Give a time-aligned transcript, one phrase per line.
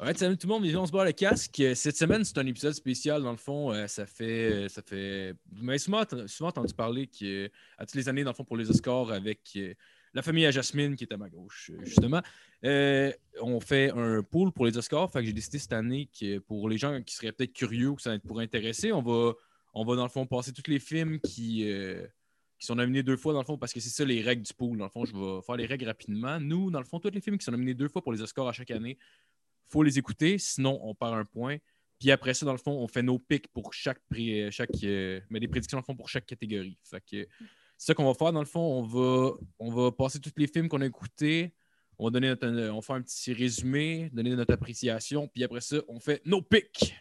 [0.00, 1.62] Ouais, salut tout le monde, on se barre le casque.
[1.74, 3.22] Cette semaine, c'est un épisode spécial.
[3.22, 4.68] Dans le fond, euh, ça fait.
[4.68, 5.34] Ça fait...
[5.52, 8.56] Vous m'avez souvent, souvent, entendu parler que, à toutes les années, dans le fond, pour
[8.56, 9.74] les Oscars, avec euh,
[10.14, 12.22] la famille à Jasmine qui est à ma gauche, euh, justement,
[12.64, 15.10] euh, on fait un pool pour les Oscars.
[15.10, 17.96] Fait que j'ai décidé cette année que pour les gens qui seraient peut-être curieux ou
[17.96, 19.32] que ça pourrait intéresser, on va,
[19.74, 21.70] on va, dans le fond, passer tous les films qui.
[21.70, 22.06] euh,
[22.58, 24.52] qui sont nominés deux fois, dans le fond, parce que c'est ça les règles du
[24.52, 24.78] pool.
[24.78, 26.40] Dans le fond, je vais faire les règles rapidement.
[26.40, 28.48] Nous, dans le fond, tous les films qui sont nominés deux fois pour les Oscars
[28.48, 28.98] à chaque année,
[29.68, 31.58] faut les écouter, sinon on perd un point.
[31.98, 34.70] Puis après ça, dans le fond, on fait nos pics pour chaque prix, euh, chaque,
[34.84, 36.78] euh, mais des prédictions dans le fond pour chaque catégorie.
[36.84, 37.26] Fait que
[37.76, 38.32] c'est ça qu'on va faire.
[38.32, 41.54] Dans le fond, on va, on va passer tous les films qu'on a écoutés.
[41.98, 45.26] On va donner notre, on faire un petit résumé, donner notre appréciation.
[45.28, 46.94] Puis après ça, on fait nos pics.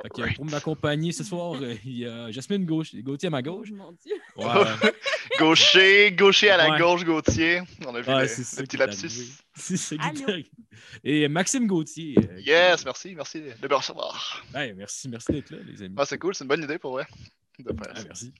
[0.00, 3.42] Fait que pour m'accompagner ce soir, euh, il y a Jasmine Gauche, Gauthier à ma
[3.42, 3.68] gauche.
[3.72, 4.14] Oh, mon Dieu.
[4.36, 4.46] Ouais.
[5.38, 6.78] Gaucher, gaucher à la Ouais.
[6.78, 7.60] gauche, Gauthier.
[7.86, 9.08] On a vu Ouais, le, petit lapsus.
[9.54, 9.96] C'est.
[11.04, 12.14] Et Maxime Gauthier.
[12.18, 14.44] euh, qui- Yes, merci, merci de me recevoir.
[14.54, 15.94] Ouais, merci, merci d'être là, les amis.
[15.98, 17.06] Ah, c'est cool, c'est une bonne idée pour vrai.
[17.58, 18.04] de faire ça.
[18.04, 18.32] merci.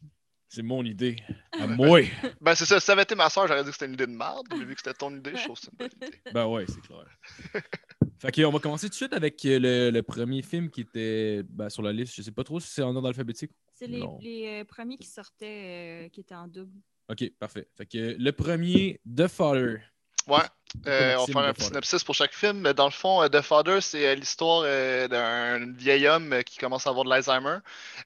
[0.54, 1.16] C'est mon idée.
[1.52, 2.02] À moi.
[2.42, 4.06] Ben, c'est ça, si ça avait été ma soeur, j'aurais dit que c'était une idée
[4.06, 4.46] de merde.
[4.50, 6.18] Mais vu que c'était ton idée, je trouve que c'est une bonne idée.
[6.34, 7.06] Ben ouais, c'est clair.
[8.18, 10.82] fait que, on va commencer tout de suite avec euh, le, le premier film qui
[10.82, 12.14] était ben, sur la liste.
[12.14, 13.52] Je sais pas trop si c'est en ordre alphabétique.
[13.72, 16.78] C'est les, les, euh, premiers qui sortaient, euh, qui étaient en double.
[17.08, 17.66] Ok, parfait.
[17.74, 19.80] Fait que le premier, The Father.
[20.28, 20.42] Ouais,
[20.86, 22.60] euh, on va faire un petit synopsis pour chaque film.
[22.60, 24.62] Mais Dans le fond, euh, The Father, c'est euh, l'histoire
[25.08, 27.58] d'un vieil homme qui commence à avoir de l'Alzheimer.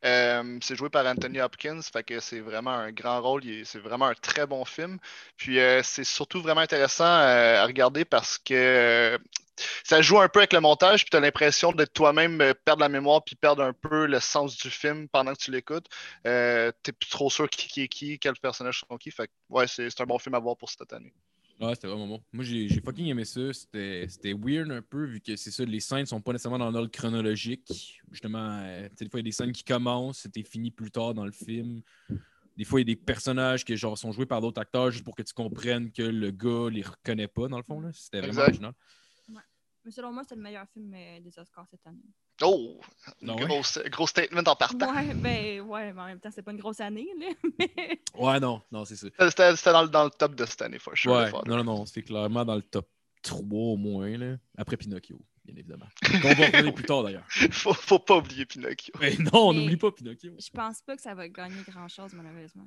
[0.04, 3.42] Euh, c'est joué par Anthony Hopkins, fait que c'est vraiment un grand rôle.
[3.64, 4.98] C'est vraiment un très bon film.
[5.36, 9.18] Puis euh, c'est surtout vraiment intéressant à regarder parce que
[9.84, 12.90] ça joue un peu avec le montage, puis tu as l'impression de toi-même perdre la
[12.90, 15.86] mémoire, puis perdre un peu le sens du film pendant que tu l'écoutes.
[16.24, 19.10] T'es plus trop sûr qui, qui est qui, quels personnages sont qui.
[19.10, 21.12] Fait que ouais, c'est un bon film à voir pour cette année.
[21.58, 22.22] Ouais, c'était vraiment bon.
[22.32, 23.52] Moi, j'ai j'ai fucking aimé ça.
[23.52, 26.70] C'était c'était weird un peu, vu que c'est ça, les scènes sont pas nécessairement dans
[26.70, 28.00] l'ordre chronologique.
[28.10, 30.70] Justement, euh, tu sais, des fois, il y a des scènes qui commencent, c'était fini
[30.70, 31.80] plus tard dans le film.
[32.56, 35.04] Des fois, il y a des personnages qui genre, sont joués par d'autres acteurs juste
[35.04, 37.80] pour que tu comprennes que le gars les reconnaît pas, dans le fond.
[37.80, 37.90] là.
[37.92, 38.48] C'était vraiment Exact.
[38.48, 38.72] original.
[39.84, 42.02] Mais selon moi, c'est le meilleur film euh, des Oscars cette année.
[42.42, 42.78] Oh!
[43.22, 43.46] Non, ouais?
[43.90, 44.92] gros, statement en partant.
[44.94, 47.26] Ouais, ben ouais, mais en même temps, c'est pas une grosse année, là.
[47.58, 49.06] Mais Ouais, non, non, c'est ça.
[49.30, 51.12] C'était c'était dans, le- dans le top de cette année, for sure.
[51.12, 52.88] Ouais, non, non, non, c'est clairement dans le top
[53.22, 54.36] 3 au moins, là.
[54.58, 55.86] après Pinocchio, bien évidemment.
[56.22, 57.26] Qu'on va revenir plus tard d'ailleurs.
[57.28, 58.92] faut, faut pas oublier Pinocchio.
[59.00, 60.32] Mais non, on n'oublie pas Pinocchio.
[60.38, 62.66] je pense pas que ça va gagner grand-chose, malheureusement.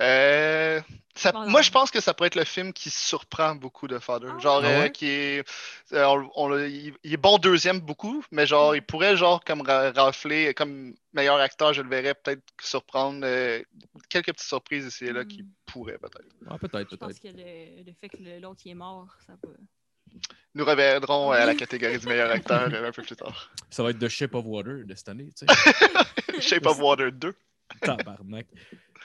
[0.00, 0.80] Euh,
[1.14, 4.28] ça- moi, je pense que ça pourrait être le film qui surprend beaucoup de Father.
[4.34, 4.66] Ah Genre, ouais?
[4.66, 4.92] euh, Ah ouais?
[4.92, 5.44] qui est.
[5.92, 9.44] euh, on- on l'a- il, il est bon deuxième beaucoup, mais genre, il pourrait, genre,
[9.44, 13.20] comme ra- rafler, comme meilleur acteur, je le verrais peut-être surprendre.
[13.24, 13.62] euh,
[14.08, 15.48] quelques petites surprises ici et là qui Hmm.
[15.66, 16.26] pourraient peut-être.
[16.48, 17.20] Ah, peut-être, Je pense peut-être.
[17.22, 19.54] que le, le fait que l'autre est mort, ça peut.
[20.54, 23.50] Nous reviendrons à la catégorie du meilleur acteur euh, un peu plus tard.
[23.70, 26.40] Ça va être The Shape of Water de cette année, tu sais.
[26.40, 27.34] Shape of Water 2.
[27.80, 28.46] Tabarnak.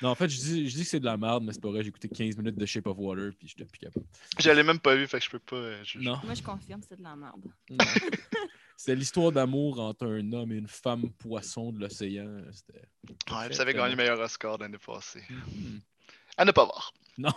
[0.02, 1.70] Non, en fait, je dis, je dis que c'est de la merde, mais c'est pas
[1.70, 1.82] vrai.
[1.84, 4.06] J'ai écouté 15 minutes de Shape of Water, puis j'étais plus capable.
[4.40, 5.56] Je l'ai même pas vu, fait que je peux pas.
[5.56, 5.84] euh.
[5.96, 6.20] Non.
[6.24, 7.44] Moi, je confirme, c'est de la merde.
[8.78, 12.42] C'était l'histoire d'amour entre un homme et une femme poisson de l'océan.
[12.52, 12.84] C'était.
[13.34, 15.24] Ouais, vous avez gagné le meilleur Oscar l'année passée.
[15.30, 15.82] Mhm.
[16.38, 16.94] À ne pas voir.
[17.20, 17.34] Non.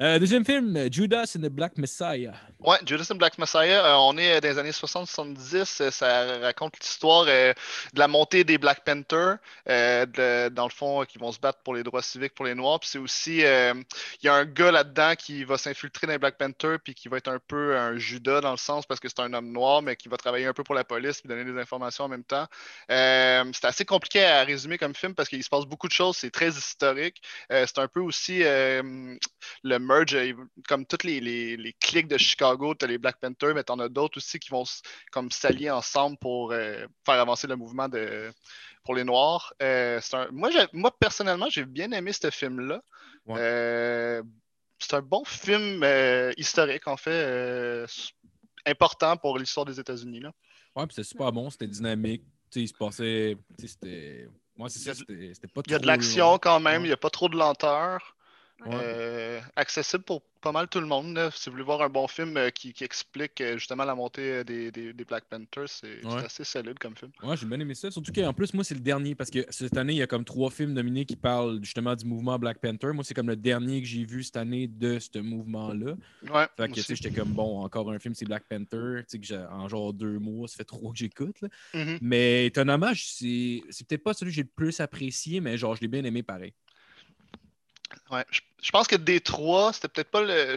[0.00, 2.32] Euh, deuxième film, Judas and the Black Messiah.
[2.60, 5.82] Ouais, Judas and Black Messiah, euh, on est euh, dans les années 60-70.
[5.82, 7.52] euh, ça raconte l'histoire euh,
[7.92, 11.82] de la montée des Black Panthers, dans le fond, qui vont se battre pour les
[11.82, 12.80] droits civiques pour les Noirs.
[12.80, 13.84] Puis c'est aussi, il
[14.22, 17.16] y a un gars là-dedans qui va s'infiltrer dans les Black Panthers, puis qui va
[17.18, 19.96] être un peu un Judas dans le sens parce que c'est un homme noir, mais
[19.96, 22.46] qui va travailler un peu pour la police, puis donner des informations en même temps.
[22.88, 26.16] C'est assez compliqué à résumer comme film parce qu'il se passe beaucoup de choses.
[26.16, 27.20] C'est très historique.
[27.50, 29.16] C'est un peu aussi euh,
[29.62, 30.32] le merge, euh,
[30.68, 33.72] comme toutes les, les, les clics de Chicago, tu as les Black Panthers, mais tu
[33.72, 34.64] en as d'autres aussi qui vont
[35.12, 38.30] comme s'allier ensemble pour euh, faire avancer le mouvement de,
[38.84, 39.52] pour les Noirs.
[39.60, 42.82] C'est un- moi, moi, personnellement, j'ai bien aimé ce film-là.
[43.26, 44.22] Ouais.
[44.80, 45.84] C'est un bon film
[46.36, 47.84] historique, en fait,
[48.66, 50.20] important pour l'histoire des États-Unis.
[50.20, 50.32] là.
[50.76, 52.22] Ouais, puis c'était super bon, c'était dynamique.
[52.54, 53.36] Il se passait.
[53.58, 54.28] C'était.
[54.58, 56.38] Ouais, c'est Il y a ça, c'était pas Il y a de l'action long.
[56.38, 58.17] quand même, il n'y a pas trop de lenteur.
[58.66, 58.74] Ouais.
[58.74, 61.14] Euh, accessible pour pas mal tout le monde.
[61.14, 61.30] là.
[61.32, 64.42] Si vous voulez voir un bon film euh, qui, qui explique euh, justement la montée
[64.44, 66.24] des, des- des Black Panthers, c'est Ouais.
[66.24, 67.10] assez solide comme film.
[67.22, 67.90] Ouais, j'ai bien aimé ça.
[67.90, 70.24] Surtout qu'en plus, moi, c'est le dernier parce que cette année, il y a comme
[70.24, 72.88] trois films nominés qui parlent justement du mouvement Black Panther.
[72.92, 75.94] Moi, c'est comme le dernier que j'ai vu cette année de ce mouvement-là.
[76.32, 77.02] Ouais, Fait que, tu sais, aussi.
[77.02, 79.02] j'étais comme, bon, encore un film, c'est Black Panther.
[79.08, 81.40] Tu sais, en genre deux mois, ça fait trois que j'écoute.
[81.42, 81.48] là.
[81.74, 81.98] Mhm.
[82.00, 85.88] Mais étonnamment, c'est peut-être pas celui que j'ai le plus apprécié, mais genre, je l'ai
[85.88, 86.52] bien aimé pareil.
[88.10, 90.56] Ouais, je, je pense que des trois, c'était peut-être pas le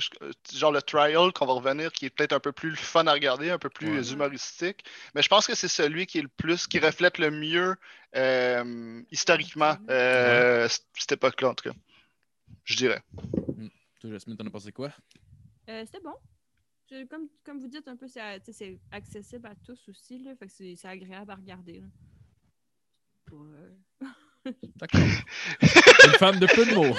[0.53, 3.49] genre le trial qu'on va revenir, qui est peut-être un peu plus fun à regarder,
[3.49, 4.13] un peu plus Ouais.
[4.13, 4.83] humoristique.
[5.15, 7.75] Mais je pense que c'est celui qui est le plus, qui reflète le mieux
[8.15, 11.75] euh, historiquement euh, cette époque-là, en tout cas.
[12.63, 13.01] Je dirais.
[13.99, 14.91] Toi, Jasmine, t'en as pensé quoi?
[15.69, 16.15] Euh, C'était bon.
[16.89, 18.21] Je- comme, comme vous dites, un peu, c'est
[18.91, 20.19] accessible à tous aussi.
[20.19, 21.79] Là, fait que c'est c'est agréable à regarder.
[21.81, 21.87] là.
[23.25, 23.71] Pour, euh,
[24.77, 24.99] D'accord.
[25.61, 26.95] Une femme de peu de mots.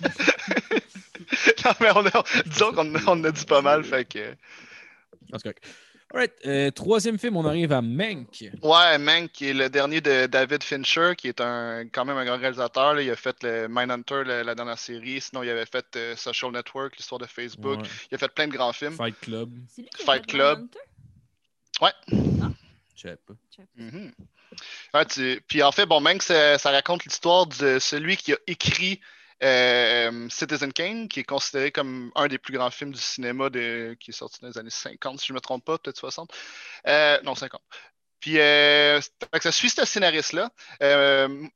[1.64, 4.34] non, mais on a, disons qu'on a- on a dit pas mal, fait que.
[6.12, 6.32] Alright.
[6.44, 8.44] euh, troisième film, on arrive à Mank.
[8.62, 12.24] Ouais, Mank, qui est le dernier de David Fincher, qui est un quand même un
[12.24, 12.94] grand réalisateur.
[12.94, 13.02] là.
[13.02, 15.20] Il a fait le Mindhunter, le- la dernière série.
[15.20, 17.80] Sinon, il avait fait euh, Social Network, l'histoire de Facebook.
[17.80, 17.88] Ouais.
[18.10, 18.94] Il a fait plein de grands films.
[18.96, 19.50] Fight Club.
[19.68, 20.58] C'est lui qui a Fight fait Club.
[20.58, 20.78] Mindhunter?
[22.96, 23.34] Je sais pas.
[25.46, 29.00] Puis en fait, bon, Mank, ça, ça raconte l'histoire de celui qui a écrit
[29.42, 34.10] euh, Citizen Kane, qui est considéré comme un des plus grands films du cinéma qui
[34.10, 36.30] est sorti dans les années 50, si je ne me trompe pas, peut-être 60.
[36.86, 37.60] Euh, non, 50.
[38.20, 39.00] Puis euh,
[39.32, 40.50] que ça suit ce scénariste-là.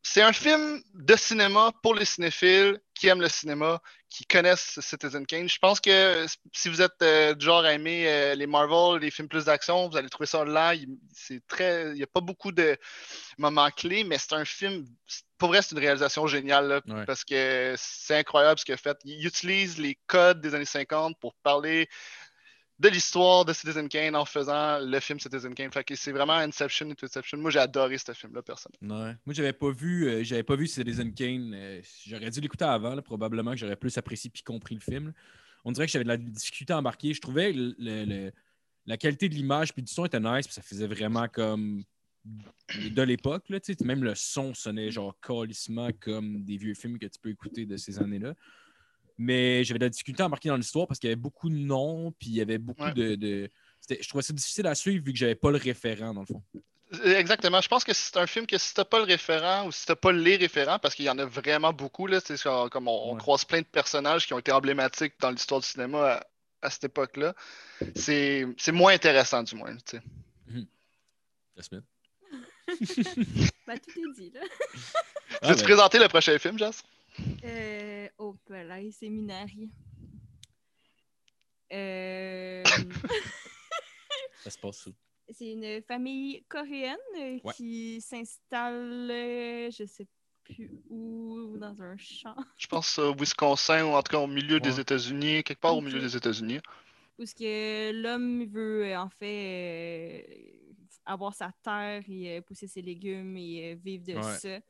[0.02, 5.26] C'est un film de cinéma pour les cinéphiles qui aiment le cinéma, qui connaissent Citizen
[5.26, 5.48] Kane.
[5.48, 9.10] Je pense que si vous êtes euh, du genre à aimer euh, les Marvel, les
[9.10, 10.74] films plus d'action, vous allez trouver ça là.
[10.74, 12.76] Il, c'est très, il n'y a pas beaucoup de
[13.38, 14.84] moments clés, mais c'est un film.
[15.38, 17.04] Pour vrai, c'est une réalisation géniale là, Ouais.
[17.06, 18.96] parce que c'est incroyable ce qu'il a fait.
[19.04, 21.88] Il utilise les codes des années 50 pour parler
[22.78, 25.70] de l'histoire de Citizen Kane en faisant le film Citizen Kane.
[25.70, 27.38] Fait que c'est vraiment Inception et Inception.
[27.38, 29.14] Moi, j'ai adoré ce film-là, personnellement.
[29.24, 31.52] Moi, j'avais pas vu, euh, j'avais pas vu Citizen Kane.
[31.54, 35.12] euh, j'aurais dû l'écouter avant, là, probablement que j'aurais plus apprécié puis compris le film.
[35.64, 37.14] On dirait que j'avais de la difficulté à embarquer.
[37.14, 37.54] Je trouvais
[38.86, 41.84] la qualité de l'image puis du son était nice, puis ça faisait vraiment comme
[42.68, 43.48] de l'époque.
[43.48, 43.58] là.
[43.82, 47.76] Même le son sonnait genre calissement comme des vieux films que tu peux écouter de
[47.76, 48.34] ces années-là.
[49.18, 51.54] Mais j'avais de la difficulté à embarquer dans l'histoire parce qu'il y avait beaucoup de
[51.54, 52.92] noms, puis il y avait beaucoup Ouais.
[52.92, 53.48] de.
[53.88, 56.42] Je trouvais ça difficile à suivre vu que j'avais pas le référent, dans le fond.
[57.04, 57.60] Exactement.
[57.60, 59.96] Je pense que c'est un film que si t'as pas le référent ou si t'as
[59.96, 62.20] pas les référents, parce qu'il y en a vraiment beaucoup, là,
[62.70, 63.18] comme on, on Ouais.
[63.18, 66.26] croise plein de personnages qui ont été emblématiques dans l'histoire du cinéma à,
[66.62, 67.34] à cette époque-là,
[67.94, 69.76] c'est c'est moins intéressant du moins.
[69.76, 70.02] tu sais.
[71.56, 71.82] Jasmine?
[73.66, 74.40] Ben, tout est dit, là.
[75.42, 76.82] Ah, Veux-tu ben, présenter le prochain film, Jas?
[77.44, 79.46] Euh, oh, là, séminaire.
[81.72, 82.62] Euh,
[84.42, 84.92] ça se passe où?
[85.30, 87.52] c'est une famille coréenne euh, Ouais.
[87.54, 90.06] qui s'installe, euh, je sais
[90.44, 94.60] plus où, dans un champ, Je pense au Wisconsin ou en tout cas au milieu
[94.60, 94.78] des.
[94.78, 96.02] États-Unis, quelque part au milieu Ok.
[96.02, 96.60] des États-Unis.
[97.18, 102.68] où ce que l'homme veut euh, en fait euh, avoir sa terre et euh, pousser
[102.68, 104.38] ses légumes et euh, vivre de Ouais.
[104.38, 104.60] ça.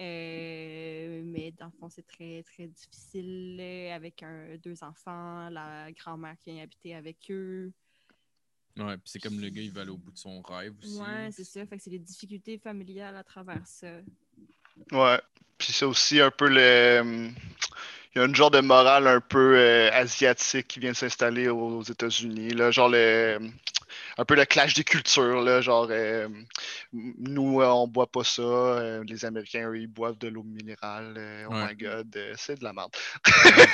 [0.00, 3.60] Euh, mais dans le fond, c'est très, très difficile
[3.92, 7.70] avec un, deux enfants, la grand-mère qui vient habiter avec eux.
[8.76, 10.98] Ouais, puis c'est comme le gars, il va aller au bout de son rêve aussi.
[10.98, 11.66] Ouais, c'est ça.
[11.66, 13.88] Fait que c'est les difficultés familiales à travers ça.
[14.92, 15.20] Ouais.
[15.58, 17.30] Puis c'est aussi un peu le.
[18.14, 21.48] Il y a une genre de morale un peu euh, asiatique qui vient de s'installer
[21.48, 22.50] aux, États-Unis.
[22.50, 23.38] Là, genre le.
[24.18, 25.42] Un peu le clash des cultures.
[25.42, 26.28] Là, genre, euh,
[26.92, 28.42] nous, euh, on boit pas ça.
[28.42, 31.14] euh, les Américains, eux, ils boivent de l'eau minérale.
[31.16, 31.68] euh, oh Ouais.
[31.68, 32.90] my god, euh, c'est de la merde.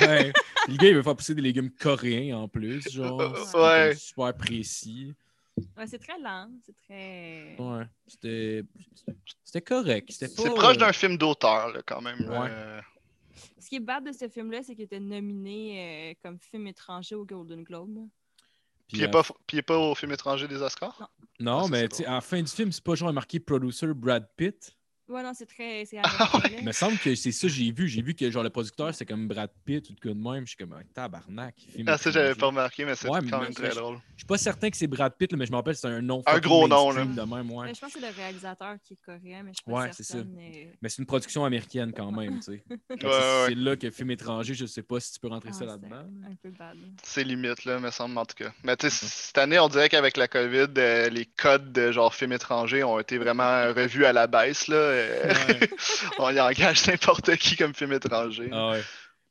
[0.01, 0.31] Ouais.
[0.67, 3.19] Le gars, il veut faire pousser des légumes coréens en plus, genre.
[3.55, 3.95] Ouais.
[3.95, 5.13] super précis.
[5.75, 6.49] Ouais, c'est très lent.
[6.65, 7.55] C'est très.
[7.57, 7.85] Ouais.
[8.05, 8.63] C'était.
[9.43, 10.09] C'était correct.
[10.11, 12.19] C'était C'est pas, proche d'un film d'auteur, là, quand même.
[12.29, 12.47] Ouais.
[12.51, 12.79] euh,
[13.59, 17.15] Ce qui est bad de ce film-là, c'est qu'il était nominé euh, comme film étranger
[17.15, 18.07] au Golden Globe.
[18.87, 21.09] Puis il n'est à- pas, puis il est pas au film étranger des Oscars?
[21.39, 24.76] Non, Ah, ça, mais la fin du film, c'est pas genre marqué producer Brad Pitt.
[25.09, 25.85] Ouais, non, c'est très.
[25.85, 26.49] C'est Ah là.
[26.59, 27.87] Il me semble que c'est ça que j'ai vu.
[27.87, 30.41] J'ai vu que genre le producteur, c'est comme Brad Pitt ou de quoi de même.
[30.45, 31.55] Je suis comme, ah, tabarnak.
[31.73, 32.39] film Ah, ça, j'avais étranger.
[32.39, 33.97] pas remarqué, mais c'est Ouais, quand mais même je- très drôle.
[34.15, 36.01] Je suis pas certain que c'est Brad Pitt, là, mais je me rappelle c'est un
[36.01, 36.21] nom.
[36.25, 37.05] Un gros nom, là.
[37.05, 37.67] de même, ouais.
[37.67, 39.89] Mais je pense que c'est le réalisateur qui est coréen, mais je suis pas Ouais,
[39.93, 40.17] c'est ça.
[40.17, 40.23] euh,
[40.81, 42.63] Mais c'est une production américaine quand même, tu sais.
[42.69, 43.45] Ouais, c'est- ouais.
[43.47, 45.65] C'est là que film étranger, je sais pas si tu peux rentrer ah, ça c'est
[45.65, 46.05] là-dedans.
[46.29, 46.75] Un peu bad.
[47.03, 48.51] C'est limite, là, me semble, en tout cas.
[48.63, 52.13] Mais tu sais, cette année, on dirait qu'avec la COVID, euh, les codes de genre
[52.13, 54.75] films étrangers ont été vraiment revus à la baisse, là.
[54.97, 55.69] Euh, Ouais.
[56.19, 58.49] on y engage n'importe qui comme film étranger.
[58.51, 58.81] Ah ouais.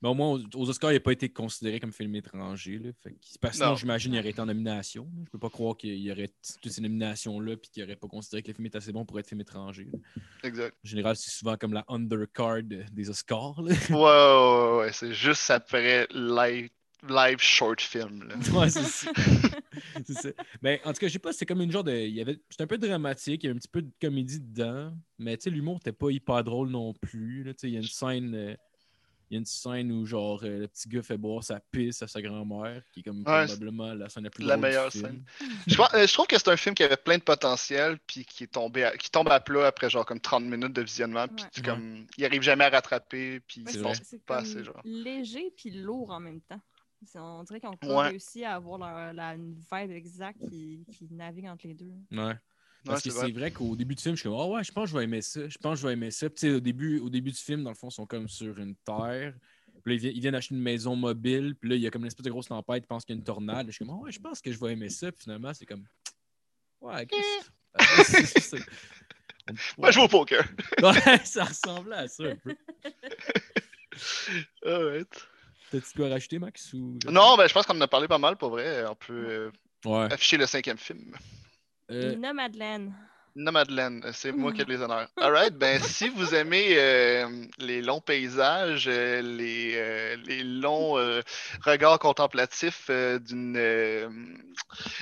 [0.03, 2.79] Mais au moins, aux, Oscars, il n'a pas été considéré comme film étranger.
[2.79, 2.91] Là.
[3.03, 3.77] Fait que- parce que sinon, Non.
[3.77, 5.09] j'imagine qu'il aurait été en nomination.
[5.25, 6.31] Je peux pas croire qu'il y aurait
[6.63, 9.19] toutes ces nominations-là puis qu'il n'aurait pas considéré que le film est assez bon pour
[9.19, 9.89] être film étranger.
[9.91, 9.99] là.
[10.45, 10.75] Exact.
[10.85, 13.63] En général, c'est souvent comme la undercard des Oscars.
[13.63, 13.73] là.
[13.89, 16.07] Ouais, ouais, ouais, ouais, c'est juste après
[17.09, 18.35] live short film, là.
[18.53, 19.11] Ouais, c'est ça.
[20.07, 20.29] C'est ça.
[20.63, 21.93] Mais en tout cas, je sais pas, c'était comme une genre de.
[21.93, 22.39] il y avait...
[22.51, 24.93] C'était un peu dramatique, il y avait un petit peu de comédie dedans.
[25.19, 27.43] Mais tu sais, l'humour n'était pas hyper drôle non plus.
[27.45, 27.53] là.
[27.55, 28.35] Tu sais, Il y a une scène.
[28.35, 28.55] euh,
[29.31, 32.01] Il y a une scène où genre euh, le petit gars fait boire sa pisse
[32.03, 34.91] à sa grand-mère, qui est comme Ouais, probablement la scène la plus la du meilleure
[34.93, 35.05] film.
[35.41, 35.51] scène.
[35.67, 38.25] Je, crois- euh, je trouve que c'est un film qui avait plein de potentiel, puis
[38.25, 41.27] qui est tombé à- qui tombe à plat après genre comme 30 minutes de visionnement,
[41.29, 41.63] puis Ouais.
[41.63, 44.81] comme il arrive jamais à rattraper, puis il C'est pense c'est pas assez genre.
[44.85, 46.61] léger puis lourd en même temps.
[47.15, 48.09] On dirait qu'ils ont pas Ouais.
[48.09, 51.93] réussi à avoir leur- la une vibe exacte qui, qui navigue entre les deux.
[52.11, 52.35] Ouais.
[52.85, 53.51] Parce Ouais, que c'est vrai.
[53.51, 55.21] qu'au début du film, je suis comme, oh ouais, je pense que je vais aimer
[55.21, 55.49] ça.
[55.49, 56.29] Je pense que je vais aimer ça.
[56.31, 58.29] Puis, tu sais, au début, au début du film, dans le fond, ils sont comme
[58.29, 59.35] sur une terre.
[59.85, 61.55] Puis là, ils viennent, acheter une maison mobile.
[61.61, 62.85] Puis là, il y a comme une espèce de grosse tempête.
[62.85, 63.67] Ils pensent qu'il y a une tornade.
[63.67, 65.11] Je suis comme, oh ouais, je pense que je vais aimer ça.
[65.13, 65.85] Puis finalement, c'est comme,
[66.81, 67.07] ouais,
[68.05, 68.67] c'est- c'est-
[69.79, 70.45] Moi, je joue au poker.
[70.83, 70.93] Ouais,
[71.25, 72.57] ça ressemblait à ça un peu.
[74.65, 75.29] Alright.
[75.71, 76.73] T'as-tu quoi rajouter, Max?
[76.75, 76.99] Ou...
[77.09, 78.85] Non, ben je pense qu'on en a parlé pas mal pour vrai.
[78.89, 79.51] On peut euh,
[79.85, 80.13] Ouais.
[80.13, 81.15] afficher le cinquième film.
[81.91, 82.93] Euh, Nomadland.
[83.39, 85.09] Nomadland, c'est moi qui ai les honneurs.
[85.21, 91.21] Alright, ben si vous aimez euh, les longs paysages, euh, les, euh, les longs euh,
[91.63, 94.09] regards contemplatifs euh, d'une euh,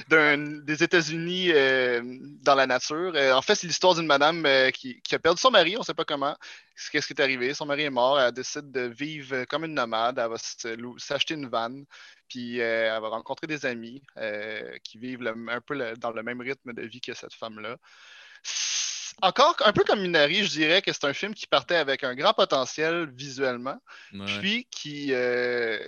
[0.09, 2.03] d'un- des États-Unis euh,
[2.43, 5.41] dans la nature, euh, en fait c'est l'histoire d'une madame euh, qui, qui a perdu
[5.41, 6.37] son mari, on sait pas comment.
[6.91, 7.55] Qu'est-ce qui est arrivé?
[7.55, 10.37] Son mari est mort, elle décide de vivre comme une nomade, elle va
[10.77, 11.85] lou- s'acheter une vanne,
[12.29, 16.41] puis euh, elle va rencontrer des amis euh, qui vivent un peu dans le même
[16.41, 17.79] rythme de vie que cette femme-là.
[19.23, 22.15] Encore un peu comme Minari, je dirais que c'est un film qui partait avec un
[22.15, 23.77] grand potentiel visuellement,
[24.13, 24.25] ouais.
[24.41, 25.79] puis qui euh,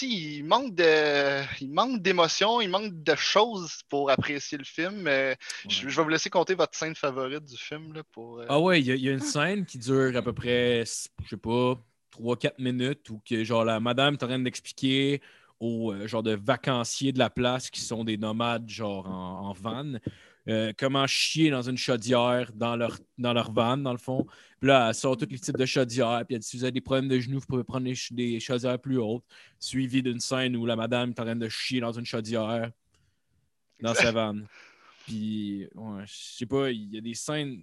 [0.00, 5.06] il manque de il manque d'émotion, il manque de choses pour apprécier le film.
[5.08, 5.34] Euh,
[5.68, 5.90] je, Ouais.
[5.90, 8.38] je vais vous laisser compter votre scène favorite du film là, pour.
[8.40, 10.32] euh, Ah ouais, il y, a- il y a une scène qui dure à peu
[10.32, 11.74] près, je sais pas,
[12.12, 15.20] 3-4 minutes où que, genre la madame est en train d'expliquer
[15.58, 19.52] aux euh, genre de vacanciers de la place qui sont des nomades genre en, en
[19.52, 19.94] van
[20.50, 24.26] euh, comment chier dans une chaudière dans leur, dans leur van, dans le fond.
[24.58, 26.22] Puis là, elle sort tous les types de chaudières.
[26.26, 28.12] Puis elle dit si vous avez des problèmes de genoux, vous pouvez prendre des, ch-
[28.12, 29.24] des chaudières plus hautes.
[29.58, 32.70] Suivi d'une scène où la madame est en train de chier dans une chaudière
[33.80, 34.46] dans sa vanne.
[35.06, 37.62] Puis, ouais, je sais pas, il y a des scènes.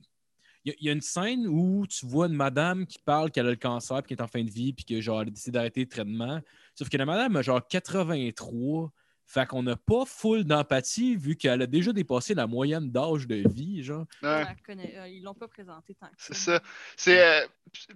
[0.65, 3.31] Il y, a- il y a une scène où tu vois une madame qui parle
[3.31, 5.27] qu'elle a le cancer puis qui est en fin de vie puis que genre elle
[5.29, 6.41] a décidé d'arrêter le traitement.
[6.75, 8.91] Sauf que la madame a genre 83.
[9.29, 13.43] Fait qu'on n'a pas full d'empathie vu qu'elle a déjà dépassé la moyenne d'âge de
[13.49, 14.05] vie, genre.
[14.23, 14.45] ouais.
[14.69, 16.61] Euh, ils l'ont pas présenté tant que C'est ça.
[16.95, 17.45] C'est euh,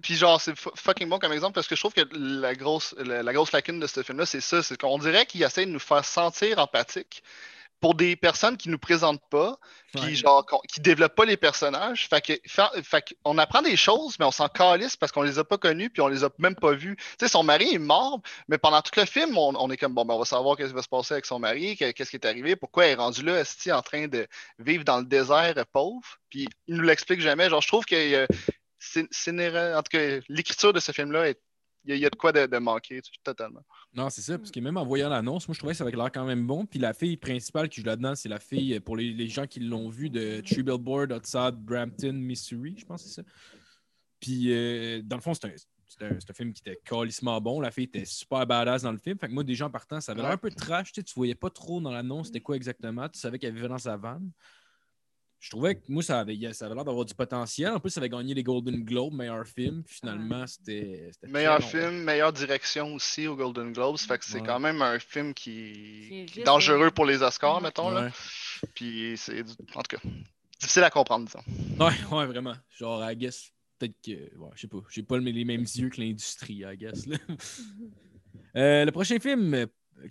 [0.02, 2.94] puis genre c'est fu- fucking bon comme exemple parce que je trouve que la grosse
[2.98, 5.64] la, la grosse lacune de ce film là c'est ça c'est qu'on dirait qu'il essaie
[5.64, 7.22] de nous faire sentir empathique
[7.82, 9.58] pour des personnes qui nous présentent pas
[9.92, 12.08] puis genre qui développent pas les personnages.
[12.08, 15.38] Fait que fa- fait qu'on apprend des choses mais on s'en calisse parce qu'on les
[15.38, 17.78] a pas connus puis on les a même pas vus tu sais son mari est
[17.78, 20.56] mort mais pendant tout le film on, on est comme bon ben on va savoir
[20.56, 22.92] qu'est-ce qui va se passer avec son mari que- qu'est-ce qui est arrivé pourquoi elle
[22.92, 24.26] est rendue là est en train de
[24.60, 26.18] vivre dans le désert euh, pauvre?
[26.30, 27.50] Puis il nous l'explique jamais.
[27.50, 28.26] Genre je trouve que euh,
[28.78, 29.08] c'est-
[29.76, 31.38] en tout cas l'écriture de ce film là est
[31.84, 34.84] il y, a- de quoi de, manquer totalement Non, c'est ça, parce que même en
[34.84, 36.66] voyant l'annonce, moi je trouvais que ça avait l'air quand même bon.
[36.66, 39.60] Puis la fille principale qui joue là-dedans, c'est la fille, euh, pour les, gens qui
[39.60, 43.28] l'ont vu, de Tree Billboard outside Brampton, Missouri, je pense que c'est ça.
[44.20, 45.52] Puis euh, dans le fond, c'est un,
[45.88, 47.60] c'est un- un film qui était calissement bon.
[47.60, 49.18] La fille était super badass dans le film.
[49.18, 50.92] Fait que moi, des gens partant, ça avait l'air un peu trash.
[50.92, 53.08] Tu, sais, tu voyais pas trop dans l'annonce c'était quoi exactement.
[53.08, 54.30] Tu savais qu'elle vivait dans sa vanne.
[55.42, 57.72] Je trouvais que moi, ça avait, ça avait l'air d'avoir du potentiel.
[57.72, 59.82] En plus, ça avait gagné les Golden Globes, meilleur film.
[59.82, 61.10] Puis finalement, c'était.
[61.26, 61.66] meilleur long.
[61.66, 64.46] film meilleure direction aussi au Golden Globes fait que c'est Ouais.
[64.46, 67.62] quand même un film Qui est qui, dangereux pour les Oscars Ouais.
[67.64, 68.08] mettons là
[68.74, 70.02] puis c'est du- en tout cas
[70.60, 72.54] difficile à comprendre disons Ouais, ouais, vraiment.
[72.78, 74.12] Genre, I guess, peut-être que.
[74.38, 74.78] Ouais, je sais pas.
[74.90, 77.04] J'ai pas le- les mêmes yeux que l'industrie, I guess.
[77.06, 77.16] là.
[78.54, 79.66] Euh, le prochain film,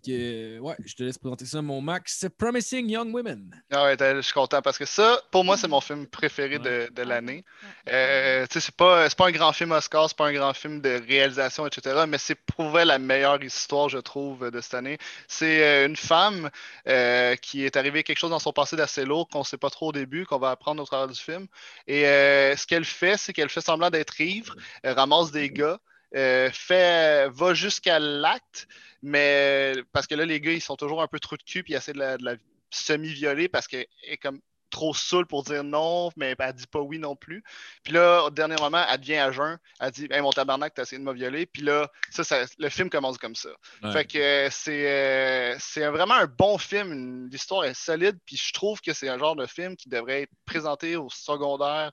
[0.05, 2.17] que, ouais, je te laisse présenter ça, mon Max.
[2.19, 3.61] c'est Promising Young Women.
[3.71, 6.89] Ah ouais, je suis content parce que ça, pour moi, c'est mon film préféré de,
[6.91, 7.43] de l'année.
[7.87, 7.93] Ouais.
[7.93, 10.53] Euh, tu sais, c'est pas, c'est pas un grand film Oscar, c'est pas un grand
[10.53, 12.05] film de réalisation, etc.
[12.07, 14.97] Mais c'est pour la meilleure histoire, je trouve, de cette année.
[15.27, 16.49] C'est euh, une femme
[16.87, 19.89] euh, qui est arrivée quelque chose dans son passé d'assez lourd qu'on sait pas trop
[19.89, 21.47] au début, qu'on va apprendre au travers du film.
[21.87, 25.79] Et euh, ce qu'elle fait, c'est qu'elle fait semblant d'être ivre, elle ramasse des gars,
[26.15, 28.67] euh, fait, va jusqu'à l'acte,
[29.01, 31.73] mais parce que là, les gars, ils sont toujours un peu trous de cul, puis
[31.73, 32.35] ils essaient de la,
[32.73, 34.39] semi-violer parce qu'elle est comme
[34.69, 37.43] trop saoule pour dire non, mais elle dit pas oui non plus.
[37.83, 39.59] Puis là, au dernier moment, elle devient à jeun.
[39.79, 41.45] Elle dit Hey, mon tabarnak, t'as essayé de me violer.
[41.45, 43.49] Puis là, ça, ça- le film commence comme ça.
[43.83, 43.91] Ouais.
[43.91, 47.27] Fait que euh, c'est euh, c'est vraiment un bon film.
[47.29, 48.17] L'histoire est solide.
[48.25, 51.91] Puis je trouve que c'est un genre de film qui devrait être présenté au secondaire.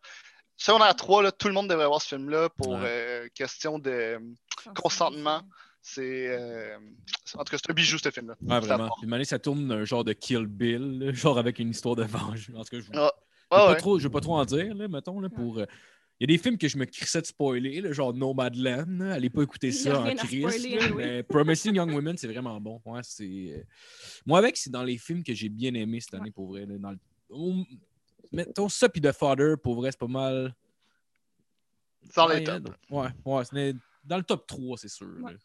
[0.61, 2.81] Secondaire 3, là, tout le monde devrait voir ce film-là pour Ouais.
[2.83, 4.19] euh, question de.
[4.77, 5.43] consentement.
[5.81, 6.27] C'est.
[6.29, 6.77] euh,
[7.35, 8.35] en tout cas, c'est un bijou, ce film-là.
[8.43, 8.91] Ouais, vraiment.
[8.99, 11.95] Puis, une année, ça tourne un genre de Kill Bill, là, genre avec une histoire
[11.97, 12.51] de vengeance.
[12.57, 13.13] En tout cas, je Ah,
[13.51, 15.59] je veux ouais, veux pas trop en dire, là, mettons, là, pour.
[15.59, 15.65] euh,
[16.21, 19.01] Il y a des films que je me crissais de spoiler, là, genre Nomadland.
[19.03, 20.45] Allez pas écouter ça en crise.
[20.45, 20.79] oui.
[20.97, 22.83] mais Promising Young Women, c'est vraiment bon.
[22.85, 23.25] Ouais, c'est...
[23.57, 23.63] euh,
[24.27, 26.31] Moi, avec, c'est dans les films que j'ai bien aimés cette année, Ouais.
[26.33, 26.67] pour vrai.
[26.67, 26.99] là, dans le...
[28.33, 30.55] Mettons ça, puis The Father, pour vrai, c'est pas mal.
[32.15, 32.71] Dans les tops.
[32.91, 35.09] Ouais, ouais, c'est dans le top 3, c'est sûr.
[35.21, 35.37] Ouais.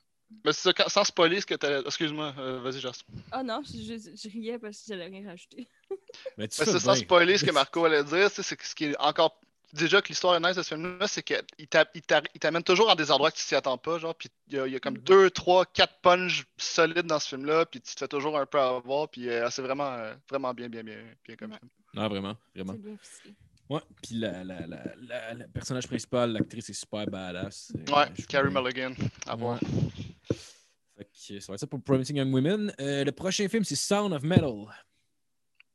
[0.46, 1.82] Mais c'est ça, sans spoiler ce que t'as.
[1.82, 3.04] Excuse-moi, euh, vas-y, Just.
[3.32, 5.68] Ah non, je, je- je riais parce que j'allais rien rajouter.
[6.38, 8.86] Mais tu Mais fais c'est sans spoiler ce que Marco allait dire, c'est ce qui
[8.86, 9.40] est encore.
[9.74, 12.62] Déjà que l'histoire est nice de ce film-là, c'est qu'il t'a- il t'a- il t'amène
[12.64, 14.74] toujours dans des endroits que tu t'y attends pas, genre, puis il y a, il
[14.74, 15.04] y a comme Mm.
[15.04, 18.60] deux, trois, quatre punches solides dans ce film-là, puis tu te fais toujours un peu
[18.60, 21.58] avoir, puis euh, c'est vraiment, euh, vraiment bien, bien, bien, bien comme Ouais.
[21.58, 21.70] film.
[21.94, 22.74] Non, vraiment, vraiment.
[22.74, 23.36] C'est bien ficelé.
[23.70, 27.72] Ouais, puis la, la, la, la- la personnage principal, l'actrice est super badass.
[27.76, 28.94] Euh, Ouais, je Carrie Mulligan,
[29.26, 29.60] à voir.
[29.64, 29.70] Ouais.
[30.98, 32.74] Fait que ça va être ça pour Promising Young Women.
[32.80, 34.66] Euh, le prochain film, c'est Sound of Metal.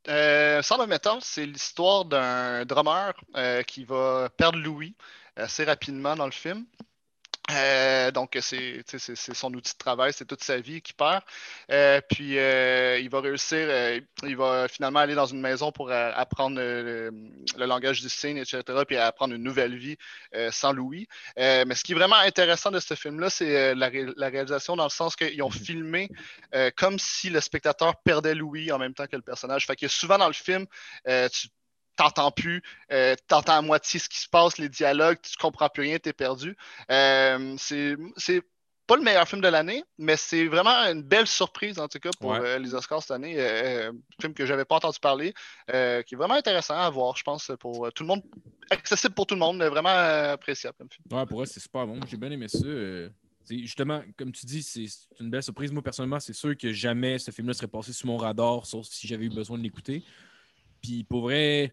[0.09, 4.95] Euh, Sound of Metal, c'est l'histoire d'un drummer euh, qui va perdre Louis
[5.37, 6.67] assez rapidement dans le film.
[7.51, 8.85] Euh, donc, c'est
[9.17, 11.23] son outil de travail, c'est toute sa vie qu'il perd.
[11.71, 13.69] Euh, puis, euh, il va réussir,
[14.23, 17.11] il va finalement aller dans une maison pour apprendre le,
[17.57, 19.97] le langage du signe, etc., puis apprendre une nouvelle vie
[20.51, 21.09] sans Louis.
[21.37, 24.85] Mais ce qui est vraiment intéressant de ce film-là, c'est la, ré- la réalisation dans
[24.85, 25.65] le sens qu'ils ont Mhm.
[25.65, 26.09] filmé
[26.77, 29.67] comme si le spectateur perdait Louis en même temps que le personnage.
[29.67, 30.67] Fait que souvent dans le film,
[31.07, 31.49] tu
[31.99, 32.63] t'entends plus,
[32.93, 36.13] euh, t'entends à moitié ce qui se passe, les dialogues, tu comprends plus rien, t'es
[36.15, 36.57] perdu.
[36.91, 37.97] Euh, c'est
[38.87, 42.09] pas le meilleur film de l'année, mais c'est vraiment une belle surprise en tout cas
[42.19, 42.41] pour Ouais.
[42.41, 43.35] euh, les Oscars cette année.
[43.37, 45.35] Euh, un film que j'avais pas entendu parler,
[45.75, 48.23] euh, qui est vraiment intéressant à voir, je pense, pour euh, tout le monde,
[48.71, 51.05] accessible pour tout le monde, mais vraiment euh, appréciable comme film.
[51.11, 52.01] Ouais, pour eux, c'est super bon.
[52.07, 52.65] J'ai bien aimé ça.
[52.65, 53.11] Euh,
[53.45, 54.87] c'est justement, comme tu dis, c'est
[55.21, 55.71] une belle surprise.
[55.73, 59.07] Moi, personnellement, c'est sûr que jamais ce film-là serait passé sous mon radar, sauf si
[59.07, 60.03] j'avais eu besoin de l'écouter.
[60.83, 61.73] Puis pour vrai,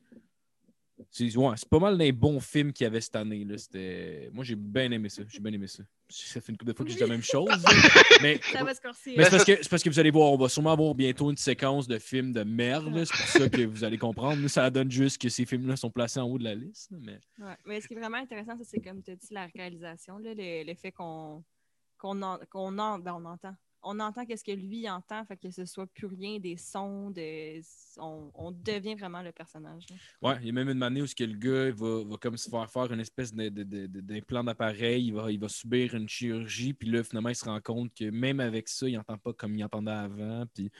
[1.11, 3.43] c'est ouais, c'est pas mal des bons films qu'il y avait cette année.
[3.43, 3.57] Là.
[3.57, 5.23] C'était- Moi, j'ai bien aimé ça.
[5.27, 5.83] J'ai bien aimé ça.
[6.07, 7.49] Ça fait une couple de fois que je dis la même chose.
[8.21, 9.15] mais Ça va se corser.
[9.17, 11.31] mais c'est parce, que, c'est parce que vous allez voir, on va sûrement avoir bientôt
[11.31, 12.85] une séquence de films de merde.
[13.05, 14.39] C'est pour ça que vous allez comprendre.
[14.41, 16.91] Nous, ça donne juste que ces films-là sont placés en haut de la liste.
[16.91, 17.19] Mais...
[17.39, 17.55] Ouais.
[17.65, 20.63] Mais ce qui est vraiment intéressant, c'est comme tu as dit, la réalisation, là, le,
[20.63, 21.43] le fait qu'on
[21.97, 23.55] qu'on en- ben, entend.
[23.87, 27.61] On entend qu'est-ce que lui entend, fait que ce soit plus rien des sons, de,
[27.97, 29.85] on, on devient vraiment le personnage.
[29.91, 29.95] là.
[30.27, 32.35] Ouais, il y a même une année où ce que le gars va, va comme
[32.35, 36.89] se faire faire une espèce d'implant d'appareil, il va, il va subir une chirurgie, puis
[36.89, 39.63] là, finalement, il se rend compte que même avec ça, il n'entend pas comme il
[39.63, 40.45] entendait avant.
[40.53, 40.71] Puis...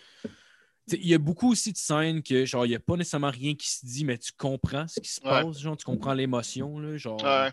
[0.91, 3.55] Il y a beaucoup aussi de scènes que, genre, il n'y a pas nécessairement rien
[3.55, 5.29] qui se dit, mais tu comprends ce qui se Ouais.
[5.29, 7.23] passe, genre, tu comprends l'émotion, là, genre...
[7.23, 7.51] Ouais.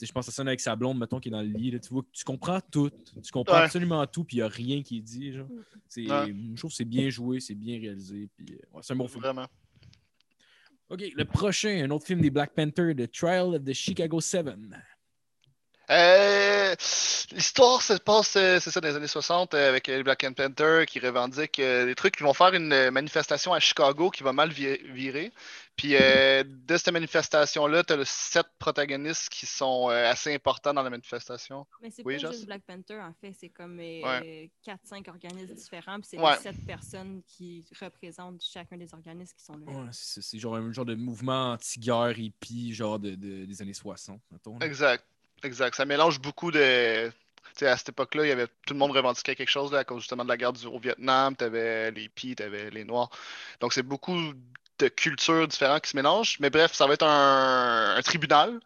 [0.00, 1.70] Je pense à scène avec sa blonde, mettons, qui est dans le lit.
[1.70, 2.90] là, tu vois tu comprends tout.
[3.22, 3.62] Tu comprends Ouais.
[3.64, 5.32] absolument tout, puis il n'y a rien qui est dit.
[5.32, 5.46] Genre.
[5.88, 6.34] C'est, Ouais.
[6.54, 8.28] Je trouve que c'est bien joué, c'est bien réalisé.
[8.36, 9.22] Puis, euh, ouais, c'est un bon film.
[9.22, 9.46] Vraiment.
[10.90, 14.46] OK, le prochain, un autre film des Black Panther, The Trial of the Chicago 7.
[15.90, 16.74] Euh,
[17.32, 20.84] L'histoire se passe, euh, c'est ça, dans les années 60, euh, avec les Black Panther
[20.86, 22.14] qui revendiquent des trucs.
[22.20, 25.32] Ils vont faire une manifestation à Chicago qui va mal vi- virer.
[25.76, 30.82] Puis euh, de cette manifestation-là, tu as sept protagonistes qui sont euh, assez importants dans
[30.82, 31.66] la manifestation.
[31.80, 32.32] Mais c'est Oui, pas Joss?
[32.34, 33.32] juste Black Panther, en fait.
[33.38, 34.50] C'est comme euh, Ouais.
[34.66, 36.36] 4-5 organismes différents, puis c'est Ouais.
[36.36, 39.72] les 7 personnes qui représentent chacun des organismes qui sont là.
[39.72, 44.20] Ouais, c'est, genre un genre de mouvement anti-guerre hippie, genre de, de- des années 60,
[44.30, 44.58] mettons.
[44.58, 44.66] là.
[44.66, 45.04] Exact.
[45.42, 45.74] Exact.
[45.74, 47.08] Ça mélange beaucoup de.
[47.08, 49.80] Tu sais, à cette époque-là, il y avait tout le monde revendiquait quelque chose là,
[49.80, 51.34] à cause justement de la guerre du, au Vietnam.
[51.36, 53.10] Tu avais les Pis, tu avais les Noirs.
[53.60, 54.16] Donc, c'est beaucoup
[54.82, 56.38] de cultures différentes qui se mélangent.
[56.40, 58.60] Mais bref, ça va être un, un tribunal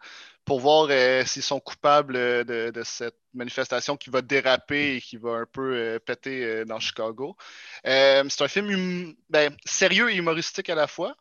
[0.46, 5.16] pour voir euh, s'ils sont coupables euh, de, cette manifestation qui va déraper et qui
[5.16, 7.36] va un peu euh, péter dans Chicago.
[7.84, 11.16] C'est un film hum- ben, sérieux et humoristique à la fois.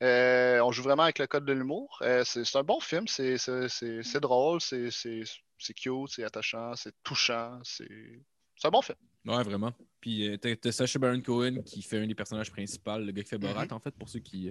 [0.00, 2.02] On joue vraiment avec le code de l'humour.
[2.24, 4.88] C'est un bon film, c'est drôle, c'est
[5.74, 7.86] cute, c'est attachant, c'est touchant, c'est
[8.64, 8.98] un bon film.
[9.24, 9.72] Ouais, vraiment.
[10.00, 13.22] Puis euh, t'as, t'as Sacha Baron Cohen qui fait un des personnages principaux, le gars
[13.22, 13.72] qui fait Borat, Mhm.
[13.72, 14.50] en fait, pour ceux qui,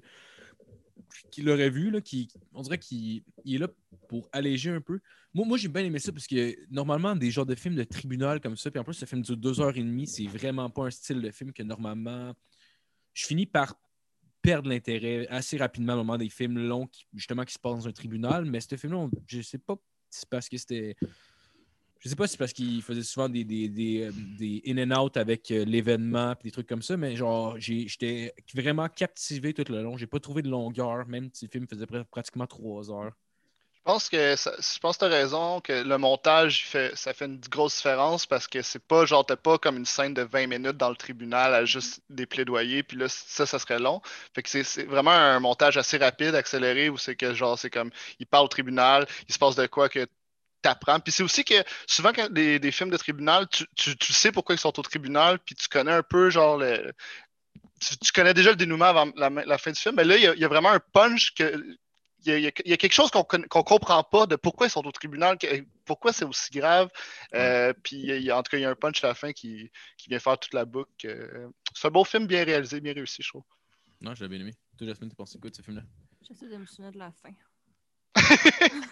[1.30, 3.68] qui l'auraient vu, là, qui, on dirait qu'il il est là
[4.08, 5.00] pour alléger un peu.
[5.34, 8.40] Moi, moi j'ai bien aimé ça parce que normalement, des genres de films de tribunal
[8.40, 10.86] comme ça, puis en plus, ce film dure deux heures et demie, c'est vraiment pas
[10.86, 12.34] un style de film que normalement,
[13.14, 13.76] je finis par
[14.42, 17.88] perdre l'intérêt assez rapidement au moment des films longs qui, justement qui se passent dans
[17.88, 18.46] un tribunal.
[18.46, 19.76] Mais ce film-là, on- je sais pas
[20.10, 20.96] si c'est parce que c'était.
[22.02, 25.00] Je sais pas si c'est parce qu'il faisait souvent des, des, euh, des in and
[25.06, 29.66] out avec euh, l'événement et des trucs comme ça, mais genre j'étais vraiment captivé tout
[29.72, 29.98] le long.
[29.98, 33.12] J'ai pas trouvé de longueur, même si le film faisait pr- pratiquement trois heures.
[33.74, 37.26] Je pense que ça- je pense que as raison, que le montage, fait, ça fait
[37.26, 40.46] une grosse différence parce que c'est pas genre, t'as pas comme une scène de 20
[40.48, 44.02] minutes dans le tribunal à juste des plaidoyers, puis là, ça, ça serait long.
[44.36, 47.72] Fait que c'est c'est vraiment un montage assez rapide, accéléré, où c'est que genre, c'est
[47.72, 50.06] comme, il parle au tribunal, il se passe de quoi que
[50.62, 51.00] t'apprends.
[51.00, 51.56] Puis c'est aussi que
[51.88, 54.84] souvent, quand des, des films de tribunal, tu, tu- tu sais pourquoi ils sont au
[54.84, 56.94] tribunal, puis tu connais un peu, genre, le,
[57.80, 60.24] tu, tu connais déjà le dénouement avant la, la fin du film, mais là, il
[60.24, 61.64] y a, il y a vraiment un punch que
[62.24, 64.86] il y, a, y y quelque chose qu'on ne comprend pas de pourquoi ils sont
[64.86, 65.40] au tribunal,
[65.86, 66.88] pourquoi c'est aussi grave.
[67.34, 70.08] Euh, puis en tout cas, il y a un punch à la fin qui, qui
[70.10, 70.90] vient faire toute la boucle.
[71.06, 73.42] Euh, c'est un beau film bien réalisé, bien réussi, je trouve.
[74.02, 74.54] Non, je l'ai bien aimé.
[74.78, 75.82] Toi, Jasmine, t'as pensé quoi de ce film-là?
[76.28, 77.32] J'essaie de me souvenir de la fin.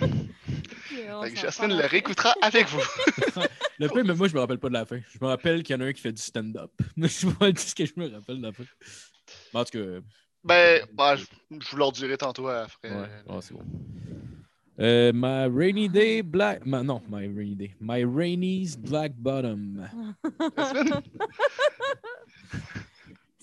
[0.90, 2.80] Que Jasmine le réécoutera avec vous.
[3.78, 5.00] Le peu, mais moi, je me rappelle pas de la fin.
[5.12, 6.70] Je me rappelle qu'il y en a un qui fait du stand-up.
[6.96, 8.64] Je vois ce que je me rappelle de la fin.
[9.54, 10.00] Mais en tout cas,
[10.44, 12.90] Ben, bah, je, je vous leur dirai tantôt après.
[12.90, 13.62] ouais, ouais, c'est bon.
[14.80, 16.64] Euh, my rainy day black.
[16.66, 17.74] ma- non, my rainy day.
[17.80, 19.88] My rainy's black bottom.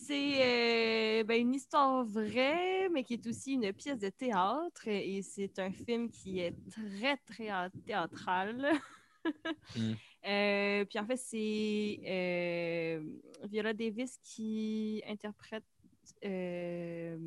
[0.10, 4.88] C'est euh, ben, une histoire vraie, mais qui est aussi une pièce de théâtre.
[4.88, 8.72] Et c'est un film qui est très, très théâtral.
[9.76, 9.94] Mm.
[10.26, 13.04] Euh, puis en fait, c'est euh,
[13.50, 15.66] Viola Davis qui interprète.
[16.24, 17.18] je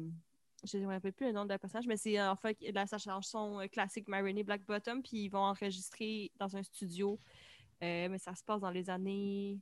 [0.75, 3.61] ne me rappelle plus le nom de la personnage, mais c'est en fait la, chanson
[3.71, 5.03] classique My Rainy Black Bottom.
[5.03, 7.21] Puis ils vont enregistrer dans un studio.
[7.83, 9.61] Mais ça se passe dans les années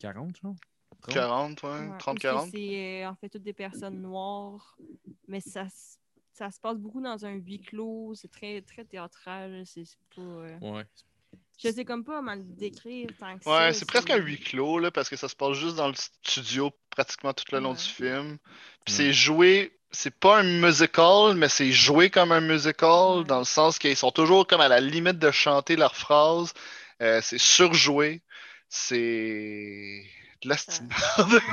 [0.00, 0.56] 40, genre?
[1.00, 1.14] 30?
[1.14, 2.50] 40, ouais, Ouais, où 30-40.
[2.52, 4.76] C'est euh, en fait toutes des personnes noires,
[5.28, 5.66] mais ça,
[6.32, 8.14] ça se passe beaucoup dans un huis clos.
[8.14, 9.62] C'est très, très théâtral.
[9.66, 9.84] C'est
[10.14, 10.22] pas.
[10.22, 10.84] euh, Ouais.
[11.62, 13.50] Je sais comme pas comment le décrire tant que ça.
[13.66, 15.94] Ouais, c'est presque un huis clos, là, parce que ça se passe juste dans le
[15.94, 17.76] studio pratiquement tout le long Ouais.
[17.76, 18.38] du film.
[18.86, 18.96] Puis Ouais.
[18.96, 23.24] c'est joué, c'est pas un musical, mais c'est joué comme un musical, Ouais.
[23.24, 26.54] dans le sens qu'ils sont toujours comme à la limite de chanter leurs phrases.
[27.02, 28.22] Euh, c'est surjoué.
[28.70, 30.02] C'est
[30.48, 30.82] la Ça-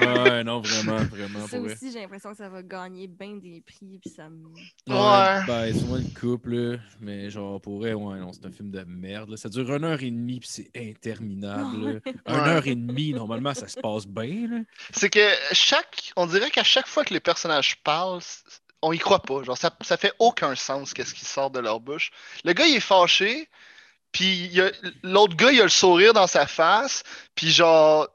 [0.02, 1.48] Ouais, non, vraiment, vraiment.
[1.48, 4.00] Ça aussi, j'ai l'impression que ça va gagner bien des prix.
[4.02, 4.46] Puis ça me...
[4.88, 8.72] Ouais, ben, c'est souvent une couple, mais genre, pour vrai, ouais, non, c'est un film
[8.72, 9.30] de merde.
[9.32, 9.38] là.
[9.38, 12.02] Ça dure une heure et demie, puis c'est interminable.
[12.28, 14.48] Une heure et demie, normalement, ça se passe bien.
[14.50, 14.58] Là.
[14.92, 18.20] C'est que chaque, on dirait qu'à chaque fois que les personnages parlent,
[18.82, 19.44] on y croit pas.
[19.44, 22.12] Genre, ça, ça fait aucun sens qu'est-ce qui sort de leur bouche.
[22.44, 23.50] Le gars, il est fâché,
[24.12, 24.52] puis
[25.04, 27.04] l'autre gars, il a le sourire dans sa face,
[27.36, 28.08] puis genre,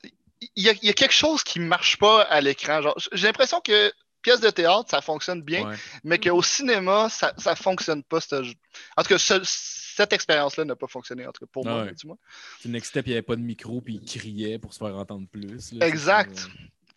[0.56, 2.80] il y a, il y a quelque chose qui marche pas à l'écran.
[3.12, 5.76] J'ai l'impression que pièce de théâtre, ça fonctionne bien, Ouais.
[6.04, 8.20] mais qu'au cinéma, ça, ça fonctionne pas.
[8.20, 8.54] ce jeu.
[8.96, 11.92] En tout cas, ce- cette expérience-là n'a pas fonctionné, en tout cas pour moi, Ouais.
[11.94, 12.16] du moins.
[12.62, 15.26] C'est Step, il n'y avait pas de micro, puis il criait pour se faire entendre
[15.30, 15.72] plus.
[15.72, 15.86] là.
[15.88, 16.36] Exact.
[16.38, 16.48] C'est-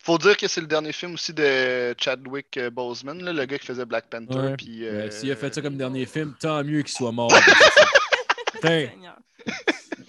[0.04, 3.58] Faut dire que c'est le dernier film aussi de Chadwick euh, Boseman, là, le gars
[3.58, 4.38] qui faisait Black Panther.
[4.38, 4.56] Ouais.
[4.56, 7.32] puis, euh, S'il a fait ça comme dernier film, tant mieux qu'il soit mort.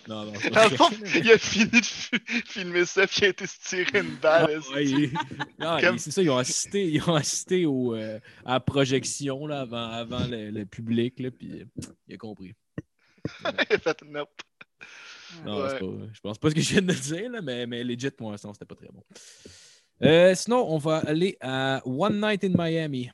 [0.07, 3.27] Non, non, Dans le fond, il a fini de fi- filmer ça, puis il a
[3.29, 4.61] été se tirer une balle.
[4.69, 5.11] Ah, ouais, il-
[5.59, 8.59] non, Comme- il- c'est ça, ils ont assisté, ils ont assisté au, euh, à la
[8.61, 11.63] projection là, avant, avant le, le public, là, puis
[12.07, 12.55] il a compris.
[13.69, 14.29] il a fait nope.
[15.45, 15.77] Non, Ouais.
[15.79, 18.31] pas, je pense pas ce que je viens de dire, là, mais, mais legit, pour
[18.31, 19.03] l'instant, c'était pas très bon.
[20.03, 23.09] Euh, sinon, on va aller à One Night in Miami.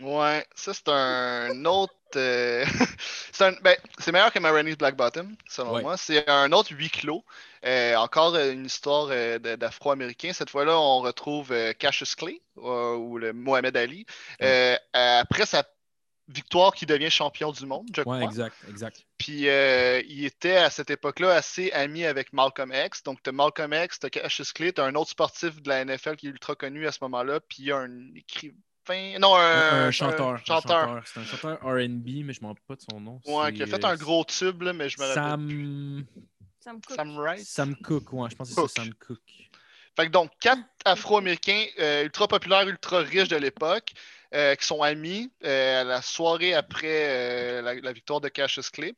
[0.00, 1.92] Ouais, ça c'est un autre.
[2.16, 2.64] euh,
[3.32, 5.82] c'est un- ben, c'est meilleur que Marini's Black Bottom, selon Ouais.
[5.82, 5.96] moi.
[5.96, 7.24] C'est un autre huis clos.
[7.64, 10.32] Euh, encore euh, une histoire euh, d'Afro-Américains.
[10.32, 14.06] Cette fois-là, on retrouve Cassius Clay ou le Mohamed Ali.
[14.92, 15.64] Après sa
[16.28, 18.22] victoire, qui devient champion du monde, je Ouais, crois.
[18.22, 19.06] exact, exact.
[19.16, 23.02] Puis euh, il était à cette époque-là assez ami avec Malcolm X.
[23.02, 25.68] Donc, tu as Malcolm X, tu as Cassius Clay, tu as un autre sportif de
[25.70, 27.40] la NFL qui est ultra connu à ce moment-là.
[27.40, 28.54] Puis il y a un écrivain.
[29.18, 30.28] Non, un, Un, un chanteur.
[30.34, 31.02] un chanteur.
[31.06, 33.20] C'est un chanteur RB, mais je ne me rappelle pas de son nom.
[33.26, 35.22] Ouais, qui a fait euh, un gros tube, là, mais je me rappelle.
[35.22, 35.46] Sam...
[35.46, 36.96] Me coûte.
[36.96, 37.46] Sam Wright.
[37.46, 38.70] Sam Cook, ouais, je pense que c'est Cook.
[38.76, 39.20] Sam Cook.
[39.96, 43.92] Fait que donc, quatre Afro-Américains euh, ultra populaires, ultra riches de l'époque,
[44.34, 48.70] euh, qui sont amis euh, à la soirée après euh, la, la victoire de Cassius
[48.70, 48.94] Clay.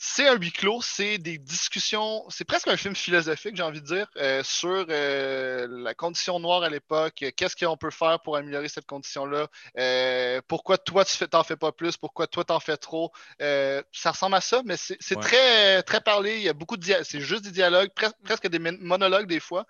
[0.00, 3.86] C'est un huis clos, c'est des discussions, c'est presque un film philosophique, j'ai envie de
[3.86, 8.68] dire, euh, sur euh, la condition noire à l'époque, qu'est-ce qu'on peut faire pour améliorer
[8.68, 13.10] cette condition-là, euh, pourquoi toi tu t'en fais pas plus, pourquoi toi t'en fais trop.
[13.40, 15.22] Ça ressemble à ça, mais c'est Ouais.
[15.22, 18.60] très, très parlé, il y a beaucoup de c'est juste des dialogues, pres- presque des
[18.60, 19.66] mon- monologues des fois.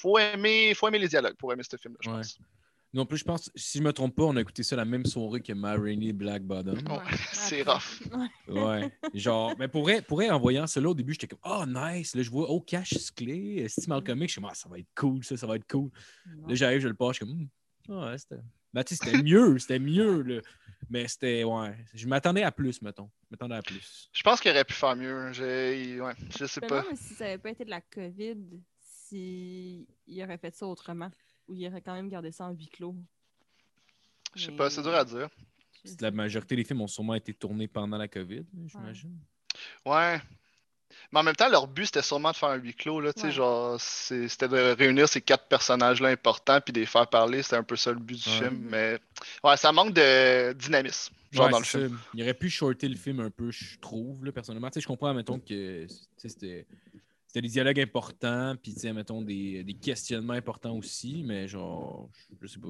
[0.00, 2.16] Faut aimer, faut aimer les dialogues pour aimer ce film-là, je Ouais.
[2.16, 2.38] pense.
[2.92, 5.06] Non plus, je pense, si je me trompe pas, on a écouté ça la même
[5.06, 6.74] soirée que Ma Rainey Black Bottom.
[6.74, 8.02] Ouais, c'est rough.
[8.48, 8.90] Ouais.
[9.14, 11.64] Genre, mais pour vrai, pour vrai, en voyant ça là, au début, j'étais comme, oh
[11.66, 12.16] nice.
[12.16, 13.64] Là, je vois, oh, cash clé.
[13.68, 15.70] Si Malcolm X, je suis comme, ah, ça va être cool, ça, ça va être
[15.70, 15.88] cool.
[16.48, 17.48] Là, j'arrive, je le passe, je suis comme,
[17.90, 18.40] ah, ouais, c'était
[18.72, 20.40] Ben, tu sais, c'était mieux, c'était mieux, là.
[20.88, 21.76] Mais c'était, ouais.
[21.94, 23.08] Je m'attendais à plus, mettons.
[23.22, 24.08] Je m'attendais à plus.
[24.12, 25.32] Je pense qu'il aurait pu faire mieux.
[25.32, 26.82] Je, ouais, je sais Je me pas.
[26.82, 28.36] demande si ça n'avait pas été de la COVID,
[28.80, 29.86] s'il
[30.24, 31.10] aurait fait ça autrement.
[31.50, 32.94] Ou il aurait quand même gardé ça en huis clos.
[34.36, 35.28] Je sais Mais- pas, c'est dur à dire.
[36.00, 39.18] La majorité des films ont sûrement été tournés pendant la COVID, j'imagine.
[39.84, 40.20] Ouais.
[41.12, 43.00] Mais en même temps, leur but, c'était sûrement de faire un huis clos.
[43.00, 43.32] Là, tu sais, Ouais.
[43.32, 47.42] genre, c'est- c'était de réunir ces quatre personnages-là importants puis de les faire parler.
[47.42, 48.36] C'était un peu ça le but du Ouais.
[48.38, 48.58] film.
[48.70, 48.98] Mais
[49.42, 51.98] ouais, ça manque de dynamisme, genre Ouais, dans le film.
[52.14, 54.68] Il aurait pu shorter le film un peu, je trouve, là, personnellement.
[54.68, 56.66] Tu sais, je comprends, mettons, que tu sais, c'était
[57.32, 62.10] c'était des dialogues importants, puis, tu sais, mettons, des, des questionnements importants aussi, mais genre,
[62.42, 62.68] je sais pas,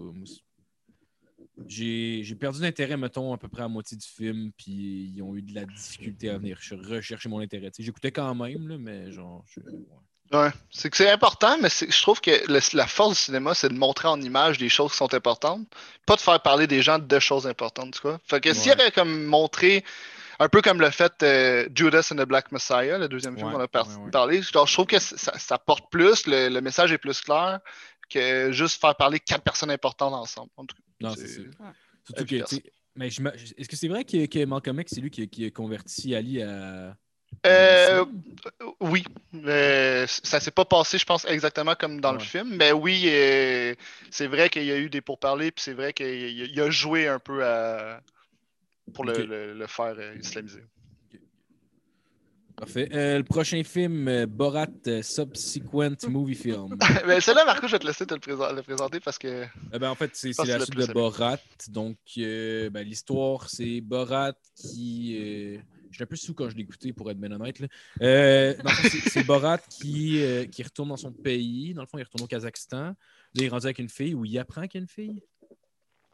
[1.67, 5.41] j'ai perdu d'intérêt, mettons, à peu près à moitié du film, puis ils ont eu
[5.41, 7.71] de la difficulté à venir ch- rechercher mon intérêt.
[7.79, 10.39] J'écoutais quand même, là, mais genre, je- ouais.
[10.39, 13.71] Ouais, c'est que c'est important, mais je trouve que le- la force du cinéma, c'est
[13.71, 15.67] de montrer en image des choses qui sont importantes,
[16.05, 18.21] pas de faire parler des gens de choses importantes, tu vois.
[18.25, 18.81] Fait que s'il Ouais.
[18.83, 19.83] avait comme montré,
[20.41, 23.55] un peu comme le fait euh, Judas and the Black Messiah, le deuxième film Ouais,
[23.55, 24.11] qu'on a par- ouais, ouais.
[24.11, 27.61] parlé, genre, je trouve que ça, ça porte plus, le, le message est plus clair
[28.09, 30.51] que juste faire parler quatre personnes importantes ensemble.
[30.57, 31.45] En tout cas, Non, c'est-.
[32.07, 32.37] Surtout que,
[32.97, 35.51] mais est-ce que c'est vrai que, que Malcolm X, c'est lui qui, a- qui a
[35.51, 36.97] converti Ali à.
[37.47, 38.05] Euh,
[38.81, 39.05] oui,
[39.47, 43.75] euh, ça s'est pas passé, je pense, exactement comme dans le film, mais oui, euh,
[44.11, 46.71] c'est vrai qu'il y a eu des pourparlers, puis c'est vrai qu'il il- il a
[46.71, 48.01] joué un peu à...
[48.91, 50.65] pour le, le- le faire euh, islamiser.
[52.57, 52.91] Parfait.
[52.93, 56.77] Euh, le prochain film, euh, Borat euh, Subsequent Movie Film.
[57.07, 59.29] mais celle-là, Marco, je vais te laisser te le, présen- le présenter parce que.
[59.73, 60.93] Euh, ben, en fait, c'est la suite de.
[60.93, 61.39] Borat.
[61.69, 65.17] Donc, euh, ben, l'histoire, c'est Borat qui.
[65.19, 65.59] euh,
[65.91, 67.63] Je suis un peu sous quand je l'ai écouté, pour être bien honnête.
[68.03, 71.73] Euh, c'est- c'est Borat qui, euh, qui retourne dans son pays.
[71.73, 72.89] Dans le fond, il retourne au Kazakhstan.
[72.89, 72.95] Là,
[73.37, 75.23] il est rendu avec une fille ou il apprend qu'il y a une fille.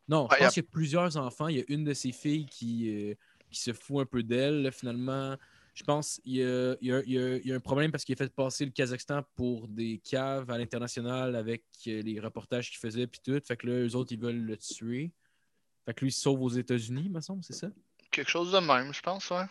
[0.09, 1.49] Non, je pense qu'il y a plusieurs enfants.
[1.49, 3.15] Il y a une de ses filles qui, euh,
[3.51, 4.63] qui se fout un peu d'elle.
[4.63, 5.37] là, Finalement,
[5.75, 7.61] je pense qu'il y a, il y a- il y a- il y a un
[7.61, 12.03] problème parce qu'il a fait passer le Kazakhstan pour des caves à l'international avec euh,
[12.03, 13.39] les reportages qu'il faisait puis tout.
[13.45, 15.11] Fait que là, eux autres, ils veulent le tuer.
[15.85, 17.69] Fait que lui, il se sauve aux États-Unis, me semble, c'est ça?
[18.11, 19.45] Quelque chose de même, je pense, ouais.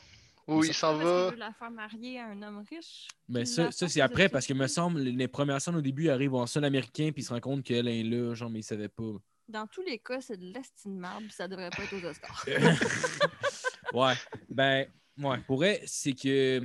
[0.48, 1.30] Oui, ça- il s'en va.
[1.32, 3.08] veut la faire marier à un homme riche.
[3.28, 6.10] Mais ça, ça c'est après parce que me semble, les premières scènes au début, il
[6.10, 8.63] arrive en sol américain puis il se rend compte qu'elle est là, genre, mais il
[8.63, 9.13] savait pas.
[9.47, 12.45] Dans tous les cas, c'est de l'estime marbre, ça devrait pas être aux Oscars.
[13.93, 14.13] ouais.
[14.49, 14.88] Ben,
[15.19, 15.38] ouais.
[15.45, 16.62] Pour vrai, c'est que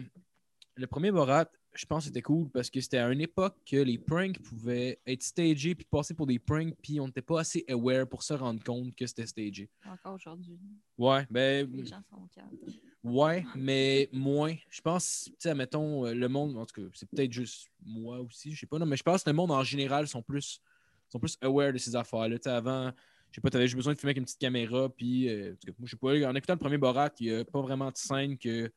[0.76, 3.76] le premier Borat, je pense que c'était cool parce que c'était à une époque que
[3.76, 7.64] les pranks pouvaient être stagés puis passer pour des pranks puis on n'était pas assez
[7.68, 9.70] aware pour se rendre compte que c'était stagé.
[9.86, 10.58] Encore aujourd'hui.
[10.98, 12.48] Ouais, ben, Les gens sont calmes.
[13.04, 14.56] ouais, mais moins.
[14.68, 18.52] Je pense, tu sais, mettons, le monde, en tout cas, c'est peut-être juste moi aussi,
[18.52, 20.60] je sais pas, non, mais je pense que le monde en général sont plus,
[21.10, 22.36] sont plus aware de ces affaires-là.
[22.46, 22.92] Avant,
[23.30, 25.90] je sais pas, t'avais juste besoin de filmer avec une petite caméra, puis, euh, je
[25.90, 28.70] sais pas, en écoutant le premier Borat, il n'y a pas vraiment de scène que,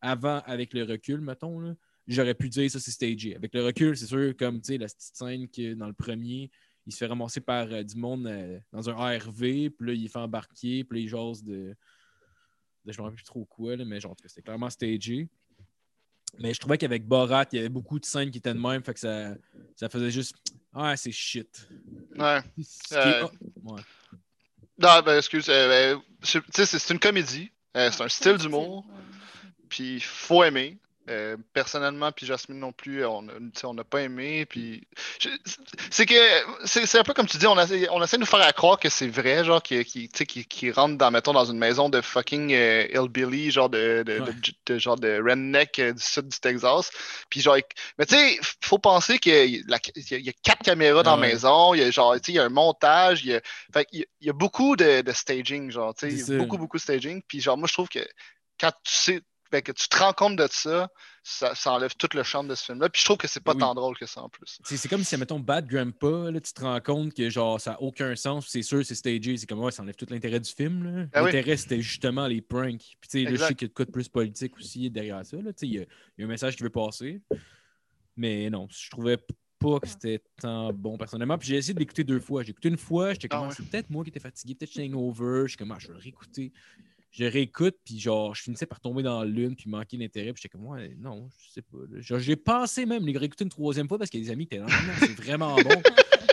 [0.00, 3.36] avant, avec le recul, mettons, j'aurais pu dire ça, c'est stagé.
[3.36, 6.50] Avec le recul, c'est sûr, comme, la petite scène que dans le premier,
[6.86, 10.08] il se fait ramasser par euh, du monde euh, dans un ARV, puis là, il
[10.08, 11.76] fait embarquer, puis là, il jase de,
[12.84, 15.28] de je me rappelle plus trop quoi, là, mais genre, c'était clairement stagé.
[16.38, 18.82] Mais je trouvais qu'avec Borat, il y avait beaucoup de scènes qui étaient de même,
[18.82, 19.34] fait que ça,
[19.76, 20.34] ça faisait juste
[20.74, 21.68] Ah, c'est shit.
[22.16, 22.40] Ouais.
[22.62, 23.26] Ce qui est- Euh,
[23.64, 23.80] ouais.
[24.78, 25.48] Non, ben, excuse.
[25.48, 27.50] euh, ben, c'est- tu sais, c'est c'est une comédie.
[27.76, 28.84] euh, c'est un style le d'humour.
[29.68, 30.78] Puis faut aimer.
[31.08, 34.44] Euh, personnellement, puis Jasmine non plus, on n'a pas aimé.
[34.44, 34.86] Puis
[35.90, 36.14] c'est que
[36.66, 38.78] c'est un peu comme tu dis, on essaie, on essaie de nous faire à croire
[38.78, 42.02] que c'est vrai, genre qui, qui, qui, qui rentre dans mettons dans une maison de
[42.02, 44.32] fucking euh, hillbilly, genre de, de, de- Ouais.
[44.66, 46.90] de- genre de redneck euh, du sud du Texas.
[47.30, 47.56] Puis genre,
[47.98, 51.80] mais tu sais, faut penser qu'il y, y a- quatre caméras dans la maison, il
[51.80, 53.40] y a genre, tu sais, il y a un montage, il y a,
[53.72, 56.36] fait il y a beaucoup de, staging, genre, tu sais, C'est il y a ça.
[56.36, 57.22] beaucoup beaucoup de staging.
[57.26, 58.06] Puis genre, moi je trouve que
[58.60, 60.90] quand tu sais fait que tu te rends compte de ça,
[61.22, 62.88] ça, ça enlève tout le charme de ce film-là.
[62.88, 63.58] Puis je trouve que c'est pas Oui.
[63.58, 64.58] tant drôle que ça en plus.
[64.64, 67.82] C'est comme si, mettons, Bad Grandpa, là, tu te rends compte que genre ça n'a
[67.82, 69.36] aucun sens, c'est sûr, c'est stagé.
[69.36, 71.08] C'est comme ouais, ça enlève tout l'intérêt du film.
[71.14, 71.20] oui.
[71.22, 72.78] L'intérêt, c'était justement les pranks.
[73.00, 75.24] Puis tu sais, je sais qu'il y a de quoi de plus politique aussi derrière
[75.24, 75.36] ça.
[75.36, 75.86] Il y, a- il
[76.18, 77.20] y a un message qui veut passer.
[78.16, 79.16] Mais non, je trouvais
[79.58, 81.36] pas que c'était tant bon personnellement.
[81.38, 82.42] Puis j'ai essayé de l'écouter deux fois.
[82.42, 83.54] J'ai écouté une fois, j'étais comme Ah ah, ouais.
[83.56, 85.42] c'est peut-être moi qui étais fatigué, peut-être j'étais hangover.
[85.44, 86.52] Je suis comme ah, je vais le réécouter.
[87.10, 90.32] Je réécoute, puis genre, je finissais par tomber dans l'une, puis manquer d'intérêt.
[90.32, 91.78] Puis j'étais comme, ouais, non, je sais pas.
[92.00, 94.66] Genre, j'ai pensé même les réécouter une troisième fois parce que les amis étaient là,
[94.66, 95.82] non, c'est vraiment bon.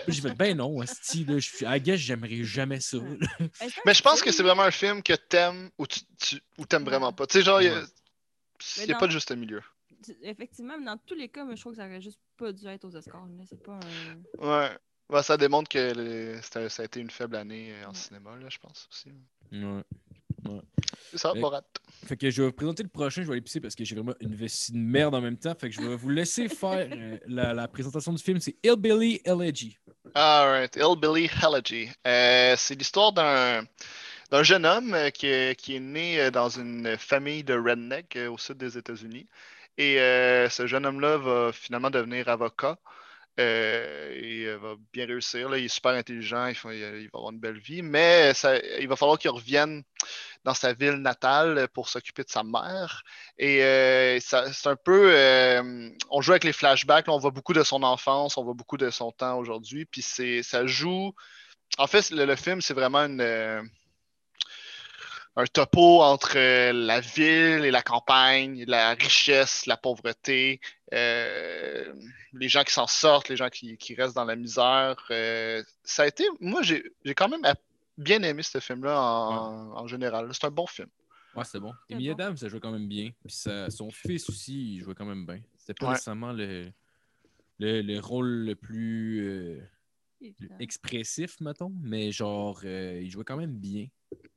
[0.08, 2.98] J'ai fait, ben non, asti, là, je suis, I guess, j'aimerais jamais ça.
[3.86, 6.84] Mais je pense que c'est vraiment un film que t'aimes ou tu, tu- ou t'aimes
[6.84, 7.26] vraiment pas.
[7.26, 7.82] Tu sais, genre, il y a- Ouais.
[7.82, 9.62] il Mais n'y a dans- pas de juste milieu.
[10.22, 12.68] Effectivement, mais dans tous les cas, moi, je trouve que ça aurait juste pas dû
[12.68, 13.26] être aux Oscars.
[13.26, 13.44] là.
[13.50, 13.80] C'est pas
[14.40, 14.70] un.
[14.70, 15.24] Ouais.
[15.24, 17.96] Ça démontre que ça a été une faible année euh, en Ouais.
[17.96, 19.10] cinéma, là, je pense aussi.
[19.52, 19.84] Ouais.
[21.12, 21.64] C'est ça, Mais- Borat.
[22.06, 23.96] Fait que je vais vous présenter le prochain, je vais aller pisser parce que j'ai
[23.96, 25.56] vraiment une vessie de merde en même temps.
[25.60, 28.40] Fait que je vais vous laisser faire euh, la, la présentation du film.
[28.40, 29.78] C'est Hillbilly Elegy.
[30.14, 31.90] Alright, Hillbilly Elegy.
[32.06, 33.64] Euh, c'est l'histoire d'un
[34.32, 38.38] d'un jeune homme euh, qui, est- qui est né dans une famille de redneck au
[38.38, 39.28] sud des États-Unis.
[39.78, 42.78] Et euh, ce jeune homme-là va finalement devenir avocat.
[43.40, 45.54] Euh, et euh, va bien réussir.
[45.58, 48.32] Il est super intelligent, il, faut- il- il va avoir une belle vie, mais
[48.80, 49.84] il va falloir qu'il revienne
[50.46, 53.04] dans sa ville natale pour s'occuper de sa mère.
[53.38, 55.12] Et euh, c'est un peu.
[55.14, 58.78] euh, on joue avec les flashbacks, on voit beaucoup de son enfance, on voit beaucoup
[58.78, 59.86] de son temps aujourd'hui.
[59.86, 61.14] Puis ça joue.
[61.78, 63.62] En fait, le, le film, c'est vraiment une, euh,
[65.38, 70.62] un topo entre euh, la ville et la campagne, la richesse, la pauvreté,
[70.94, 71.94] euh,
[72.34, 74.96] les gens qui s'en sortent, les gens qui, qui restent dans la misère.
[75.12, 76.24] Euh, ça a été.
[76.40, 77.42] Moi, j'ai j'ai quand même
[77.98, 80.30] bien aimé ce film-là en, en général.
[80.34, 80.88] C'est un bon film.
[81.36, 81.74] Ouais, c'était bon.
[81.92, 82.14] Amy bon.
[82.14, 83.12] Adams, ça jouait quand même bien.
[83.26, 85.42] Puis ça- son fils aussi, il jouait quand même bien.
[85.58, 85.92] C'était pas Ouais.
[85.94, 86.72] nécessairement le,
[87.60, 89.60] le, le rôle le plus euh,
[90.22, 90.60] Évidemment.
[90.62, 93.88] expressif, mettons, mais genre, euh, il jouait quand même bien.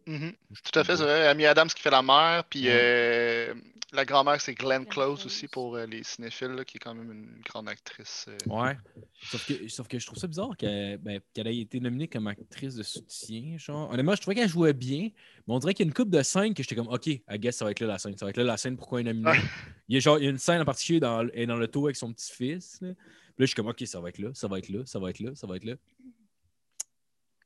[0.08, 0.32] Mhm.
[0.52, 1.28] je Tout à fait, c'est vrai.
[1.28, 3.52] Amy Adams qui fait la mère, puis euh,
[3.92, 7.12] la grand-mère, c'est Glenn Close aussi pour euh, les cinéphiles, là, qui est quand même
[7.12, 8.24] une grande actrice.
[8.28, 8.36] euh.
[8.46, 8.76] Ouais.
[9.22, 12.26] Sauf que, sauf que je trouve ça bizarre qu'elle ben, qu'elle ait été nominée comme
[12.26, 13.58] actrice de soutien.
[13.58, 13.90] Genre.
[13.90, 15.10] Honnêtement, je trouvais qu'elle jouait bien,
[15.46, 17.22] mais on dirait qu'il y a une coupe de scènes que j'étais comme, OK, I
[17.32, 18.16] guess ça va être là la scène.
[18.16, 19.44] Ça va être là la scène, pourquoi elle est nominée?
[19.90, 21.56] Il, y a genre, il y a une scène en particulier dans, elle est dans
[21.56, 22.78] le taux avec son petit-fils.
[22.80, 22.94] Là.
[22.94, 24.98] Puis là, je suis comme, OK, ça va être là, ça va être là, ça
[24.98, 25.74] va être là, ça va être là.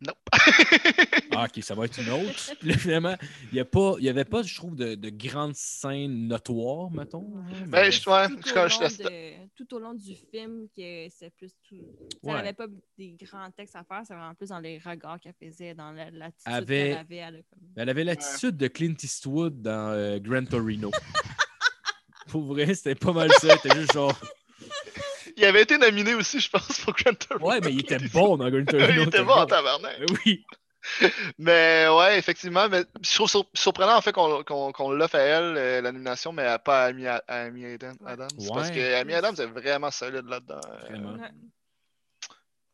[0.05, 0.19] Nope.
[1.31, 2.55] Ah, OK, ça va être une autre.
[2.61, 3.15] Puis là, finalement,
[3.53, 3.65] il
[4.01, 7.21] n'y avait pas, je trouve, de, de grandes scènes notoires, mettons.
[7.23, 7.67] Ouais.
[7.69, 11.31] Ben, je- ouais, tout, je- au je- de- tout au long du film, que c'est
[11.37, 11.77] plus tout.
[12.25, 12.35] Ça Ouais.
[12.35, 12.67] n'avait pas
[12.99, 16.11] des grands textes à faire, c'est vraiment plus dans les regards qu'elle faisait, dans la-
[16.11, 17.17] l'attitude Avait- qu'elle avait.
[17.17, 20.91] Elle, a comme- Elle avait l'attitude de Clint Eastwood dans euh, Gran Torino.
[22.29, 23.57] Pour vrai, c'était pas mal ça.
[23.59, 24.19] C'était juste genre.
[25.37, 27.47] Il avait été nominé aussi, je pense, pour Torino.
[27.47, 28.87] Ouais, mais il était bon dans Torino.
[29.03, 30.01] il était bon en tabarnak.
[30.01, 30.45] Euh, Oui.
[31.39, 35.81] Mais ouais, effectivement, mais je trouve sur- surprenant en fait qu'on l'offre à elle, euh,
[35.81, 38.11] la nomination, mais à pas à Amy, à Amy Adam- Ouais.
[38.11, 38.29] Adams.
[38.53, 40.61] Parce que Amy Adams est vraiment solide là-dedans.
[40.73, 41.17] euh, Vraiment.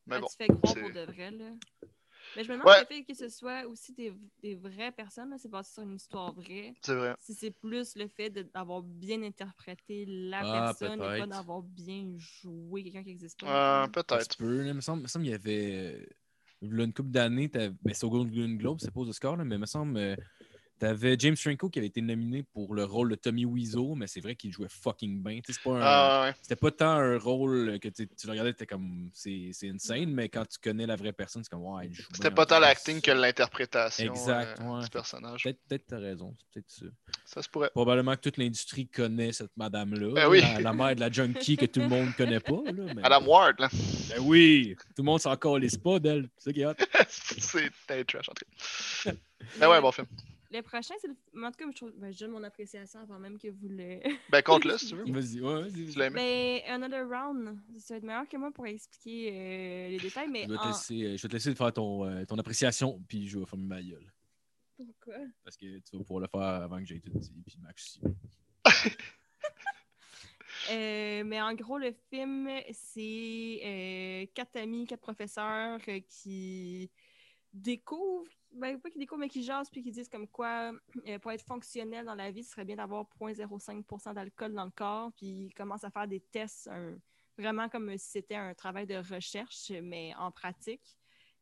[0.07, 0.27] Mais bon.
[0.27, 1.31] croire c'est- pour de vrai.
[1.33, 1.45] Là.
[2.37, 2.81] Mais je me demande Ouais.
[2.81, 4.13] le fait que ce soit aussi des,
[4.43, 6.75] des vraies personnes, là, c'est basé sur une histoire vraie.
[6.83, 7.15] C'est vrai.
[7.19, 12.15] Si c'est plus le fait d'avoir bien interprété la Ah, personne et pas d'avoir bien
[12.17, 13.85] joué quelqu'un qui n'existe pas.
[13.85, 14.29] Euh, Peut-être.
[14.29, 14.63] petit peu.
[14.63, 14.69] là.
[14.69, 15.73] Il me semble, il me semble qu'il y avait.
[15.75, 16.07] euh,
[16.63, 19.57] là, une couple d'années, ben, c'est au Golden Globe, c'est pas aux Oscars, là, mais
[19.57, 20.17] il me semble.
[20.83, 24.07] Euh, T'avais James Franco qui avait été nominé pour le rôle de Tommy Wiseau, mais
[24.07, 25.41] c'est vrai qu'il jouait fucking bien.
[25.45, 26.35] Tu pas un, Ah, ouais.
[26.43, 30.29] C'était pas tant un rôle que tu tu le regardais, t'es comme c'est insane, mais
[30.29, 33.01] quand tu connais la vraie personne, c'est comme ouais, il joue C'était pas tant l'acting
[33.01, 34.85] que l'interprétation Exact, euh, ouais.
[34.85, 35.43] du personnage.
[35.45, 36.87] Peut-être peut-être t'as raison, c'est peut-être ça.
[37.25, 37.71] Ça se pourrait.
[37.71, 40.41] Probablement que toute l'industrie connaît cette madame-là, Ben oui.
[40.41, 42.61] la, la mère de la junkie que tout le monde connaît pas.
[42.67, 43.69] Là, mais- Adam Ward, là.
[44.11, 46.75] Ben oui, tout le monde s'en calisse pas d'elle, c'est ça qui est hot.
[47.09, 48.45] c'est trash en tout
[49.05, 49.13] cas.
[49.61, 50.07] Mais ouais, bon film.
[50.51, 51.45] Le prochain, c'est le.
[51.45, 51.93] En tout cas, je, trouve...
[51.97, 54.01] ben, je donne mon appréciation avant même que vous le.
[54.31, 55.05] Ben compte-le si tu veux.
[55.05, 56.07] Vas-y, ouais, vas-y.
[56.07, 56.63] Aimé.
[56.67, 60.45] Ben, Another Round, ça va être meilleur que moi pour expliquer euh, les détails, mais.
[60.45, 63.03] Je vais, te en- laisser, euh, je vais te laisser faire ton, euh, ton appréciation,
[63.07, 64.11] puis je vais fermer ma gueule.
[64.77, 65.19] Pourquoi?
[65.45, 68.15] Parce que tu vas pouvoir le faire avant que j'aie tout dit, puis Max aussi.
[70.71, 76.91] Euh, mais en gros, le film, c'est euh, quatre amis, quatre professeurs euh, qui
[77.55, 80.73] découvrent, ben, pas qui découvrent, mais qui jasent puis qui disent comme quoi,
[81.07, 84.71] euh, pour être fonctionnel dans la vie, ce serait bien d'avoir 0,05% d'alcool dans le
[84.71, 86.97] corps, puis ils commencent à faire des tests, un-
[87.37, 90.99] vraiment comme si c'était un travail de recherche, mais en pratique.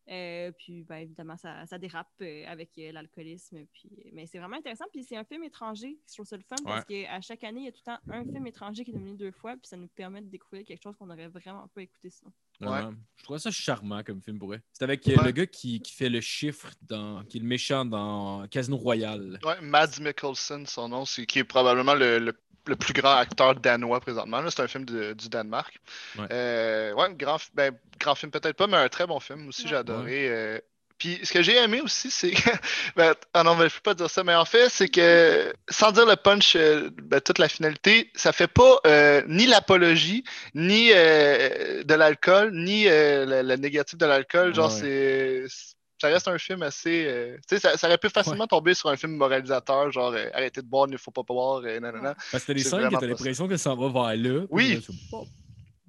[0.09, 3.65] Euh, puis, ben, évidemment, ça, ça dérape euh, avec euh, l'alcoolisme.
[3.73, 3.91] Puis...
[4.13, 4.85] Mais c'est vraiment intéressant.
[4.93, 5.99] Puis c'est un film étranger.
[6.09, 7.99] Je trouve ça le fun parce qu'à chaque année, il y a tout le temps
[8.13, 9.53] un film étranger qui est nominé deux fois.
[9.57, 12.33] Puis ça nous permet de découvrir quelque chose qu'on n'aurait vraiment pas écouté sinon.
[12.61, 12.95] Vraiment.
[13.17, 14.63] Je trouve ça charmant comme film pour vrai.
[14.73, 15.15] C'est avec Ouais.
[15.23, 19.39] le gars qui, qui fait le chiffre, dans, qui est le méchant dans Casino Royale.
[19.45, 23.55] Ouais, Mads Mikkelsen, son nom, c'est qui est probablement le, le- le plus grand acteur
[23.55, 24.41] danois présentement.
[24.41, 24.51] là.
[24.51, 25.79] C'est un film de- du Danemark.
[26.19, 26.27] Ouais.
[26.33, 29.69] Euh, ouais, grand, ben, grand film peut-être pas, mais un très bon film aussi, Ouais.
[29.71, 30.29] j'ai adoré.
[30.29, 30.59] euh.
[30.99, 32.51] Puis ce que j'ai aimé aussi, c'est que.
[32.97, 35.93] ben, ah non, mais je peux pas dire ça, mais en fait, c'est que sans
[35.93, 40.25] dire le punch, euh, ben, toute la finalité, ça fait pas euh, ni l'apologie,
[40.55, 44.55] ni euh, de l'alcool, ni euh, le, le négatif de l'alcool.
[44.55, 45.47] Genre, Ouais.
[45.49, 45.76] c'est.
[45.99, 47.07] Ça reste un film assez.
[47.07, 50.29] euh, tu sais, ça, ça aurait pu facilement tomber sur un film moralisateur, genre euh,
[50.35, 52.15] arrêtez de boire, il ne faut pas boire, et nanana.
[52.31, 54.47] Parce que t'as des scènes vraiment t'as l'impression que ça va vers là.
[54.51, 54.75] Oui.
[55.13, 55.19] là.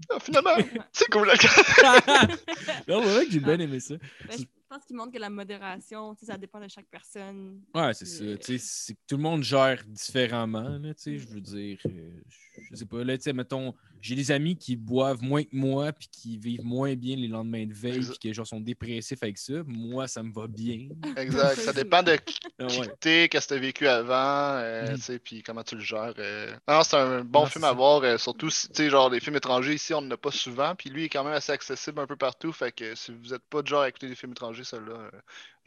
[0.09, 0.51] Ah, finalement,
[0.93, 1.27] c'est cool.
[2.87, 3.95] non, c'est vrai que j'ai bien aimé ça.
[4.27, 7.61] Ben, je pense qu'il montre que la modération, ça dépend de chaque personne.
[7.73, 8.23] Ouais, c'est ça.
[8.37, 10.77] Tu sais, c'est que tout le monde gère différemment.
[10.77, 12.21] Là, tu sais, je veux dire, euh,
[12.69, 13.03] je sais pas.
[13.03, 16.63] Là, tu sais, mettons, j'ai des amis qui boivent moins que moi, puis qui vivent
[16.65, 19.53] moins bien les lendemains de veille, puis qui genre, sont dépressifs avec ça.
[19.65, 20.87] Moi, ça me va bien.
[21.15, 21.55] Exact.
[21.61, 22.87] Ça dépend de qui Ah ouais.
[22.99, 24.13] t'es, qu'est-ce que tu as vécu avant,
[24.59, 24.95] euh, Mhm.
[24.97, 26.13] tu sais, puis comment tu le gères.
[26.19, 26.53] euh.
[26.67, 29.35] Non, c'est un bon film à voir, euh, surtout si, tu sais, genre, les films
[29.35, 32.07] étrangers ici, on n'en a pas souvent, puis lui est quand même assez accessible un
[32.07, 34.63] peu partout, fait que si vous n'êtes pas de genre à écouter des films étrangers,
[34.63, 35.11] celui-là, euh,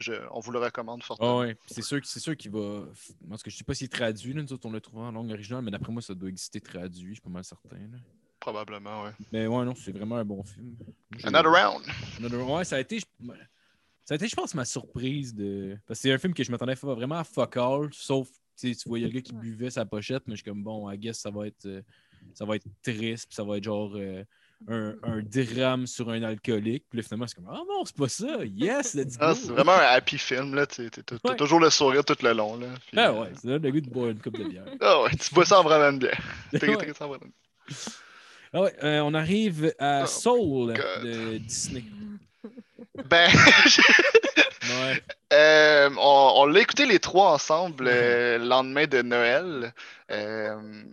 [0.01, 1.39] je- on vous le recommande Ah fortement.
[1.39, 2.83] ouais, puis c'est sûr, que- c'est sûr qu'il va.
[3.29, 5.11] Parce que je sais pas s'il est traduit, là, nous autres, on l'a trouvé en
[5.11, 7.77] langue originale, mais d'après moi, ça doit exister traduit, je suis pas mal certain.
[7.77, 7.97] là.
[8.39, 9.11] Probablement, ouais.
[9.31, 10.75] Mais ouais, non, c'est vraiment un bon film.
[11.23, 11.85] Another Round.
[12.17, 13.05] Another- Ouais, ça a été, je-
[14.03, 15.77] ça a été, je pense, ma surprise de.
[15.85, 18.27] Parce que c'est un film que je m'attendais vraiment à fuck all, sauf,
[18.59, 21.19] tu voyais le gars qui buvait sa pochette, mais je suis comme, bon, I guess
[21.19, 21.81] ça va être, euh,
[22.33, 24.23] ça va être triste, puis ça va être genre euh,
[24.67, 26.85] un, un drame sur un alcoolique.
[26.89, 29.25] Puis là, finalement, c'est comme, ah non, c'est pas ça, yes, let's go.
[29.25, 31.35] Ah, c'est vraiment un happy film, là, tu as Ouais.
[31.35, 32.67] toujours le sourire tout le long, là.
[32.87, 34.65] puis, Ah ouais, donne le goût de boire une coupe de bière.
[34.79, 36.11] Ah ouais, tu bois ça en vraiment bien.
[36.53, 36.93] Ouais.
[36.97, 37.75] ça en vraiment bien.
[38.53, 41.83] Ah ouais, euh, on arrive à Oh, Soul de Disney.
[43.09, 43.29] Ben,
[44.63, 45.01] Ouais.
[45.33, 49.73] Euh, on on l'a écouté les trois ensemble euh, le lendemain de Noël
[50.11, 50.83] euh,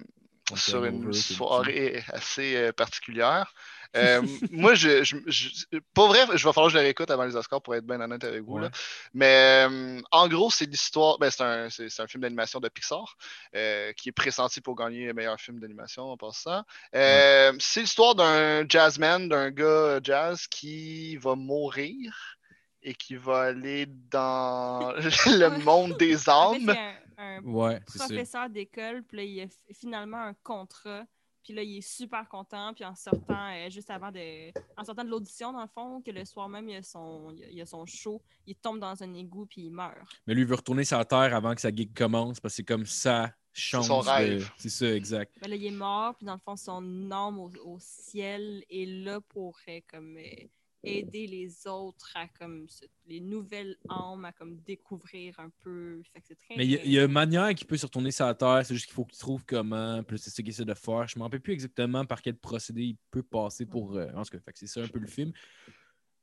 [0.57, 3.53] sur un une soirée assez euh, particulière.
[3.97, 4.21] Euh,
[4.51, 7.37] moi, je, je, je- pas vrai, je vais falloir que je le réécoute avant les
[7.37, 8.59] Oscars pour être bien honnête avec vous.
[8.59, 8.67] là.
[8.67, 8.73] Ouais.
[9.15, 11.19] Mais euh, en gros, c'est l'histoire.
[11.19, 13.17] Ben, c'est un, c'est- c'est un film d'animation de Pixar
[13.55, 16.63] euh, qui est pressenti pour gagner le meilleur film d'animation en passant.
[16.95, 22.37] Euh, C'est l'histoire d'un jazzman, d'un gars jazz qui va mourir
[22.83, 26.77] et qui va aller dans le monde des fait, âmes.
[27.19, 31.05] Un, Ouais, professeur d'école, puis là, il a finalement un contrat.
[31.43, 32.75] Puis là, il est super content.
[32.75, 34.51] Puis en sortant, euh, juste avant de.
[34.77, 37.61] En sortant de l'audition, dans le fond, que le soir même, il a son, il
[37.61, 39.97] a, son show, il tombe dans un égout, puis il meurt.
[40.27, 42.57] Mais lui, il veut retourner sur la Terre avant que sa gig commence parce que
[42.57, 43.87] c'est comme ça chance.
[43.87, 44.45] son de-.
[44.57, 45.35] C'est ça, exact.
[45.41, 48.87] Ben là, il est mort, puis dans le fond, son âme au, au ciel est
[49.05, 50.47] là pour euh, comme, euh,
[50.85, 52.67] aider les autres à comme
[53.07, 56.01] les nouvelles âmes à comme découvrir un peu.
[56.13, 57.77] Fait que c'est très Mais il y, a- il y a une manière qu'il peut
[57.77, 60.43] se retourner sur la Terre, c'est juste qu'il faut qu'il trouve comment, puis c'est ça
[60.43, 61.09] qu'il essaie de faire.
[61.09, 63.97] Je ne me rappelle plus exactement par quel procédé il peut passer pour.
[63.97, 65.33] euh, en tout cas, c'est ça un peu le film.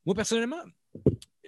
[0.06, 0.62] Moi, personnellement,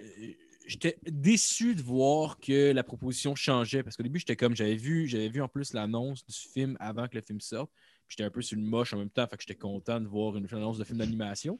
[0.00, 0.32] euh,
[0.66, 5.06] j'étais déçu de voir que la proposition changeait parce qu'au début, j'étais comme, j'avais vu,
[5.06, 7.70] j'avais vu en plus l'annonce du film avant que le film sorte.
[8.08, 10.36] J'étais un peu sur le moche en même temps, fait que j'étais content de voir
[10.36, 11.58] une annonce de film d'animation.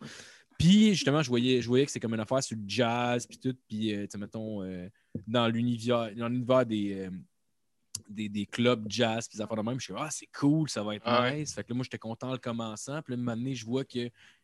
[0.58, 3.38] Puis justement, je voyais, je voyais que c'est comme une affaire sur le jazz, puis
[3.38, 4.88] tout, puis euh, tu sais, mettons, euh,
[5.26, 6.10] dans l'univers
[6.66, 7.10] des, euh,
[8.08, 10.82] des, des clubs jazz, puis des affaires de même, je suis ah, c'est cool, ça
[10.82, 11.40] va être Ah ouais.
[11.40, 11.54] nice.
[11.54, 13.64] Fait que là, moi, j'étais content en le commençant, puis là, un moment donné, je
[13.64, 13.84] vois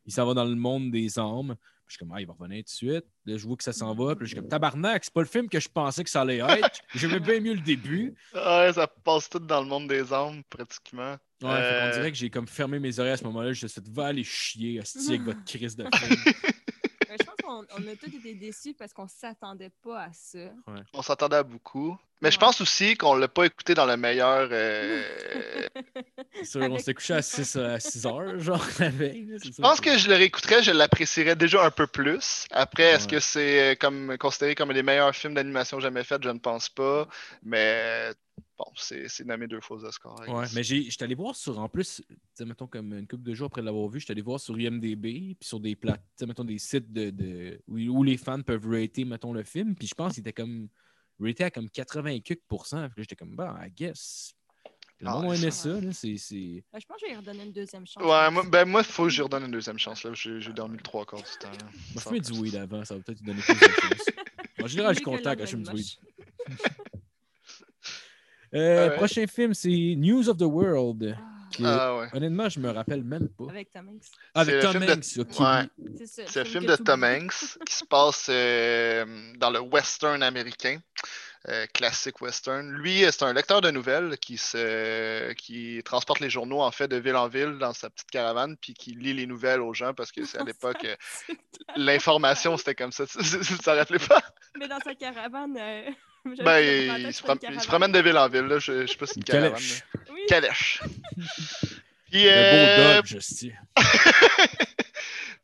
[0.05, 1.57] qu'il s'en va dans le monde des âmes.
[1.87, 3.05] Puis je suis comme, ah, il va revenir tout de suite.
[3.27, 5.21] Là, je vois que ça s'en va, puis là, je suis comme, tabarnak, c'est pas
[5.21, 6.81] le film que je pensais que ça allait être.
[6.95, 8.15] J'aimais bien mieux le début.
[8.35, 11.17] Ouais, ça passe tout dans le monde des âmes, pratiquement.
[11.43, 13.53] Ouais, fait Euh, dirait que j'ai comme fermé mes oreilles à ce moment-là.
[13.53, 16.17] Je me suis fait, va aller chier, hostie, avec votre crise de film.
[17.07, 20.51] Ben, je pense qu'on on a tous été déçus parce qu'on s'attendait pas à ça.
[20.93, 21.97] On s'attendait à beaucoup.
[22.21, 24.49] Mais je pense aussi qu'on l'a pas écouté dans le meilleur.
[24.51, 25.03] euh,
[26.43, 29.37] sûr, on s'est couché à 6, à 6 heures, genre, la veille.
[29.45, 32.47] Je pense que je le réécouterais, je l'apprécierais déjà un peu plus.
[32.51, 33.11] Après, est-ce Ouais.
[33.12, 36.23] que c'est euh, comme considéré comme les meilleurs films d'animation jamais faits?
[36.25, 37.07] Je ne pense pas.
[37.43, 38.12] Mais
[38.57, 40.17] bon, c'est c'est nommé deux fois aux Oscars.
[40.27, 42.01] I Ouais, mais j'ai- j'étais allé voir sur, en plus,
[42.41, 45.37] mettons comme une couple de jours après l'avoir vu, j'étais allé voir sur IMDB, puis
[45.43, 49.33] sur des plates, mettons des sites de, de- où, où les fans peuvent rater, mettons,
[49.35, 50.69] le film, puis je pense qu'il était comme
[51.21, 54.35] raté à comme 80 quelques pourcents, puis là, j'étais comme, bah, I guess.
[55.01, 56.17] Le Ah, monde a ouais, aimé ça là, c'est...
[56.17, 58.03] c'est- Ben, je pense que je vais lui redonner une deuxième chance.
[58.03, 60.05] Ouais, moi, ben moi, il faut que je lui redonne une deuxième chance.
[60.05, 60.12] là.
[60.15, 61.51] J'ai j'ai dormi le trois quarts du temps.
[61.51, 61.67] là.
[61.95, 64.07] M'a Sans fumé du weed avant, ça va peut-être lui donner plus de chance.
[64.62, 65.87] En général, je suis content quand je fume du weed.
[68.55, 68.97] Euh, ouais.
[68.97, 71.17] Prochain film, c'est News of the World.
[71.19, 72.09] Ah, Ah ouais.
[72.13, 73.45] Honnêtement, je me rappelle même pas.
[73.51, 74.05] Avec Tom Hanks.
[74.35, 75.69] Avec le Tom film de- Hanks, Ouais.
[75.79, 75.91] oui.
[75.99, 76.23] C'est ça.
[76.27, 76.77] C'est un film de.
[76.77, 80.79] Tom Hanks qui se passe euh, dans le western américain,
[81.49, 82.71] euh, classique western.
[82.71, 86.97] Lui, c'est un lecteur de nouvelles qui, se, qui transporte les journaux en fait de
[86.97, 90.11] ville en ville dans sa petite caravane, puis qui lit les nouvelles aux gens parce
[90.11, 90.97] que c'est à l'époque euh,
[91.77, 93.07] l'information c'était comme ça.
[93.07, 94.23] Tu tu t'en rappelais pas?
[94.59, 95.57] Mais dans sa caravane.
[95.59, 95.91] euh,
[96.45, 96.59] Ben,
[96.99, 98.43] il, se, prom- il promène de ville en ville.
[98.45, 98.59] Là.
[98.59, 99.53] Je, je sais pas si c'est Une caravane.
[99.53, 99.83] calèche.
[100.11, 100.20] Oui.
[100.29, 100.83] Calèche.
[102.11, 103.53] Puis, Le euh, beau Dodge, hostie.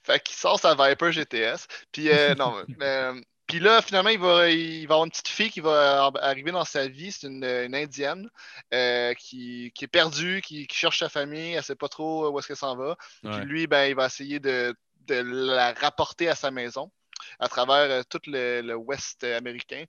[0.03, 1.67] fait qu'il sort sa Viper GTS.
[1.93, 5.29] Puis, euh, non, mais, euh, Puis là, finalement, il va, il va avoir une petite
[5.29, 7.13] fille qui va ar- arriver dans sa vie.
[7.13, 8.29] C'est une, une Indienne
[8.73, 11.51] euh, qui, qui est perdue, qui, qui cherche sa famille.
[11.53, 12.97] Elle ne sait pas trop où est-ce qu'elle s'en va.
[13.25, 13.33] Ouais.
[13.39, 14.75] Puis lui, ben, il va essayer de,
[15.07, 16.91] de la rapporter à sa maison
[17.39, 19.85] à travers euh, tout le, le Ouest américain.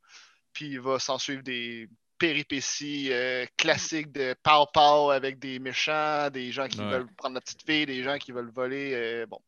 [0.54, 1.90] Puis il va s'en suivre des
[2.22, 6.90] péripéties euh, classiques de pow-pow avec des méchants, des gens qui Ouais.
[6.90, 8.92] veulent prendre la petite fille, des gens qui veulent voler.
[8.94, 9.40] euh, bon.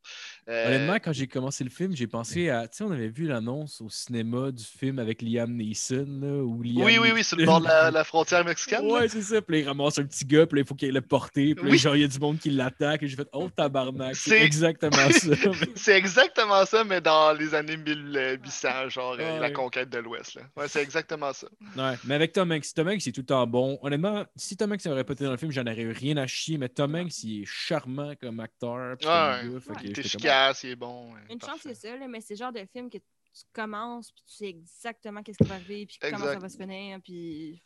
[0.49, 2.67] Euh, Honnêtement, quand j'ai commencé le film, j'ai pensé à.
[2.67, 6.05] Tu sais, on avait vu l'annonce au cinéma du film avec Liam Neeson.
[6.21, 8.85] Là, où Liam oui, oui, oui, sur le bord de la, la frontière mexicaine.
[8.91, 9.41] Ouais, c'est ça.
[9.41, 11.55] Puis il ramasse un petit gars, puis là, il faut qu'il le porter.
[11.55, 11.77] Puis Oui.
[11.77, 13.03] genre, il y a du monde qui l'attaque.
[13.03, 14.15] Et j'ai fait, oh, tabarnak.
[14.15, 15.29] C'est C'est- exactement ça.
[15.75, 20.37] C'est exactement ça, mais dans les années 1800, genre la conquête de l'Ouest.
[20.57, 21.47] Ouais, c'est exactement ça.
[21.77, 23.77] ouais, mais avec Tom Hanks, Tom Hanks, est tout le temps bon.
[23.81, 26.27] Honnêtement, si Tom Hanks n'aurait pas été dans le film, j'en aurais eu rien à
[26.27, 26.57] chier.
[26.57, 28.97] Mais Tom Hanks, il est charmant comme acteur.
[28.99, 29.09] comme Ouais.
[29.09, 31.13] gars, Il est comme- efficace, il est bon.
[31.29, 34.23] Une chance, c'est ça, là, mais c'est le genre de film que tu commences, puis
[34.27, 37.61] tu sais exactement qu'est-ce qui va arriver, puis comment ça va se finir, puis.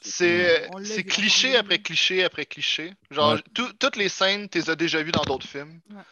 [0.00, 2.92] C'est cliché après cliché après cliché.
[3.10, 3.42] Genre, Ouais.
[3.54, 5.80] tout- toutes les scènes, tu les as déjà vues dans d'autres films.
[5.90, 6.02] Ouais.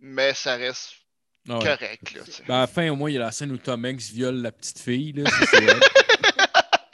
[0.00, 0.92] Mais ça reste
[1.48, 1.58] ouais.
[1.58, 2.14] correct.
[2.14, 2.22] Là.
[2.48, 4.36] Ben, à la fin, au moins, il y a la scène où Tom Hanks viole
[4.36, 5.12] la petite fille.
[5.12, 5.24] Là.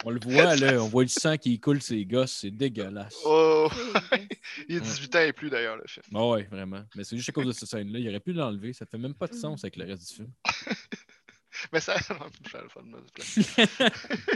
[0.04, 0.82] on le voit, là.
[0.82, 2.32] On voit le sang qui coule ses gosses.
[2.40, 3.16] C'est dégueulasse.
[3.24, 3.68] Oh,
[4.10, 4.28] C'est-
[4.68, 6.04] il est 18 ans et plus d'ailleurs, le film.
[6.14, 6.82] Ah ouais, vraiment.
[6.96, 7.98] Mais c'est juste à cause de cette scène-là.
[7.98, 8.72] Il aurait pu l'enlever.
[8.72, 10.30] Ça fait même pas de sens avec le reste du film.
[11.72, 11.94] Mais ça.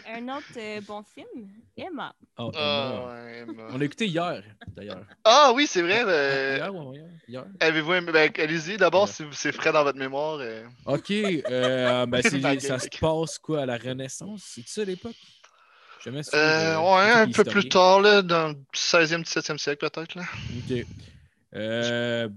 [0.08, 2.14] Un autre euh, bon film, Emma.
[2.36, 3.06] Ah, Emma.
[3.24, 3.62] ouais, Emma.
[3.70, 5.04] On l'a écouté hier, d'ailleurs.
[5.24, 6.02] Ah oui, c'est vrai.
[6.06, 7.06] euh, Hier ou hier?
[7.26, 7.44] Hier.
[7.60, 9.10] Avez-vous aimé- ben, allez-y d'abord Ouais.
[9.10, 10.38] si vous- c'est frais dans votre mémoire.
[10.40, 10.64] euh.
[10.84, 11.10] OK.
[11.10, 14.42] euh, ben, ça se passe quoi à la Renaissance?
[14.44, 15.16] C'est ça l'époque?
[16.06, 16.22] Jamais.
[16.34, 20.14] Euh, de- ouais, un peu plus tard, là, dans le 16e, 17e siècle peut-être.
[20.14, 20.22] Là.
[20.70, 20.86] OK.
[21.54, 22.28] Euh,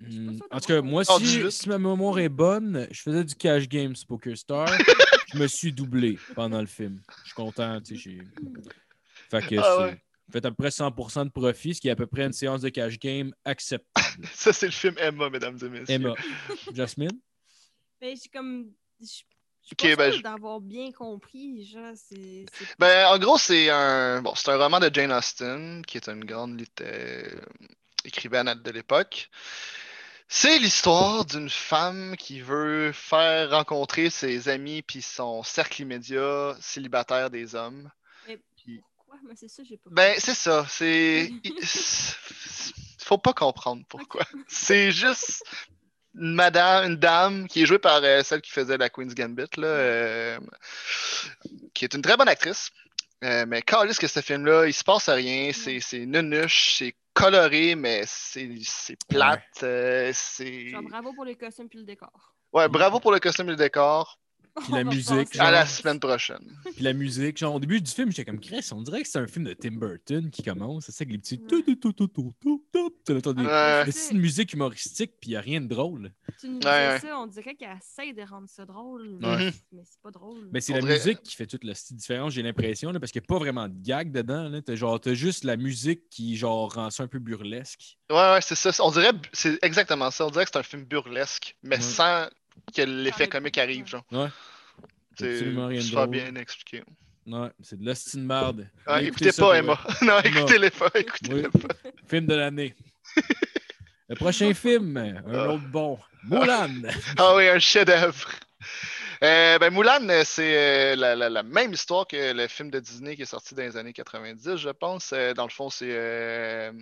[0.00, 1.50] hmm, en tout cas, moi, Ah, si, 18.
[1.50, 4.66] si ma mémoire est bonne, je faisais du cash games Poker Star.
[5.32, 7.00] je me suis doublé pendant le film.
[7.20, 7.80] Je suis content.
[7.82, 8.22] Tu sais, j'ai-
[9.30, 10.02] fait que Ah c'est- ouais.
[10.32, 12.62] Faites à peu près 100% de profit, ce qui est à peu près une séance
[12.62, 13.84] de cash game acceptable.
[14.32, 15.94] Ça, c'est le film Emma, mesdames et messieurs.
[15.94, 16.14] Emma.
[16.72, 17.10] Jasmine?
[18.00, 18.70] Ben, je suis comme.
[19.00, 19.22] Je
[19.62, 21.64] je suis ben, je- d'avoir bien compris.
[21.64, 22.46] Genre, c'est.
[22.78, 26.24] Ben, en gros, c'est un bon, c'est un roman de Jane Austen, qui est une
[26.24, 27.40] grande euh,
[28.04, 29.30] écrivaine de l'époque.
[30.28, 37.28] C'est l'histoire d'une femme qui veut faire rencontrer ses amis puis son cercle immédiat célibataire
[37.28, 37.90] des hommes.
[38.96, 39.18] Pourquoi?
[39.22, 40.64] Moi, c'est ça, j'ai pas Ben, c'est ça.
[40.68, 41.30] C'est.
[42.98, 44.22] Faut pas comprendre pourquoi.
[44.48, 45.44] C'est juste
[46.14, 49.48] une madame, une dame qui est jouée par euh, celle qui faisait la Queen's Gambit,
[49.56, 50.38] là, euh,
[51.74, 52.70] qui est une très bonne actrice.
[53.24, 55.52] Euh, mais calisse que ce film-là, il se passe rien.
[55.52, 59.42] C'est c'est nunuche, c'est coloré, mais c'est c'est plate.
[60.12, 60.70] c'est.
[60.70, 62.34] Genre, bravo pour les costumes puis le décor.
[62.52, 64.18] Ouais, bravo pour le costume et le décor.
[64.60, 65.46] Puis la musique, genre.
[65.46, 66.56] À la semaine prochaine.
[66.74, 69.18] Puis la musique, genre au début du film, j'étais comme Chris, on dirait que c'est
[69.18, 70.86] un film de Tim Burton qui commence.
[70.86, 71.38] C'est ça avec les petits.
[71.40, 72.94] Tout, tout, tout, tout, tout, tout, tout.
[73.04, 73.46] T'as l'entendu.
[73.46, 73.84] Ouais.
[73.86, 76.12] Mais C'est une musique humoristique, puis il n'y a rien de drôle.
[76.40, 79.18] Tu nous Ouais, ça, on dirait qu'elle essaie de rendre ça drôle.
[79.22, 79.52] Ouais.
[79.72, 80.48] Mais, c'est pas drôle.
[80.52, 83.20] Mais c'est la dirait- musique qui fait toute la différence, j'ai l'impression, là, parce qu'il
[83.22, 84.48] n'y a pas vraiment de gag dedans.
[84.48, 84.60] là.
[84.60, 87.96] T'as genre, t'as juste la musique qui genre rend ça un peu burlesque.
[88.10, 88.70] Ouais, ouais, c'est ça.
[88.84, 90.26] On dirait, c'est exactement ça.
[90.26, 91.82] On dirait que c'est un film burlesque, mais Ouais.
[91.82, 92.26] sans
[92.74, 94.04] que l'effet comique arrive, genre.
[94.12, 94.28] Ouais.
[95.18, 96.82] C'est absolument rien de bien expliqué.
[97.26, 98.62] Ouais, c'est de l'hostie de.
[98.62, 99.78] Ouais, Allez, écoutez pas Emma.
[100.02, 100.90] non, écoutez-les pas.
[100.94, 101.60] Écoutez-les Oui.
[101.60, 101.74] pas.
[102.08, 102.74] Film de l'année.
[104.08, 105.48] Le prochain film, un Ah.
[105.48, 105.98] autre bon.
[106.24, 106.68] Mulan.
[107.18, 108.28] Ah oui, un chef-d'œuvre.
[109.22, 110.56] Euh, ben, Moulin, euh, c'est
[110.92, 113.62] euh, la, la- la même histoire que le film de Disney qui est sorti dans
[113.62, 115.12] les années 90, je pense.
[115.12, 116.72] Euh, dans le fond, c'est euh,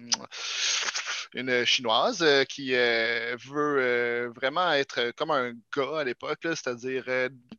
[1.34, 7.04] une chinoise euh, qui euh, veut euh, vraiment être comme un gars à l'époque, c'est-à-dire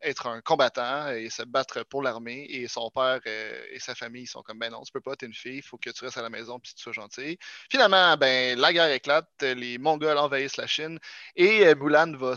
[0.02, 2.46] être un combattant et se battre pour l'armée.
[2.50, 5.34] Et son père et sa famille sont comme ben non, tu peux pas, t'es une
[5.34, 7.38] fille, il faut que tu restes à la maison puis tu sois gentil.
[7.70, 11.00] Finalement, ben la guerre éclate, les Mongols envahissent la Chine
[11.36, 12.36] et Mulan va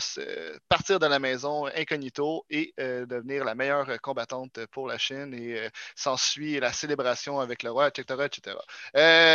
[0.68, 5.34] partir de la maison incognito et devenir la meilleure combattante pour la Chine.
[5.34, 8.26] Et euh, s'ensuit la célébration avec le roi, etc.
[8.26, 8.56] etc.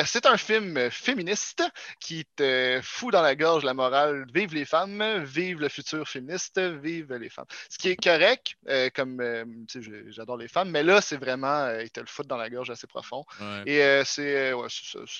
[0.05, 1.63] C'est un film féministe
[1.99, 6.59] qui te fout dans la gorge la morale vive les femmes, vive le futur féministe,
[6.59, 7.45] vive les femmes.
[7.69, 11.01] Ce qui est correct, euh, comme euh, tu sais, je- j'adore les femmes, mais là,
[11.01, 13.23] c'est vraiment, euh, il te le fout dans la gorge assez profond.
[13.39, 13.63] Ouais.
[13.65, 14.67] Et euh, c'est euh, ouais,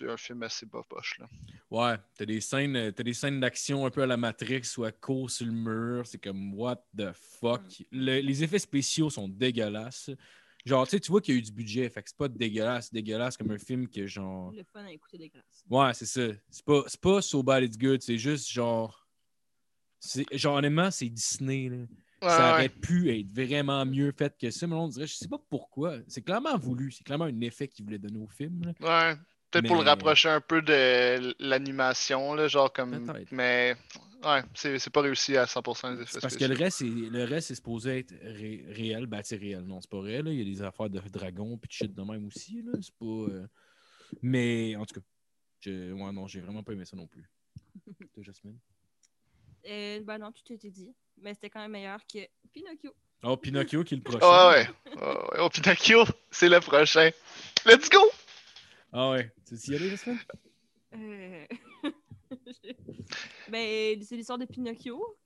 [0.09, 1.17] un film assez bas poche.
[1.19, 1.25] Là.
[1.69, 4.85] Ouais, t'as des scènes, euh, t'as des scènes d'action un peu à la Matrix où
[4.85, 6.05] elle court sur le mur.
[6.05, 7.61] C'est comme what the fuck?
[7.91, 10.09] Le- les effets spéciaux sont dégueulasses.
[10.65, 12.27] Genre, tu sais, tu vois qu'il y a eu du budget, fait que c'est pas
[12.27, 14.51] dégueulasse, dégueulasse comme un film que genre.
[14.51, 15.63] Le fun à écouter des glaces.
[15.69, 16.21] Ouais, c'est ça.
[16.49, 19.07] C'est pas, c'est pas So Bad It's Good, c'est juste genre.
[19.99, 21.69] c'est- Genre, honnêtement, c'est Disney.
[21.69, 21.77] Là.
[22.21, 22.69] Ouais, ça aurait ouais.
[22.69, 25.95] pu être vraiment mieux fait que ça, mais on dirait, je sais pas pourquoi.
[26.07, 28.61] C'est clairement voulu, c'est clairement un effet qu'ils voulaient donner au film.
[28.65, 28.73] là.
[29.13, 29.15] Ouais.
[29.51, 33.05] Peut-être pour le Mais- rapprocher un peu de l'animation, là, genre comme.
[33.05, 33.31] Peut-être.
[33.31, 33.75] Mais
[34.23, 37.23] ouais, c'est c'est pas réussi à 100% les effets parce que le reste, c'est, le
[37.25, 39.05] reste est supposé être ré- réel.
[39.07, 39.61] Ben, c'est réel.
[39.65, 40.25] Non, c'est pas réel.
[40.25, 40.31] là.
[40.31, 42.61] Il y a des affaires de dragons puis de shit de même aussi.
[42.61, 42.73] Là.
[42.81, 43.05] C'est pas.
[43.05, 43.47] euh,
[44.21, 45.05] Mais en tout cas,
[45.61, 45.91] je...
[45.93, 47.29] ouais, non, j'ai vraiment pas aimé ça non plus.
[48.13, 48.57] Toi, Jasmine?
[49.67, 50.93] Euh, ben non, tout était dit.
[51.17, 52.19] Mais c'était quand même meilleur que
[52.53, 52.93] Pinocchio.
[53.23, 54.19] Oh, Pinocchio qui est le prochain.
[54.23, 54.67] Ah ouais.
[54.95, 55.39] Ouais, ouais.
[55.41, 57.09] Oh, Pinocchio, c'est le prochain.
[57.65, 57.99] Let's go!
[58.93, 59.31] Ah ouais.
[59.47, 60.17] Tu veux y aller, Jasmine?
[60.95, 61.45] Euh...
[63.49, 65.17] ben, c'est l'histoire de Pinocchio.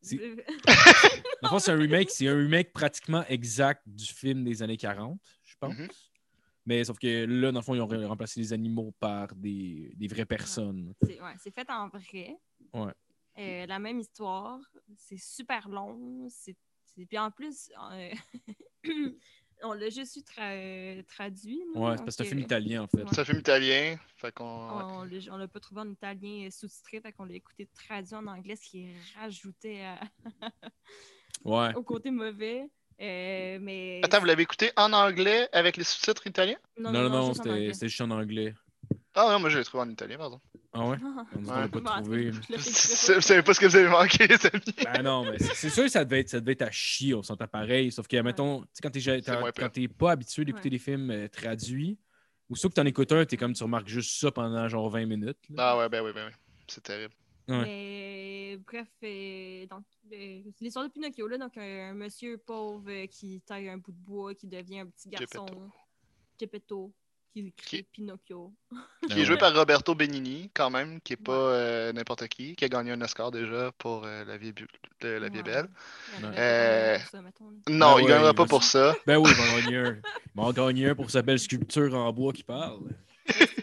[0.00, 0.36] C'est- Euh,
[1.60, 2.10] c'est un remake.
[2.10, 5.76] C'est un remake pratiquement exact du film des années 40, je pense.
[5.78, 5.88] Mhm.
[6.66, 9.92] Mais sauf que là, dans le fond, ils ont re- remplacé les animaux par des,
[9.96, 10.94] des vraies personnes.
[11.02, 12.36] C'est ouais, c'est fait en vrai.
[12.72, 12.92] Ouais.
[13.38, 14.60] Euh, la même histoire.
[14.96, 16.28] C'est super long.
[16.30, 18.10] C'est c'est- Puis en plus, euh,
[19.62, 21.62] on l'a juste eu tra- traduit.
[21.74, 23.04] là, Ouais, c'est parce que c'est un film italien, en fait.
[23.12, 23.96] C'est un film italien.
[24.16, 24.44] Fait qu'on.
[24.44, 24.82] ouais.
[24.84, 28.14] On l'a- on l'a pas trouvé en italien euh, sous-titré, fait qu'on l'a écouté traduit
[28.14, 28.88] en anglais, ce qui
[29.18, 30.00] rajoutait à-
[31.44, 31.74] Ouais.
[31.74, 32.68] au côté mauvais.
[33.00, 34.00] Euh, mais...
[34.04, 36.58] Attends, vous l'avez écouté en anglais avec les sous-titres italiens?
[36.78, 37.72] Non, non, non, anglais.
[37.72, 38.54] c'était juste en anglais.
[39.14, 40.40] Ah non, moi je l'ai trouvé en italien, pardon.
[40.74, 40.96] Ah ouais?
[41.36, 41.60] On Ouais.
[41.60, 42.30] l'a pas tout trouvé.
[42.30, 44.74] Vous savez pas ce que vous avez manqué, les amis.
[44.94, 47.22] Ben non, mais c'est sûr que ça devait être, ça devait être à chier, on
[47.22, 47.92] s'entend pareil.
[47.92, 48.90] Sauf que, mettons, tu sais,
[49.54, 50.70] quand t'es pas habitué d'écouter Ouais.
[50.70, 51.98] des films euh, traduits,
[52.48, 55.06] ou sauf que t'en écoutes un, t'es comme tu remarques juste ça pendant genre 20
[55.06, 55.38] minutes.
[55.50, 55.72] là.
[55.74, 56.32] Ah ouais, ben oui, ben oui.
[56.68, 57.12] C'est terrible.
[57.48, 57.64] Ouais.
[57.64, 62.84] Mais bref, euh, donc euh, c'est l'histoire de Pinocchio, là, donc un, un monsieur pauvre
[62.88, 65.44] euh, qui taille un bout de bois, qui devient un petit garçon,
[66.40, 66.92] Geppetto,
[67.32, 68.52] qui crée Qui- Pinocchio.
[69.10, 72.64] Qui est joué par Roberto Benigni, quand même, qui est pas euh, n'importe qui, qui
[72.64, 74.66] a gagné un Oscar déjà pour euh, La vie, bu-
[75.00, 75.42] de La vie Ouais.
[75.42, 75.68] belle.
[76.18, 77.20] Il Euh, ça.
[77.68, 78.94] Non, il ouais, gagnera il pas va- pour ça.
[79.06, 80.00] Ben oui, vont en gagner un.
[80.34, 82.80] Vont en gagner un pour sa belle sculpture en bois qui parle.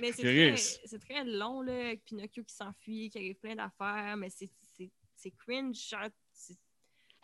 [0.02, 0.56] Mais c'est
[0.92, 4.90] très, très long, là, avec Pinocchio qui s'enfuit, qui arrive plein d'affaires, mais c'est- c'est
[5.16, 5.94] c'est cringe.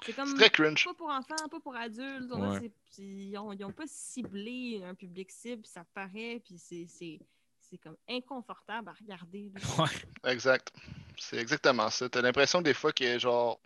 [0.04, 0.28] C'est comme.
[0.30, 0.86] C'est très cringe.
[0.86, 2.32] Pas pour enfants, pas pour adultes.
[2.32, 2.72] Ouais.
[2.98, 7.20] Ils n'ont pas ciblé un public cible, ça paraît, puis c'est- c'est
[7.62, 9.52] c'est comme inconfortable à regarder.
[9.80, 10.32] Ouais.
[10.32, 10.72] Exact.
[11.18, 12.08] C'est exactement ça.
[12.10, 13.60] T'as l'impression des fois que genre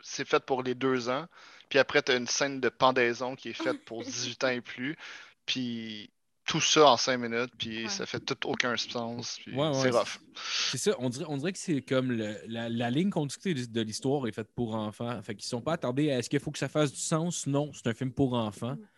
[0.00, 1.26] c'est fait pour les deux ans,
[1.68, 4.96] puis après t'as une scène de pendaison qui est faite pour 18 ans et plus,
[5.46, 6.10] puis
[6.46, 7.88] tout ça en 5 minutes, puis Ouais.
[7.88, 10.18] ça fait tout aucun sens, puis Ouais, ouais, c'est rough.
[10.36, 13.80] C'est ça, on dirait, on dirait que c'est comme le- la, la ligne conductrice de,
[13.80, 15.22] l'histoire est faite pour enfants.
[15.22, 17.46] Fait qu'ils sont pas attardés à est-ce qu'il faut que ça fasse du sens?
[17.46, 18.74] Non, c'est un film pour enfants.
[18.74, 18.88] Mm.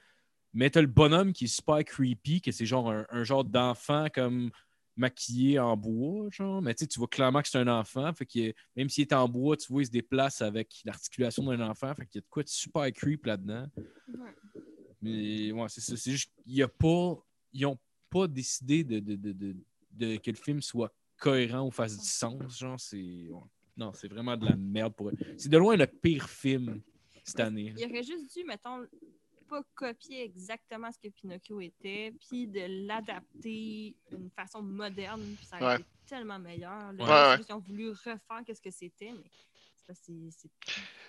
[0.54, 4.06] Mais t'as le bonhomme qui est super creepy, que c'est genre un, un genre d'enfant
[4.12, 4.50] comme
[4.96, 6.62] maquillé en bois, genre.
[6.62, 8.10] Mais tu sais, tu vois clairement que c'est un enfant.
[8.14, 11.60] Fait que même s'il est en bois, tu vois, il se déplace avec l'articulation d'un
[11.60, 11.94] enfant.
[11.94, 13.66] Fait qu'il y a de quoi de super creep là-dedans.
[13.76, 14.34] Ouais.
[15.02, 15.96] Mais ouais, c'est ça.
[15.96, 17.14] C'est juste qu'il y a pas.
[17.56, 17.78] Ils ont
[18.10, 19.56] pas décidé de, de, de- de-
[19.92, 22.58] de- que le film soit cohérent ou fasse du sens.
[22.58, 22.96] Genre, c'est.
[22.96, 23.40] ouais.
[23.76, 25.14] Non, c'est vraiment de la merde pour eux.
[25.36, 26.80] C'est de loin le pire film
[27.24, 27.74] cette année.
[27.76, 28.86] Il aurait juste dû, mettons,
[29.48, 35.56] pas copier exactement ce que Pinocchio était, puis de l'adapter d'une façon moderne, puis ça
[35.56, 35.74] aurait Ouais.
[35.80, 36.92] été tellement meilleur.
[36.92, 37.36] Là, Ouais, C'est ouais.
[37.36, 39.30] juste qu'ils ont voulu refaire qu'est-ce que c'était, mais
[39.94, 40.50] c'est c'est-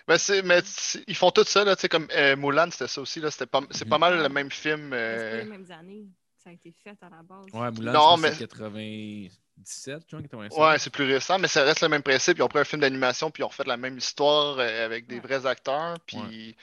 [0.06, 0.60] Ben, mais
[1.08, 3.46] ils font tout ça, là, tu sais, comme euh, Mulan, c'était ça aussi, là, c'était
[3.46, 4.00] pas, c'est pas Mhm.
[4.00, 4.84] mal le même film.
[4.84, 6.06] c'est pas euh, les mêmes années
[6.48, 7.46] ça a été fait à la base.
[7.52, 10.58] Ouais, Moulin, Non, je pense que mais- c'est 97, genre 87.
[10.58, 12.38] Ouais, c'est plus récent, mais ça reste le même principe.
[12.38, 15.06] Ils ont pris un film d'animation, puis ils ont fait la même histoire euh, avec
[15.06, 15.20] des Ouais.
[15.20, 16.24] vrais acteurs, puis Ouais.
[16.28, 16.54] tu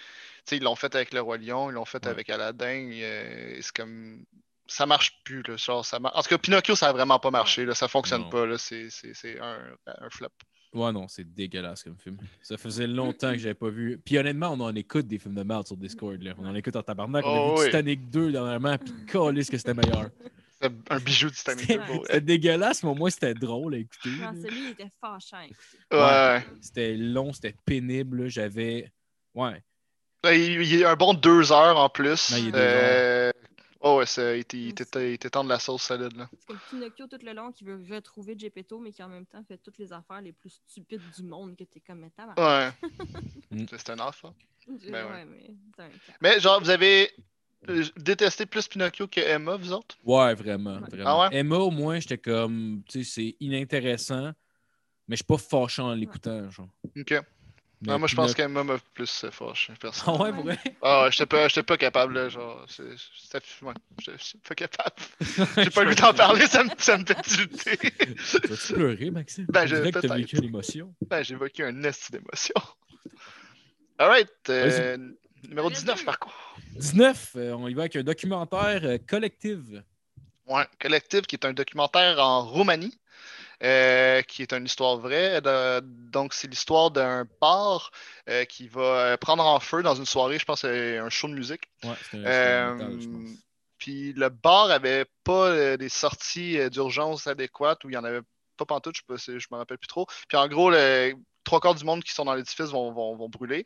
[0.45, 2.11] sais, ils l'ont fait avec Le Roi Lion, ils l'ont fait Ouais.
[2.11, 2.89] avec Aladdin.
[2.91, 4.23] euh, c'est comme.
[4.67, 5.57] Ça marche plus, là.
[5.57, 7.75] Genre, ça mar- En tout cas, Pinocchio, ça a vraiment pas marché, là.
[7.75, 8.29] Ça fonctionne Non.
[8.29, 8.57] pas, là.
[8.57, 10.29] C'est c'est- c'est un, un flop.
[10.75, 12.17] Ouais, non, c'est dégueulasse comme film.
[12.41, 13.97] Ça faisait longtemps que j'avais pas vu.
[14.03, 16.21] Puis honnêtement, on en écoute des films de merde sur Discord.
[16.21, 16.33] Là.
[16.37, 17.25] On en écoute en tabarnak.
[17.25, 17.65] On a Oh, vu oui.
[17.67, 20.09] Titanic 2 dernièrement, puis calisse que c'était meilleur.
[20.61, 22.03] C'est un bijou du Titanic C'était deux, pour vrai.
[22.07, 24.09] c'était dégueulasse, mais au moins c'était drôle à écouter.
[24.09, 24.33] Non, là.
[24.41, 25.45] celui il était fâchant.
[25.91, 26.45] Ouais.
[26.61, 28.23] C'était long, c'était pénible.
[28.23, 28.29] là.
[28.29, 28.91] J'avais.
[29.33, 29.61] Ouais.
[30.25, 32.31] Ouais, Il, il est un bon deux heures en plus.
[32.31, 33.31] Ouais, il est deux Euh,
[33.87, 36.27] Oh, ouais, il, était, il, il temps de la sauce solide, là.
[36.39, 39.43] C'est comme Pinocchio tout le long qui veut retrouver Geppetto, mais qui en même temps
[39.43, 42.73] fait toutes les affaires les plus stupides du monde que t'es comme mais tabarnak.
[42.81, 42.89] Ouais.
[43.51, 43.65] Mm.
[43.69, 44.33] C'est un enfant.
[44.67, 45.25] Je- ben ouais, ouais.
[45.25, 45.89] mais c'est un.
[46.19, 47.11] Mais genre, vous avez
[47.69, 49.95] euh, détesté plus Pinocchio que Emma, vous autres?
[50.03, 50.79] Ouais, vraiment.
[50.79, 50.89] Ouais.
[50.89, 51.21] vraiment.
[51.23, 51.37] Ah ouais?
[51.37, 52.81] Emma, au moins, j'étais comme.
[52.89, 54.33] Tu sais, c'est inintéressant,
[55.07, 56.49] mais je suis pas fâchant en l'écoutant.
[56.49, 56.69] Genre.
[56.97, 57.13] Ok.
[57.81, 59.73] Mais Non, moi, je pense qu'Emma m'a plus euh, fâché,
[60.05, 60.57] Ah ouais, vrai?
[60.81, 62.95] Ah ouais, j'étais pas, pas capable, là, genre, c'était-
[63.61, 64.95] ouais, j'étais pas capable.
[65.63, 67.77] J'ai pas le goût d'en parler, ça me, ça me fait tilter.
[68.47, 69.45] Vas-tu pleurer, Maxime?
[69.49, 70.37] Ben, dirait que t'as vécu.
[71.07, 72.55] Ben, j'ai évoqué un nest d'émotion.
[73.97, 74.29] All right.
[74.49, 74.97] euh,
[75.47, 76.35] numéro 19, par contre.
[76.77, 79.59] 19, euh, on y va avec un documentaire euh, collectif.
[80.47, 82.97] Ouais, Collective, qui est un documentaire en Roumanie,
[83.63, 85.41] euh, qui est une histoire vraie.
[85.41, 87.91] De- donc, c'est l'histoire d'un bar
[88.29, 91.33] euh, qui va euh, prendre en feu dans une soirée, je pense, un show de
[91.33, 91.63] musique.
[91.83, 91.93] Ouais.
[93.77, 98.21] Puis le bar avait pas des sorties d'urgence adéquates ou il y en avait
[98.57, 100.07] pas pantoute, je je me rappelle plus trop.
[100.29, 103.27] Puis en gros, le, trois quarts du monde qui sont dans l'édifice vont, vont- vont
[103.27, 103.65] brûler.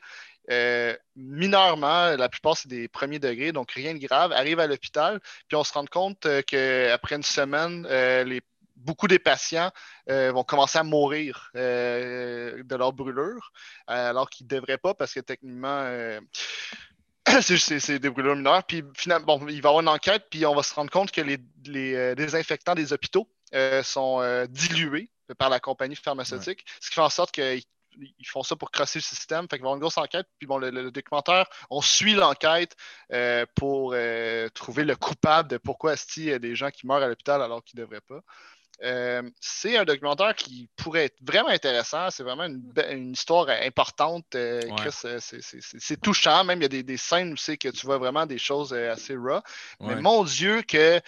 [0.49, 4.31] Euh, mineurement, la plupart c'est des premiers degrés, donc rien de grave.
[4.31, 8.41] Arrive à l'hôpital, puis on se rend compte euh, qu'après une semaine, euh, les,
[8.79, 9.71] beaucoup des patients
[10.09, 13.51] euh, vont commencer à mourir euh, de leur brûlure,
[13.87, 16.19] alors qu'ils ne devraient pas parce que techniquement, euh,
[17.41, 18.63] c'est des brûlures mineures.
[18.63, 21.11] Puis finalement, bon, il va y avoir une enquête, puis on va se rendre compte
[21.11, 23.29] que les, les, désinfectants des hôpitaux
[23.83, 27.63] sont dilués par la compagnie pharmaceutique, ce qui fait en sorte qu'ils
[27.97, 29.47] ils font ça pour crosser le système.
[29.49, 30.27] Fait qu'il va y avoir une grosse enquête.
[30.37, 32.75] Puis bon, le, le documentaire, on suit l'enquête
[33.11, 36.87] euh, pour euh, trouver le coupable de pourquoi est-ce qu'il y a des gens qui
[36.87, 38.21] meurent à l'hôpital alors qu'ils ne devraient pas.
[38.83, 42.09] Euh, c'est un documentaire qui pourrait être vraiment intéressant.
[42.11, 44.25] C'est vraiment une, histoire importante.
[44.35, 44.75] Euh, Ouais.
[44.77, 46.43] Chris, euh, c'est- touchant.
[46.43, 48.71] Même il y a des, des scènes où c'est que tu vois vraiment des choses
[48.73, 49.41] euh, assez raw.
[49.79, 51.01] Mais mon Dieu, que.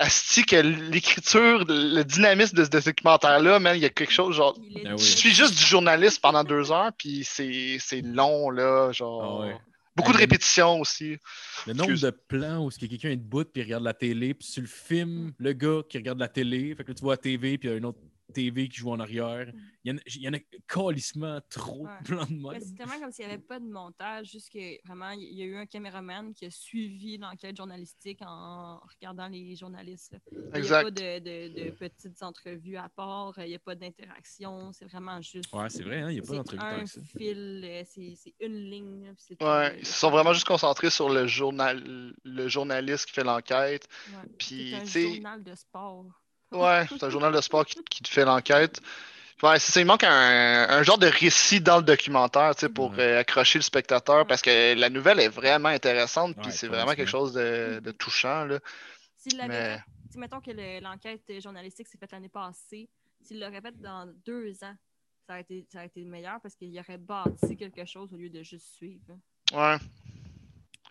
[0.00, 4.56] Asti, que l'écriture, le dynamisme de ce documentaire-là, man, il y a quelque chose genre.
[4.56, 4.84] Oui.
[4.92, 8.92] Je suis juste du journaliste pendant deux heures, puis c'est c'est long, là.
[8.92, 9.24] Genre.
[9.24, 9.56] Ah ouais.
[9.98, 11.18] Beaucoup de répétitions aussi.
[11.66, 12.02] Le nombre Excuse.
[12.02, 15.32] de plans où quelqu'un est debout puis il regarde la télé, puis tu le filmes,
[15.38, 17.72] le gars qui regarde la télé, fait que là, tu vois la TV, puis il
[17.72, 17.98] y a une autre
[18.34, 19.50] TV qui joue en arrière.
[19.84, 21.90] Il y en a, il y en a calissement trop Ouais.
[22.00, 22.60] de plans de Mais même.
[22.60, 25.44] C'est tellement comme s'il n'y avait pas de montage, juste que vraiment, il y a
[25.46, 30.12] eu un caméraman qui a suivi l'enquête journalistique en regardant les journalistes.
[30.12, 30.18] là.
[30.32, 30.82] Il n'y a Exact.
[30.84, 35.20] pas de, de- de petites entrevues à part, il n'y a pas d'interaction, c'est vraiment
[35.22, 35.52] juste.
[35.52, 37.00] Ouais, c'est vrai, hein, il n'y a pas c'est d'entrevue un ça.
[37.16, 39.14] fil, euh, c'est une ligne.
[39.40, 43.88] Ouais, ils se sont vraiment juste concentrés sur le, journal, le journaliste qui fait l'enquête.
[44.10, 44.28] Ouais.
[44.38, 46.04] Puis, C'est un journal de sport.
[46.52, 48.80] Ouais, c'est un journal de sport qui, qui te fait l'enquête.
[49.42, 52.68] Ouais, c'est ça, il manque un, un genre de récit dans le documentaire, tu sais,
[52.68, 53.00] pour Ouais.
[53.00, 57.08] euh, accrocher le spectateur, parce que la nouvelle est vraiment intéressante, puis c'est vraiment quelque
[57.10, 58.58] chose de, de touchant, là.
[59.16, 62.88] S'il l'avait Mais- fait, tu sais, mettons que le- l'enquête journalistique s'est faite l'année passée,
[63.22, 64.74] s'il l'aurait fait dans deux ans,
[65.26, 68.30] ça aurait été, ça aurait été meilleur parce qu'il aurait bâti quelque chose au lieu
[68.30, 69.18] de juste suivre.
[69.52, 69.76] Ouais.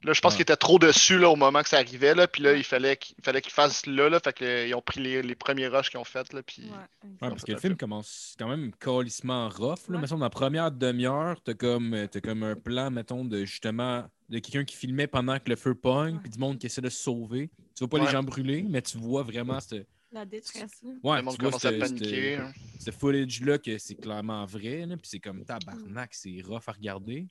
[0.04, 0.38] Là, je pense Ouais.
[0.38, 2.98] qu'il était trop dessus là, au moment que ça arrivait, là, puis là, il fallait
[2.98, 5.68] qu'il fallait qu'il fasse là, là, fait que, euh, ils ont pris les, les premiers
[5.68, 6.64] rushs qu'ils ont fait, là, puis...
[6.64, 7.30] Ouais, Ouais, exact.
[7.30, 9.88] parce que le film commence quand même calissement rough.
[9.90, 9.96] Là.
[9.96, 10.02] Ouais.
[10.02, 13.44] Me semble, dans la première demi-heure, t'as comme, euh, t'as comme un plan, mettons, de
[13.46, 16.20] justement de quelqu'un qui filmait pendant que le feu pogne, Ouais.
[16.22, 17.50] puis du monde qui essaie de se sauver.
[17.76, 18.06] Tu vois pas Ouais.
[18.06, 20.82] les gens brûler, mais tu vois vraiment ce La détresse.
[20.84, 22.38] ouais, le monde tu vois commence à ce- paniquer.
[22.38, 22.52] ce- hein.
[22.80, 27.28] ce footage-là que c'est clairement vrai, là, puis c'est comme tabarnak, c'est rough à regarder.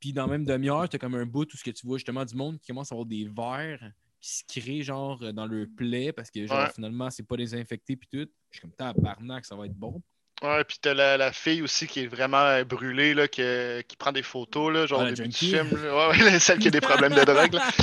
[0.00, 2.24] Puis dans la même demi-heure, t'as comme un bout où ce que tu vois justement
[2.24, 3.90] du monde qui commence à avoir des verres
[4.20, 6.70] qui se créent genre dans le plaie parce que genre Ouais.
[6.74, 8.28] finalement c'est pas désinfecté puis tout.
[8.50, 10.00] Je suis comme tabarnak, ça va être bon.
[10.42, 14.12] Ouais, puis t'as la, la fille aussi qui est vraiment brûlée, là, que- qui prend
[14.12, 15.68] des photos, là, genre Ah, début du film.
[15.82, 16.10] là.
[16.10, 17.68] Ouais, ouais, celle qui a des problèmes de drogue, là.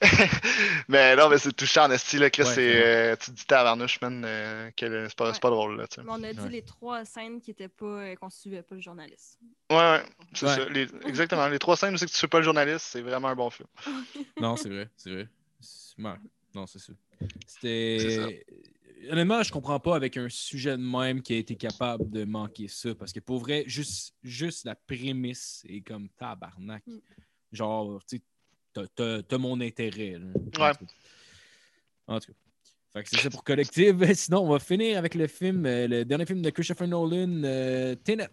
[0.88, 3.44] mais non, mais c'est touchant, en esti, là, Chris, Ouais, c'est, euh, tu te dis
[3.46, 6.02] tabarnouche, man, euh, que c'est pas, c'est pas drôle, là, tu sais.
[6.02, 6.48] Mais on a dit Ouais.
[6.50, 9.38] les trois scènes qui étaient pas, euh, qu'on suivait pas le journaliste.
[9.70, 10.02] Ouais, ouais,
[10.34, 10.54] c'est Ouais.
[10.56, 10.68] ça.
[10.68, 11.48] Les- exactement.
[11.48, 13.50] Les trois scènes où c'est que tu suis pas le journaliste, c'est vraiment un bon
[13.50, 13.68] film.
[14.40, 15.28] Non, c'est vrai, c'est vrai.
[15.60, 15.94] C'est-
[16.54, 16.92] Non, c'est ça.
[17.46, 18.44] C'était.
[19.10, 22.66] Honnêtement, je comprends pas avec un sujet de même qui a été capable de manquer
[22.66, 22.94] ça.
[22.94, 26.82] Parce que pour vrai, juste, juste la prémisse est comme tabarnak.
[26.86, 26.98] Mm.
[27.52, 28.22] Genre, tu sais,
[28.94, 30.18] t'as- mon intérêt.
[30.58, 30.68] là.
[30.70, 30.72] Ouais.
[32.06, 32.38] En tout cas.
[32.92, 33.98] Fait que c'est ça pour Collective.
[34.14, 37.94] Sinon, on va finir avec le film, euh, le dernier film de Christopher Nolan, euh,
[37.96, 38.28] Tenet.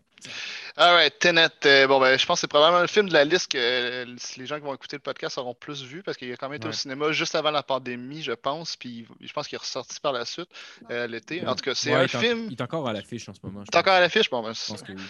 [0.78, 1.50] Alright, Tenet.
[1.66, 4.16] euh, bon, ben, je pense que c'est probablement le film de la liste que euh,
[4.38, 6.56] les gens qui vont écouter le podcast auront plus vu parce qu'il a quand même
[6.56, 6.76] été au Ouais.
[6.78, 8.78] cinéma juste avant la pandémie, je pense.
[8.78, 10.48] Puis je pense qu'il est ressorti par la suite
[10.90, 11.46] euh, l'été.
[11.46, 12.48] En tout cas, c'est Ouais, un il est film.
[12.50, 13.64] Il est encore à l'affiche en ce moment.
[13.66, 13.80] T'es pense.
[13.82, 14.30] encore à l'affiche?
[14.30, 15.02] Bon, ben, Je c'est pense que oui.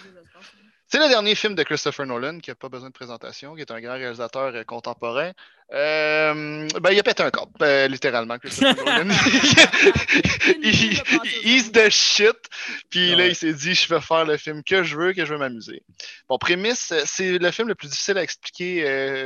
[0.93, 3.71] C'est le dernier film de Christopher Nolan qui n'a pas besoin de présentation, qui est
[3.71, 5.31] un grand réalisateur euh, contemporain.
[5.73, 9.11] Euh, ben, il a pété un corps, euh, littéralement, Christopher Nolan.
[10.61, 11.01] Il-
[11.43, 12.35] He's the shit.
[12.91, 15.33] Puis là, il s'est dit, je vais faire le film que je veux, que je
[15.33, 15.81] veux m'amuser.
[16.29, 18.83] Bon, prémisse, c'est le film le plus difficile à expliquer,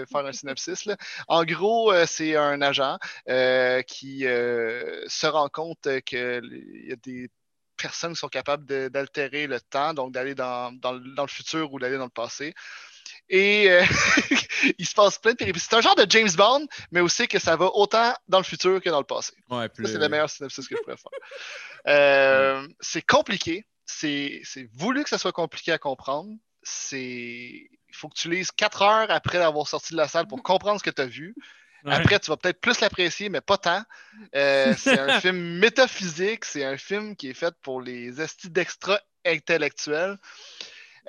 [0.10, 0.86] faire un synopsis.
[0.86, 0.96] là.
[1.28, 2.98] En gros, c'est un agent
[3.88, 7.30] qui se rend compte qu'il y a des
[7.78, 11.72] personnes qui sont capables d'altérer le temps, donc d'aller dans, dans le- dans le futur
[11.72, 12.54] ou d'aller dans le passé.
[13.30, 13.84] Et euh,
[14.78, 15.68] il se passe plein de péripéties.
[15.70, 18.82] C'est un genre de James Bond, mais aussi que ça va autant dans le futur
[18.82, 19.34] que dans le passé.
[19.50, 21.12] Ouais, c'est le- le meilleur synopsis que je pourrais faire.
[21.88, 23.66] Euh, C'est compliqué.
[23.86, 24.42] C'est
[24.74, 26.30] voulu que ça soit compliqué à comprendre.
[26.64, 30.80] C'est faut que tu lises quatre heures après avoir sorti de la salle pour comprendre
[30.80, 31.34] ce que tu as vu.
[31.84, 31.94] Ouais.
[31.94, 33.84] Après, tu vas peut-être plus l'apprécier, mais pas tant.
[34.36, 39.00] Euh, c'est un film métaphysique, c'est un film qui est fait pour les estis d'extra
[39.26, 40.18] intellectuels.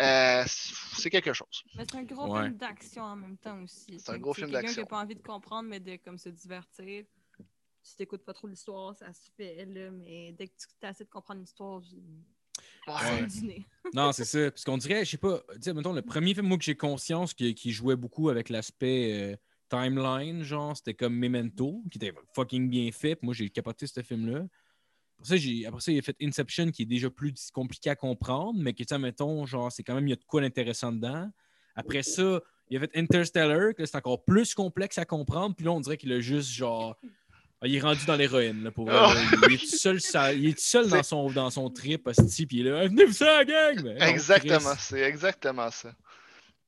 [0.00, 1.64] Euh, c'est quelque chose.
[1.76, 2.42] Mais c'est un gros Ouais.
[2.44, 3.98] film d'action en même temps aussi.
[3.98, 4.82] C'est un gros c'est film quelqu'un d'action.
[4.82, 7.04] qui n'a pas envie de comprendre, mais de comme se divertir.
[7.82, 11.04] Si t'écoutes pas trop l'histoire, ça se fait, là, mais dès que tu as assez
[11.04, 11.80] de comprendre l'histoire,
[12.86, 13.26] Ouais.
[13.94, 14.50] Non, c'est ça.
[14.50, 16.76] Parce qu'on dirait, je sais pas, tu sais, mettons, le premier film, moi, que j'ai
[16.76, 19.36] conscience qui, qui jouait beaucoup avec l'aspect euh,
[19.68, 23.16] timeline, genre, c'était comme Memento, qui était fucking bien fait.
[23.16, 24.46] Puis moi, j'ai capoté ce film-là.
[25.18, 27.96] Après ça, j'ai- après ça, il a fait Inception, qui est déjà plus compliqué à
[27.96, 30.40] comprendre, mais qui, tu sais, mettons, genre, c'est quand même, il y a de quoi
[30.40, 31.28] d'intéressant dedans.
[31.74, 32.40] Après ça,
[32.70, 35.54] il a fait Interstellar, que c'est encore plus complexe à comprendre.
[35.56, 36.96] Puis là, on dirait qu'il a juste, genre,
[37.60, 39.12] ah, il est rendu dans l'héroïne, là, pour là.
[39.48, 42.46] Il est tout seul, ça- il est tout seul dans son, dans son trip, hostie,
[42.46, 43.96] puis il est là, venez vous ça, gang!
[44.00, 45.92] Exactement, c'est exactement ça.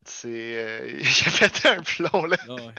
[0.05, 0.29] C'est.
[0.29, 2.37] euh, J'ai fait un plomb là.
[2.49, 2.75] Ah ouais.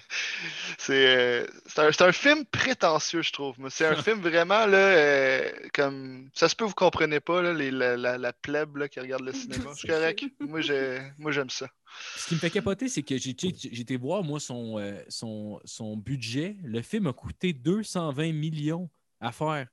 [0.78, 3.56] C'est euh, c'est un, un film prétentieux, je trouve.
[3.70, 7.72] C'est un film vraiment là, euh, comme ça se peut vous comprenez pas là, les,
[7.72, 9.72] la, la, la plèbe là, qui regarde le cinéma.
[9.76, 10.26] C'est correct.
[10.40, 11.68] Moi j'ai, moi j'aime ça.
[12.16, 16.56] Ce qui me fait capoter, c'est que été voir, moi, son, euh, son, son budget.
[16.64, 18.90] Le film a coûté 220 millions
[19.22, 19.68] à faire.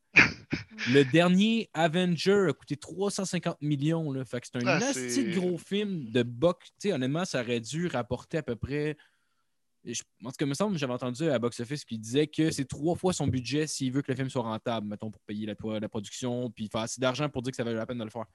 [0.93, 4.13] Le dernier Avenger a coûté 350 millions.
[4.13, 4.25] Là.
[4.25, 4.79] Fait que c'est un Ah,
[5.35, 6.69] gros film de box.
[6.81, 8.97] Tu sais, honnêtement, ça aurait dû rapporter à peu près.
[9.85, 12.51] je- En tout cas, il me semble j'avais entendu à Box Office qui disait que
[12.51, 15.47] c'est trois fois son budget s'il veut que le film soit rentable, mettons, pour payer
[15.47, 18.05] la, la production, puis faire assez d'argent pour dire que ça valait la peine de
[18.05, 18.27] le faire.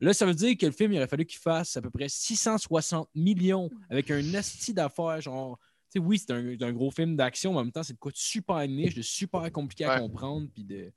[0.00, 2.08] Là, ça veut dire que le film, il aurait fallu qu'il fasse à peu près
[2.08, 5.58] 660 millions avec un asti d'affaires, genre.
[5.94, 8.10] Tu sais, oui, c'est un, gros film d'action, mais en même temps, c'est de quoi
[8.12, 10.00] de super niche, de super compliqué à Ouais.
[10.00, 10.90] comprendre, puis de.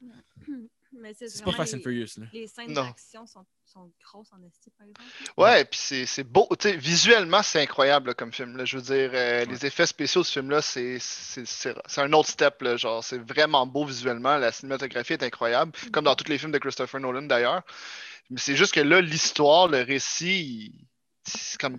[0.98, 2.26] Mais c'est C'est pas Fast and les- Furious, là.
[2.32, 5.02] Les scènes d'action sont, sont grosses en esti, par exemple.
[5.36, 6.48] Ouais, puis c'est, c'est beau.
[6.58, 8.56] Tu sais, visuellement, c'est incroyable là, comme film.
[8.56, 8.64] Là.
[8.64, 9.46] Je veux dire, euh, Ouais.
[9.46, 12.62] les effets spéciaux de ce film-là, c'est, c'est, c'est, c'est un autre step.
[12.62, 14.38] Là, genre, c'est vraiment beau visuellement.
[14.38, 17.64] La cinématographie est incroyable, comme dans tous les films de Christopher Nolan d'ailleurs.
[18.30, 20.88] Mais c'est juste que là, l'histoire, le récit, il-
[21.28, 21.78] c'est comme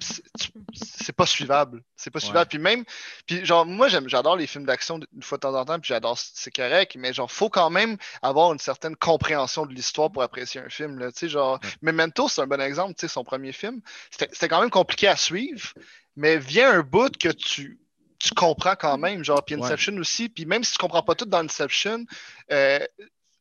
[0.74, 1.82] c'est pas suivable.
[1.96, 2.40] C'est pas suivable.
[2.40, 2.48] Ouais.
[2.48, 2.84] Puis même,
[3.26, 5.88] puis genre, moi j'aime, j'adore les films d'action une fois de temps en temps, puis
[5.88, 10.22] j'adore, c'est correct, mais genre, faut quand même avoir une certaine compréhension de l'histoire pour
[10.22, 10.98] apprécier un film.
[10.98, 11.12] Là.
[11.12, 11.70] Tu sais, genre, Ouais.
[11.82, 13.80] Memento, c'est un bon exemple, tu sais, son premier film.
[14.10, 15.72] C'était quand même compliqué à suivre,
[16.16, 17.78] mais vient un bout que tu,
[18.18, 19.24] tu comprends quand même.
[19.24, 19.64] Genre, puis Ouais.
[19.64, 22.04] Inception aussi, puis même si tu comprends pas tout dans Inception,
[22.50, 22.80] euh,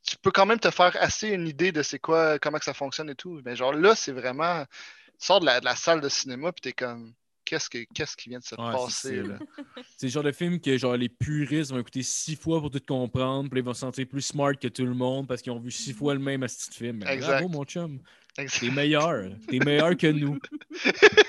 [0.07, 2.73] tu peux quand même te faire assez une idée de c'est quoi, comment que ça
[2.75, 3.41] fonctionne et tout.
[3.43, 4.65] Mais genre là, c'est vraiment.
[5.19, 7.13] Tu sors de la, de la salle de cinéma, puis t'es comme.
[7.47, 9.37] Qu'est-ce, que, qu'est-ce qui vient de se Ouais, passer c'est- là?
[9.97, 12.81] C'est le genre de film que genre les puristes vont écouter six fois pour tout
[12.87, 15.59] comprendre, puis ils vont se sentir plus smart que tout le monde parce qu'ils ont
[15.59, 17.03] vu six fois le même asti de film.
[17.07, 17.33] Exact.
[17.41, 17.99] Bravo, mon chum.
[18.35, 19.29] T'es meilleur.
[19.47, 20.39] T'es meilleur que nous.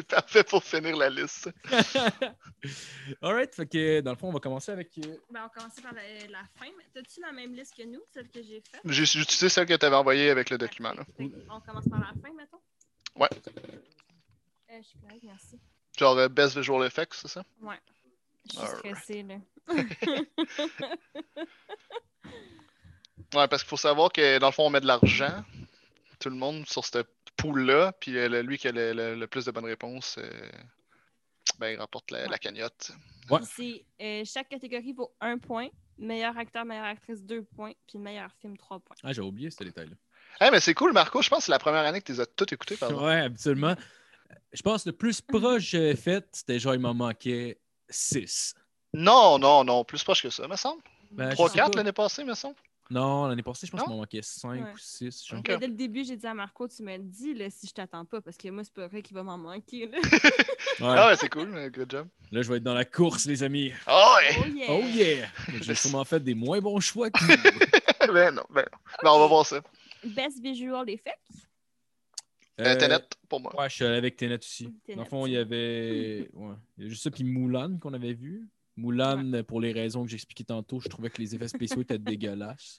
[0.00, 1.50] C'est parfait pour finir la liste.
[3.22, 4.96] Alright, fait que dans le fond, on va commencer avec.
[4.98, 6.66] euh, Ben, on va commencer par la, la fin.
[6.94, 8.80] T'as-tu la même liste que nous, celle que j'ai faite?
[8.86, 10.92] J'ai utilisé celle que tu avais envoyée avec le document.
[10.94, 11.04] Là.
[11.50, 12.60] On commence par la fin, mettons?
[13.16, 13.28] Ouais.
[14.70, 15.58] Euh, je suis correcte, merci.
[15.98, 17.42] Genre euh, Best Visual Effects, c'est ça?
[17.60, 17.78] Ouais.
[18.50, 19.36] Je suis stressée, là.
[23.34, 25.44] Ouais, parce qu'il faut savoir que dans le fond, on met de l'argent,
[26.18, 27.06] tout le monde, sur cette
[27.40, 30.30] pool-là, puis euh, lui qui a le, le- le plus de bonnes réponses, euh,
[31.58, 32.92] ben, il remporte la, la cagnotte.
[33.30, 33.38] Ouais.
[33.56, 35.68] Puis c'est, euh, chaque catégorie vaut un point.
[35.98, 37.72] Meilleur acteur, meilleure actrice, deux points.
[37.86, 38.96] Puis meilleur film, trois points.
[39.02, 39.96] Ah, j'ai oublié ce détail-là.
[40.40, 41.20] Eh, mais c'est cool, Marco.
[41.20, 42.76] Je pense que c'est la première année que tu les as toutes écoutées.
[42.82, 43.74] Ouais, habituellement.
[44.52, 47.58] Je pense que le plus proche que j'avais fait, c'était genre, il m'en manquait
[47.90, 48.54] 6.
[48.94, 50.82] Non, non, non, plus proche que ça, me semble.
[51.10, 51.76] Ben, je 3 sais 4 pas.
[51.78, 52.56] l'année passée, me semble.
[52.90, 54.72] Non, l'année passée, je pense qu'il m'en manquait 5 Ouais.
[54.72, 55.26] ou 6.
[55.26, 55.38] Genre.
[55.38, 55.48] Ok.
[55.48, 58.20] Mais Dès le début, j'ai dit à Marco, tu dis là, si je t'attends pas,
[58.20, 59.86] parce que moi, c'est pas vrai qu'il va m'en manquer.
[59.86, 59.98] Là.
[60.80, 60.86] Ouais.
[60.96, 62.08] Ah ouais, c'est cool, good job.
[62.32, 63.70] Là, je vais être dans la course, les amis.
[63.86, 64.36] Oh, ouais!
[64.40, 64.66] Oh yeah!
[64.70, 65.28] Oh yeah!
[65.60, 67.20] J'ai sûrement fait des moins bons choix que
[68.06, 68.12] vous.
[68.14, 68.78] ben non, ben non.
[69.02, 69.60] Ben, on va voir ça.
[70.02, 71.18] Best Visual Effects?
[72.60, 73.54] Euh, Tenet, pour moi.
[73.58, 74.72] Ouais, je suis allé avec Tenet aussi.
[74.86, 76.30] Tenet, Dans le fond, il y avait.
[76.32, 76.54] Ouais.
[76.78, 78.48] Il y a juste ça, puis Moulin qu'on avait vu.
[78.76, 82.76] Moulin, pour les raisons que j'expliquais tantôt, je trouvais que les effets spéciaux étaient dégueulasses.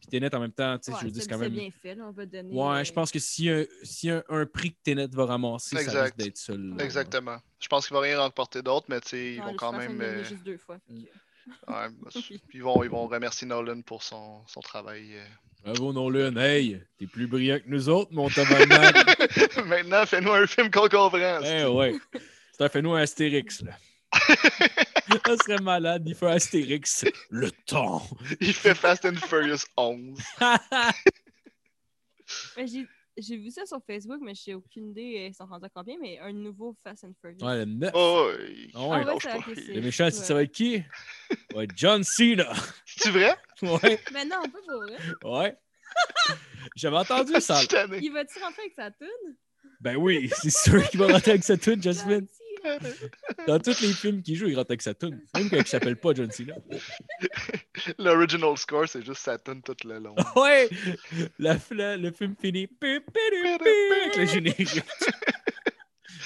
[0.00, 1.52] Puis Tenet, en même temps, tu sais, Ouais, je veux dire, c'est c'est quand même.
[1.52, 2.52] bien fait, là, on va donner.
[2.52, 5.76] Ouais, euh, je pense que si un, si un, un prix que Tenet va ramasser,
[5.76, 6.02] ça Exact.
[6.02, 6.52] risque d'être ça.
[6.54, 6.76] là.
[6.84, 7.36] Exactement.
[7.60, 9.80] Je pense qu'il va rien remporter d'autre, mais tu sais, ils vont je quand pense
[9.80, 10.00] même.
[10.02, 10.78] euh, juste deux fois.
[10.88, 10.98] Mm.
[11.68, 12.10] ouais,
[12.52, 15.14] ils, vont, ils vont remercier Nolan pour son, son travail.
[15.14, 15.24] euh.
[15.62, 16.36] Bravo, Nolan.
[16.36, 19.56] Hey, t'es plus brillant que nous autres, mon tabarnak.
[19.66, 21.40] Maintenant, fais-nous un film qu'on comprend.
[21.42, 21.94] Eh ouais.
[22.58, 23.72] Ça fait nous un Astérix, là.
[25.26, 27.04] ça serait malade, il fait Astérix.
[27.30, 28.02] Le temps.
[28.40, 30.18] Il fait Fast and Furious 11.
[32.56, 32.86] Mais j'ai
[33.16, 35.94] j'ai vu ça sur Facebook, mais j'ai aucune idée euh, ils sont rendus à combien,
[36.00, 37.46] mais un nouveau Fast and Furious.
[37.46, 37.92] Ouais, le 9.
[37.94, 38.86] Oh, il- Ah ouais.
[38.90, 39.38] Ah ouais, lâche ça,
[39.72, 40.82] Le méchant, ça va être qui?
[41.54, 42.52] Ouais, John Cena.
[42.84, 43.36] C'est vrai?
[43.62, 44.96] Ouais, Mais non, pas pour vrai.
[45.46, 45.56] ouais.
[46.74, 47.60] J'avais entendu ça.
[48.00, 49.36] Il va-tu rentrer avec sa toune?
[49.80, 52.26] Ben oui, c'est sûr qu'il va rentrer avec sa tune, Jasmine.
[52.26, 52.28] John
[53.46, 55.20] Dans tous les films qu'il joue, il rentre avec sa tune.
[55.34, 56.54] Même quand il s'appelle pas John Cena.
[57.98, 60.14] L'original score, c'est juste tonne tout le long.
[60.36, 60.68] Ouais!
[61.38, 62.68] La, la- le film finit.
[62.82, 64.80] Avec le générique.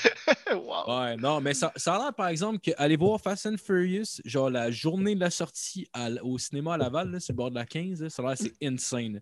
[0.55, 1.01] wow.
[1.01, 4.21] Ouais, non, mais ça, ça a l'air, par exemple, que aller voir Fast and Furious,
[4.25, 7.51] genre la journée de la sortie à au cinéma à Laval, là, sur le bord
[7.51, 9.21] de la 15, là, ça a l'air c'est insane.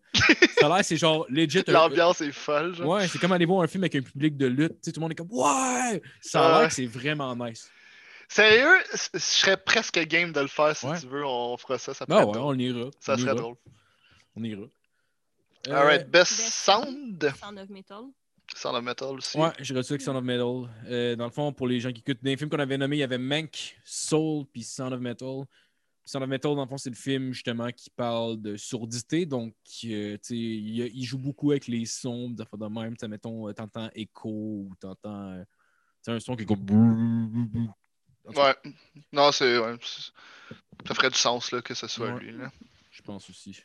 [0.58, 1.62] ça a l'air c'est genre legit.
[1.66, 2.88] L'ambiance est folle, genre.
[2.88, 4.72] Ouais, c'est comme aller voir un film avec un public de lutte.
[4.74, 6.02] Tu sais, tout le monde est comme Ouais!
[6.20, 6.68] Ça a l'air Ouais.
[6.68, 7.70] que c'est vraiment nice.
[8.28, 8.78] Sérieux,
[9.12, 10.98] je serais presque game de le faire si Ouais.
[10.98, 11.24] tu veux.
[11.24, 11.94] On fera ça.
[11.94, 12.90] Ça, Ah ouais, on ira.
[12.98, 13.54] ça on serait ira, drôle.
[14.34, 14.62] On ira.
[15.68, 17.32] Euh, Alright, best, Best sound.
[17.40, 18.02] Sound of Metal.
[18.54, 19.36] Sound of metal aussi.
[19.38, 20.70] Ouais, j'ai reçu avec Sound of Metal.
[20.86, 22.96] Euh, dans le fond, pour les gens qui écoutent, dans les films qu'on avait nommés,
[22.96, 25.44] il y avait Mank, Soul, puis Sound of Metal.
[26.04, 29.26] Sound of Metal, dans le fond, c'est le film justement qui parle de surdité.
[29.26, 32.96] Donc, euh, tu sais, il, il joue beaucoup avec les sons, des de même.
[32.96, 35.42] Tu mettons, euh, t'entends écho ou t'entends.
[36.06, 37.68] un son qui est comme.
[38.24, 38.54] Ouais.
[39.12, 39.58] Non, c'est.
[39.58, 39.76] Ouais,
[40.86, 42.20] ça ferait du sens là, que ce soit Ouais.
[42.20, 42.32] lui.
[42.32, 42.50] Là.
[42.90, 43.60] Je pense aussi.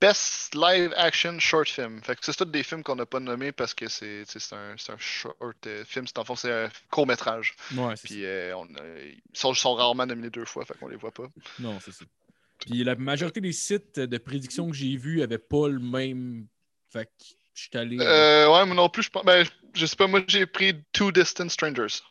[0.00, 2.00] Best live action short film.
[2.04, 4.22] Fait que c'est tous des films qu'on n'a pas nommés parce que c'est
[4.52, 5.36] un, c'est un short
[5.66, 6.06] euh, film.
[6.06, 7.54] C'est en fond, c'est un court métrage.
[7.74, 10.96] Ouais, Puis euh, on, euh, ils sont, sont rarement nominés deux fois, fait qu'on les
[10.96, 11.26] voit pas.
[11.58, 12.04] Non, c'est ça.
[12.60, 16.46] Puis la majorité des sites de prédiction que j'ai vus n'avaient pas le même.
[16.90, 17.10] Fait que
[17.54, 17.98] je suis allé.
[18.00, 19.24] Euh, ouais, moi non plus, je pense.
[19.24, 19.44] Ben,
[19.74, 22.02] je sais pas, moi j'ai pris Two Distant Strangers.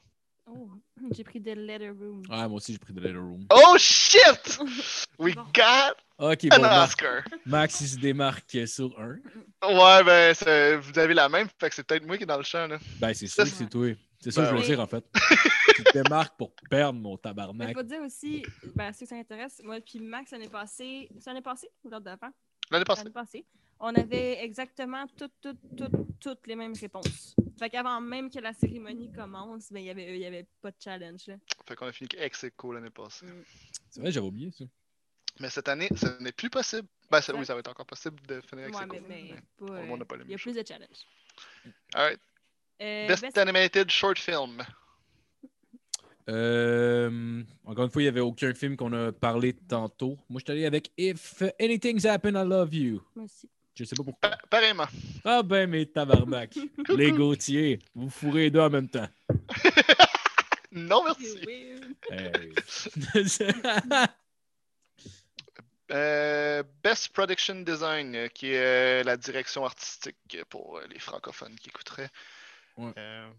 [0.46, 0.70] Oh,
[1.12, 2.24] j'ai pris The Letter Room.
[2.30, 3.46] Ah, moi aussi, j'ai pris The Letter Room.
[3.50, 4.60] Oh shit!
[5.20, 5.44] We Bon.
[5.54, 7.24] got Ok, bon, Max, Oscar!
[7.46, 9.18] Max, il se démarque sur un.
[9.64, 12.38] Ouais, ben, c'est- vous avez la même, fait que c'est peut-être moi qui est dans
[12.38, 12.80] le champ, là.
[13.00, 13.88] Ben, c'est sûr que c'est toi.
[14.20, 14.68] C'est ça que je Ben veux ouais.
[14.68, 15.06] dire, en fait.
[15.76, 17.74] tu te démarques pour perdre mon Mais tabarnak.
[17.76, 18.44] faut dire aussi,
[18.76, 22.04] ben, ceux que ça intéresse, moi puis Max, l'année passée, c'est l'année passée ou l'autre
[22.06, 22.32] d'avant?
[22.72, 23.02] L'année passée.
[23.04, 23.46] L'année passée.
[23.80, 27.36] On avait exactement toutes, toutes, toutes, toutes les mêmes réponses.
[27.60, 30.72] Fait qu'avant même que la cérémonie commence, ben, il n'y avait, il y avait pas
[30.72, 31.28] de challenge.
[31.28, 31.36] Là.
[31.68, 33.28] Fait qu'on a fini ex aequo l'année passée.
[33.92, 34.66] C'est vrai, j'avais oublié ça.
[35.40, 36.88] Mais cette année, ce n'est plus possible.
[37.12, 38.96] Ben, ça- oui, ça va être encore possible de finir ex Ouais, aequo.
[38.96, 40.64] mais, mais mais- pas, le monde n'a pas euh, les il y a plus de
[40.68, 40.98] challenge.
[41.94, 42.20] Alright.
[42.82, 44.62] Euh, Best, best- animated short film.
[46.30, 50.18] Euh, encore une fois, il n'y avait aucun film qu'on a parlé tantôt.
[50.30, 53.02] Moi, je suis allé avec If Anything's Happen, I Love You.
[53.16, 53.50] Moi aussi.
[53.76, 54.30] Je sais pas pourquoi.
[54.32, 54.88] Pa- pareillement.
[55.24, 56.56] Ah ben, mes tabarnak.
[56.90, 59.08] les Gauthier, vous fourrez les deux en même temps.
[60.70, 61.40] Non, merci.
[61.48, 61.80] Oui.
[62.12, 62.54] Hey.
[65.92, 68.60] Euh, Best Production Design, euh, qui est
[69.02, 70.18] euh, la direction artistique
[70.50, 72.10] pour les francophones qui écouteraient.
[72.76, 72.92] Ouais.
[72.98, 73.30] Euh,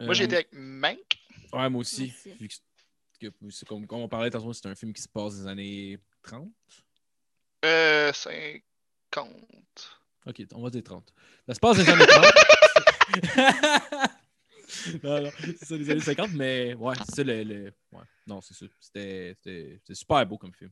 [0.00, 1.18] moi, j'ai été avec Mank.
[1.52, 2.12] Ouais, moi aussi.
[2.40, 5.98] Vu que- comme, comme on parlait tantôt, c'est un film qui se passe des années
[6.22, 6.48] 30.
[7.64, 8.62] Euh, 50.
[10.26, 11.12] Ok, on va dire 30.
[11.48, 12.24] Ça se passe les années 30.
[15.02, 17.42] non, non, c'est ça, les années 50, mais ouais, c'est ça le.
[17.42, 18.66] le- Ouais, non, c'est ça.
[18.80, 19.34] C'était
[19.92, 20.70] super beau comme film.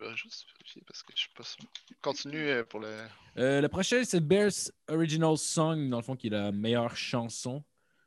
[0.00, 1.64] Je vais juste vérifier parce que je suis pas sûr.
[2.00, 2.88] Continue euh, pour le.
[3.36, 7.62] Euh, le prochain, c'est Bears Original Song, dans le fond, qui est la meilleure chanson.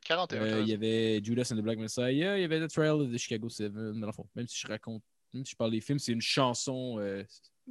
[0.05, 0.41] 41.
[0.41, 3.11] Euh, il y avait Judas and the Black Messiah, il y avait The Trial of
[3.11, 3.71] the Chicago 7.
[3.73, 6.21] Dans le fond, même si je raconte, même si je parle des films, c'est une
[6.21, 6.97] chanson.
[6.99, 7.23] euh,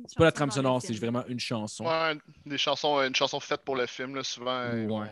[0.06, 1.84] c'est pas la trame sonore, c'est vraiment une chanson.
[1.84, 2.16] Ouais,
[2.46, 4.70] des chansons, une chanson faite pour le film, là, souvent.
[4.70, 5.08] Ouais.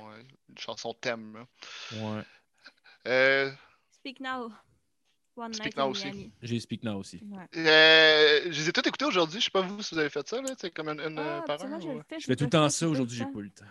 [0.48, 1.34] une chanson thème.
[1.34, 2.02] là.
[2.02, 2.22] Ouais.
[3.06, 3.50] Euh,
[3.90, 4.50] Speak Now.
[5.40, 6.06] One Speak Night Now in aussi.
[6.06, 6.30] Miami.
[6.42, 7.20] J'ai Speak Now aussi.
[7.30, 7.46] Ouais.
[7.56, 9.40] euh, je les ai toutes écoutées aujourd'hui.
[9.40, 10.50] Je sais pas vous si vous avez fait ça, là.
[10.58, 11.80] C'est comme une, une, euh, Ah, par un.
[11.80, 13.64] je fais, Je fais tout le temps ça, aujourd'hui, j'ai pas le temps.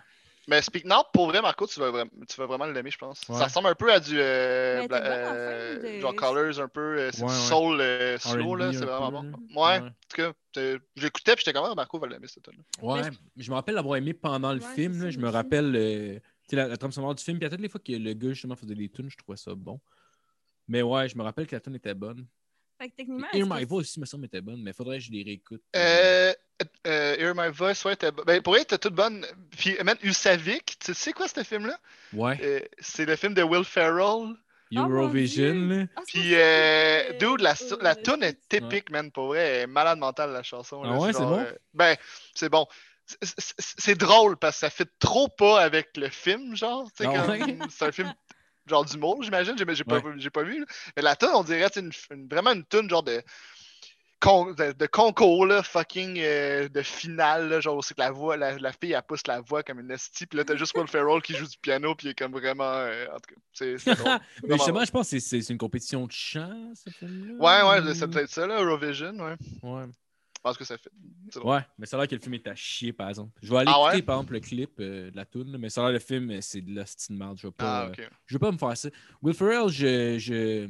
[0.48, 3.22] Mais Speak Now, pour vrai, Marco, tu vas, vraiment, tu vas vraiment l'aimer, je pense.
[3.30, 3.38] Ouais.
[3.38, 4.16] Ça ressemble un peu à du.
[4.20, 6.80] Euh, Mais bla- t'es bonne en euh, fin de- genre Colors, un peu.
[6.98, 7.40] euh, c'est Ouais, du ouais.
[7.48, 8.66] soul euh, slow, R&B là.
[8.66, 9.32] un C'est vraiment bon.
[9.56, 9.78] Ouais, Ouais.
[9.80, 10.32] en tout cas,
[10.96, 13.02] j'écoutais, puis j'étais comme, ah, Marco va l'aimer, cette tune Ouais,
[13.36, 15.00] Mais je me rappelle l'avoir aimé pendant le Ouais, film.
[15.04, 15.12] là.
[15.12, 15.36] je me moi aussi.
[15.38, 17.38] rappelle euh, tu sais, la, la trame sonore du film.
[17.38, 19.54] Puis à toutes les fois que le gars justement faisait des tunes, je trouvais ça
[19.54, 19.80] bon.
[20.70, 22.26] Mais ouais, je me rappelle que la tune était bonne.
[22.78, 25.12] Fait que techniquement, Hear My Voice aussi me semble était bonne, mais faudrait que je
[25.12, 25.62] les réécoute.
[25.76, 26.34] Euh,
[26.88, 29.26] euh, Hear My Voice, ouais, t'es ben, pour vrai, t'es toute bonne.
[29.58, 31.78] Puis, même Usavik, tu sais quoi, ce film-là?
[32.14, 34.36] Ouais, Euh, c'est le film de Will Ferrell.
[34.72, 35.54] Eurovision.
[35.68, 35.86] Là.
[35.96, 39.40] Ah, Puis, euh, dude, la, la tune est typique, man, pour vrai.
[39.40, 40.84] Elle est malade mentale, la chanson.
[40.84, 41.40] Ah là, ouais, c'est bon?
[41.40, 41.98] euh, ben,
[42.36, 42.68] c'est bon.
[43.24, 46.88] C'est- drôle parce que ça fait trop pas avec le film, genre.
[47.00, 47.58] Ah ouais?
[47.72, 48.14] C'est un film
[48.70, 49.56] genre d'humour, j'imagine.
[49.58, 50.60] J'ai j'ai pas, j'ai pas vu.
[50.60, 50.66] là.
[50.96, 53.22] Mais la tune, on dirait, c'est une, une- vraiment une tune genre de.
[54.22, 58.36] con- de, de concours, là, fucking euh, de finale, là, genre c'est que la voix,
[58.36, 60.88] la, la fille elle pousse la voix comme une esti, puis là t'as juste Will
[60.90, 63.78] Ferrell qui joue du piano, puis il est comme vraiment, euh, en tout cas, c'est
[63.78, 64.20] c'est drôle.
[64.44, 67.34] Mais justement, je pense que c'est- une compétition de chant, ce film-là.
[67.64, 69.36] Ouais, ouais, ou- c'est peut-être ça, là, Eurovision, ouais.
[69.64, 69.86] Ouais.
[70.40, 70.90] Je pense que ça fait.
[71.44, 73.38] Ouais, mais ça a l'air que le film est à chier, par exemple.
[73.44, 73.88] Je vais aller Ah ouais?
[73.90, 76.00] écouter, par exemple, le clip euh, de la tune, là, mais ça a l'air le
[76.00, 77.38] film, euh, c'est de la style merde.
[77.38, 78.90] Je vais pas, Ah, euh, je vais pas me faire ça.
[79.22, 80.70] Will Ferrell, je, je,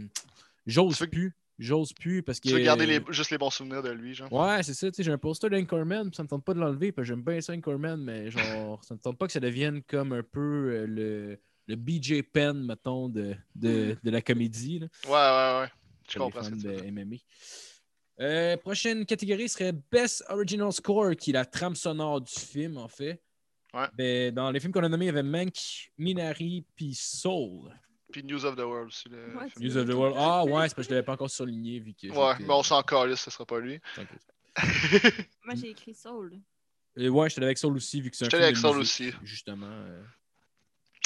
[0.65, 1.35] j'ose Tu plus.
[1.59, 2.47] J'ose plus parce que.
[2.47, 4.31] Tu veux garder les, juste les bons souvenirs de lui, genre?
[4.33, 6.59] Ouais, c'est ça, tu sais, j'ai un poster d'Anchorman, puis ça me tente pas de
[6.59, 9.39] l'enlever, parce que j'aime bien ça, Anchorman, mais genre, ça me tente pas que ça
[9.39, 14.87] devienne comme un peu le, le BJ Penn, mettons, de, de, de la comédie, là,
[15.05, 15.71] Ouais, ouais, ouais.
[16.09, 16.91] Je comprends ce fans que tu veux de dire.
[16.91, 17.15] MMA.
[18.21, 22.87] Euh, prochaine catégorie serait Best Original Score, qui est la trame sonore du film, en
[22.89, 23.21] fait.
[23.73, 23.87] Ouais.
[23.93, 27.71] Ben, dans les films qu'on a nommés, il y avait Mank, Minari, puis Soul.
[28.11, 29.07] Puis News of the World aussi.
[29.07, 29.45] Le Ouais.
[29.59, 30.15] News of the World.
[30.19, 32.07] Ah ouais, c'est parce que je l'avais pas encore souligné, vu que.
[32.07, 33.79] Ouais, mais on s'en calisse, ce sera pas lui.
[33.95, 34.25] T'inquiète.
[35.45, 36.39] Moi, j'ai écrit Soul.
[36.97, 38.77] Et ouais, j'étais avec Soul aussi, vu que c'est un J'étais film avec de Soul
[38.79, 39.25] musique, aussi.
[39.25, 39.67] Justement.
[39.69, 40.03] euh.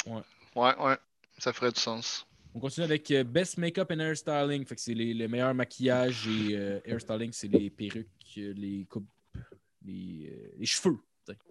[0.06, 0.96] Ouais, ouais.
[1.38, 2.26] Ça ferait du sens.
[2.54, 4.64] On continue avec euh, Best Makeup and Hairstyling.
[4.64, 9.08] Fait que c'est les, les meilleurs maquillages et euh, hairstyling, c'est les perruques, les coupes,
[9.84, 10.98] les, euh, les cheveux.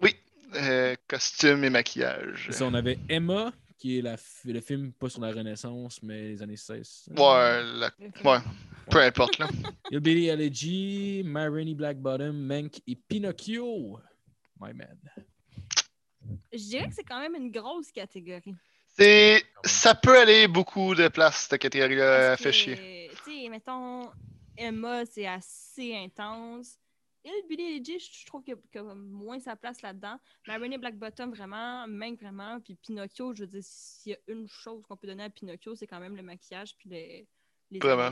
[0.02, 0.16] Oui.
[0.56, 2.50] Euh, costume et maquillage.
[2.52, 6.42] Ça, on avait Emma, qui est la, le film pas sur la Renaissance, mais les
[6.42, 7.10] années 16.
[7.10, 7.92] Ouais, la-.
[8.90, 9.50] Peu importe, là.
[9.92, 14.00] Hillbilly Elegy, My Rainy Black Bottom, Mank et Pinocchio.
[14.62, 14.98] My man.
[16.54, 18.56] Je dirais que c'est quand même une grosse catégorie.
[18.98, 19.44] C'est...
[19.66, 22.36] Ça peut aller beaucoup de place, cette catégorie-là.
[22.36, 23.10] Fait chier.
[23.24, 24.12] Tu sais, mettons,
[24.58, 26.78] Emma, c'est assez intense.
[27.26, 30.20] Et Billy Elegy, je je trouve qu'il y a moins sa place là-dedans.
[30.46, 32.60] Maroney Black Bottom, vraiment, Mank, vraiment.
[32.60, 35.76] Puis Pinocchio, je veux dire, s'il y a une chose qu'on peut donner à Pinocchio,
[35.76, 37.28] c'est quand même le maquillage puis les,
[37.72, 38.12] les Vraiment.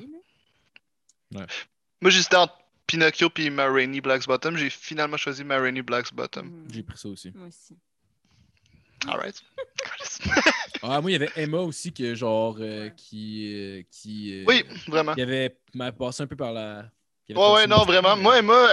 [1.32, 2.58] Moi, j'hésitais entre
[2.88, 4.56] Pinocchio et Ma Rainey Black's Bottom.
[4.56, 6.48] J'ai finalement choisi Ma Rainey Black's Bottom.
[6.48, 6.68] Mm.
[6.72, 7.32] J'ai pris ça aussi.
[7.36, 7.78] Moi aussi.
[9.08, 9.44] Alright.
[10.84, 13.54] Ah, moi, il y avait Emma aussi, que, genre, euh, qui.
[13.54, 15.14] euh, qui euh, oui, vraiment.
[15.14, 16.86] qui avait m'a passé un peu par la.
[17.30, 18.18] Ouais, ouais, non, vraiment.
[18.18, 18.68] Moi, Emma,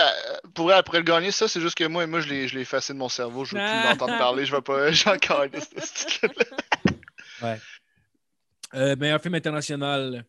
[0.55, 2.93] pour pourrait le gagner, ça, c'est juste que moi, Emma, je l'ai, je l'ai effacé
[2.95, 3.45] de mon cerveau.
[3.45, 4.47] Je veux plus l'entendre parler.
[4.47, 4.91] Je vais pas.
[4.91, 5.45] J'ai encore
[8.75, 10.25] Euh, meilleur film international,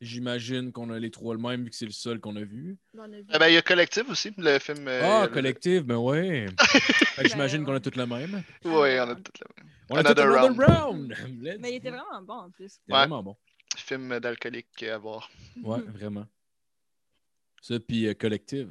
[0.00, 2.76] j'imagine qu'on a les trois le même, vu que c'est le seul qu'on a vu.
[2.96, 3.24] On a vu.
[3.34, 4.86] Eh ben, il y a Collective aussi, le film.
[4.88, 6.46] euh, Ah, le- collectif, ben ouais.
[7.24, 8.42] J'imagine Ben, qu'on a tous le même.
[8.64, 10.60] Ouais, on a tout le On a Another tous round.
[10.60, 11.14] another round.
[11.60, 12.68] Mais il était vraiment bon en plus.
[12.70, 12.98] C'était Ouais.
[13.00, 13.36] vraiment bon.
[13.76, 15.30] film d'alcoolique à voir.
[15.62, 16.26] Ouais, vraiment.
[17.62, 18.70] Ça, puis euh, collective.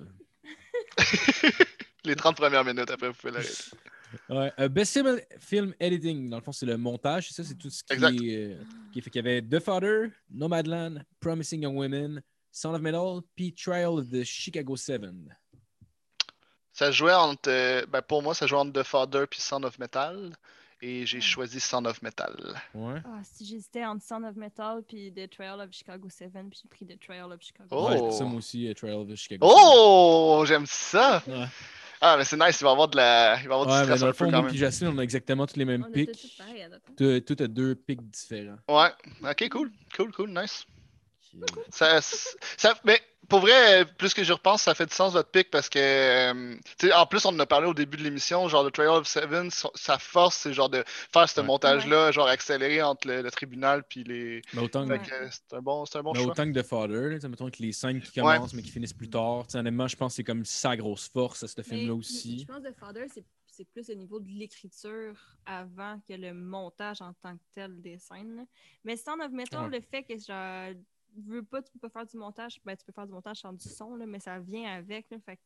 [2.05, 3.53] Les 30 premières minutes, après, vous pouvez l'arrêter.
[4.30, 4.51] Ouais.
[4.60, 7.70] euh, best film, film editing, dans le fond, c'est le montage, c'est ça, c'est tout
[7.70, 8.22] ce qui Exact.
[8.22, 8.36] est.
[8.53, 13.22] euh, qui fait qu'il y avait The Father, Nomadland, Promising Young Women, Son of Metal,
[13.36, 15.01] puis Trial of the Chicago 7.
[16.74, 17.49] Ça jouait entre.
[17.49, 20.32] euh, ben, pour moi, ça jouait entre The Father puis Sound of Metal.
[20.82, 21.22] Et j'ai Ouais.
[21.22, 22.34] choisi Sound of Metal.
[22.74, 23.01] Ouais.
[23.03, 26.70] Ah, si j'hésitais entre Sound of Metal puis The Trial of Chicago 7, puis j'ai
[26.70, 27.68] pris The Trial of Chicago.
[27.72, 27.89] Oh.
[27.89, 31.22] Ouais, ça moi aussi, euh, Trial of the Chicago Oh, j'aime ça!
[31.26, 31.34] 7.
[31.36, 31.45] Ouais,
[32.02, 33.38] Ah, mais c'est nice, il va y avoir de la.
[33.41, 34.52] Il va avoir du ouais mais stress dans un le peu fond, quand même.
[34.88, 36.10] on a exactement tous les mêmes pics.
[36.38, 36.93] à.
[36.95, 38.58] Tout tout a deux pics différents.
[38.70, 38.89] Ouais,
[39.30, 40.66] ok, cool, cool, cool, nice.
[41.30, 45.30] Qui- Ça, ça, mais pour vrai, plus que je repense, ça fait du sens votre
[45.30, 48.03] pic parce que, euh, tu sais, en plus, on en a parlé au début de
[48.03, 51.45] l'émission, genre le Trail of Seven, sa force, c'est genre de faire ce Ouais.
[51.45, 54.41] montage-là, genre accéléré entre le, le tribunal puis les.
[54.53, 56.32] Mais autant que c'est un bon, c'est un bon Mais choix.
[56.32, 58.36] autant que The Father, là, mettons que les scènes qui Ouais.
[58.36, 59.45] commencent mais qui finissent plus tard.
[59.53, 62.45] Honnêtement, je pense que c'est comme sa grosse force à ce film-là Je aussi.
[62.47, 65.13] pense que The Father, c'est- c'est plus au niveau de l'écriture
[65.45, 68.47] avant que le montage en tant que tel des scènes.
[68.86, 69.77] Mais of Metal, Ouais.
[69.77, 70.75] le fait que je
[71.18, 73.53] veux pas, tu peux pas faire du montage, ben tu peux faire du montage sans
[73.53, 75.05] du son, là, mais ça vient avec.
[75.12, 75.41] Là, fait que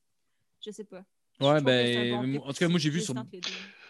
[0.65, 1.03] je sais pas.
[1.39, 3.41] Ouais, ben, bon en tout cas, moi, j'ai vu sur- les.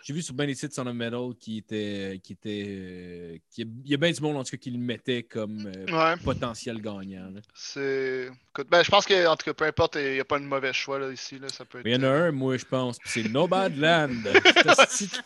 [0.05, 2.19] J'ai vu sur bien des sites Son of Metal qui était.
[2.23, 4.77] Qui était euh, qui- il y a bien du monde en tout cas qui le
[4.77, 7.33] mettait comme euh, Ouais, potentiel gagnant.
[7.53, 8.29] c'est.
[8.69, 10.73] Ben, je pense que, en tout cas, peu importe, il n'y a pas de mauvais
[10.73, 11.37] choix là, ici.
[11.39, 11.85] Là, ça peut être.
[11.87, 14.23] Il y en a un, moi, je pense, puis c'est Nomadland.
[14.43, 15.21] C'est asti-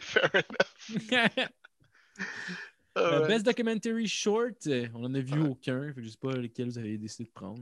[0.00, 1.48] Fair enough.
[2.96, 3.28] Euh, Alright.
[3.28, 5.88] Best Documentary Short, euh, on en a vu aucun.
[5.88, 7.60] Fait que je sais pas lequel vous avez décidé de prendre.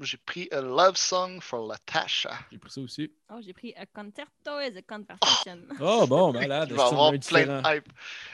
[0.00, 2.38] J'ai pris A Love Song for Latasha.
[2.52, 3.10] J'ai pris ça aussi.
[3.32, 5.58] Oh, j'ai pris A Concerto as a Conversation.
[5.80, 6.68] Oh bon, malade.
[6.70, 7.88] Il va avoir un plein de hype.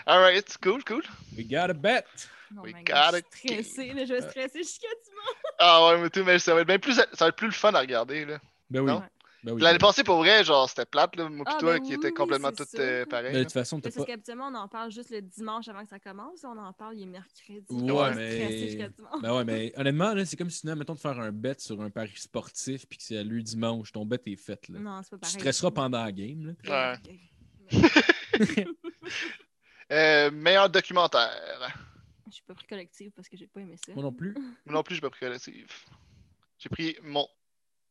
[0.06, 1.02] Alright, cool, cool.
[1.38, 2.04] We got a bet.
[2.52, 5.42] Oh We my got God, a je suis stressée, là, je vais stresser jusqu'à dimanche.
[5.58, 7.52] Ah ouais, mais tout, mais ça va être bien plus, ça va être plus le
[7.52, 8.38] fun à regarder là.
[8.70, 8.86] Ben oui.
[8.86, 9.02] Non?
[9.46, 9.90] Ben oui, L'année ben oui.
[9.90, 12.10] passée, pour vrai, genre, c'était plate, là, moi pis Ah, toi, ben qui oui, était
[12.10, 13.32] complètement tout euh, pareil.
[13.32, 14.04] Mais de toute façon, parce pas.
[14.04, 16.42] qu'habituellement, on en parle juste le dimanche avant que ça commence.
[16.42, 17.64] On en parle, il est mercredi.
[17.70, 18.90] Ouais, mais-.
[19.22, 21.90] Ben ouais, mais honnêtement, là, c'est comme si, mettons, de faire un bet sur un
[21.90, 23.92] pari sportif puis que c'est à lui dimanche.
[23.92, 24.66] Ton bet est fait.
[24.68, 24.80] Là.
[24.80, 25.34] Non, c'est pas Tu pareil.
[25.38, 26.56] stresseras pendant la game.
[26.66, 26.98] Là.
[27.70, 28.66] Ouais.
[29.92, 31.30] Euh, meilleur documentaire.
[32.26, 33.92] Je suis pas pris collective parce que j'ai pas aimé ça.
[33.94, 34.34] Moi non plus.
[34.34, 35.72] Moi non plus, je n'ai pas pris collective.
[36.58, 37.24] J'ai pris mon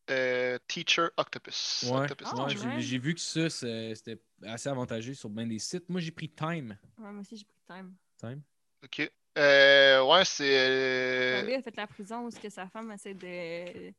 [0.09, 1.83] euh, Teacher Octopus.
[1.89, 2.81] Ouais, Octopus Ah, ouais, Teacher.
[2.81, 5.87] j'ai- vu que ça, c'est- c'était assez avantageux sur bien des sites.
[5.89, 6.77] Moi, j'ai pris Time.
[6.97, 7.93] Ouais, moi aussi, j'ai pris time.
[8.17, 8.41] Time?
[8.83, 9.11] Ok.
[9.37, 10.57] Euh, ouais, c'est.
[10.57, 13.89] Un euh, a fait la prison où que sa femme essaie de,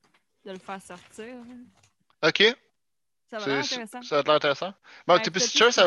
[0.45, 1.37] de le faire sortir.
[2.23, 2.57] Ok.
[3.29, 4.03] Ça va l'air intéressant.
[4.03, 4.75] Ça a l'air intéressant.
[5.07, 5.25] Bon, Ouais, ça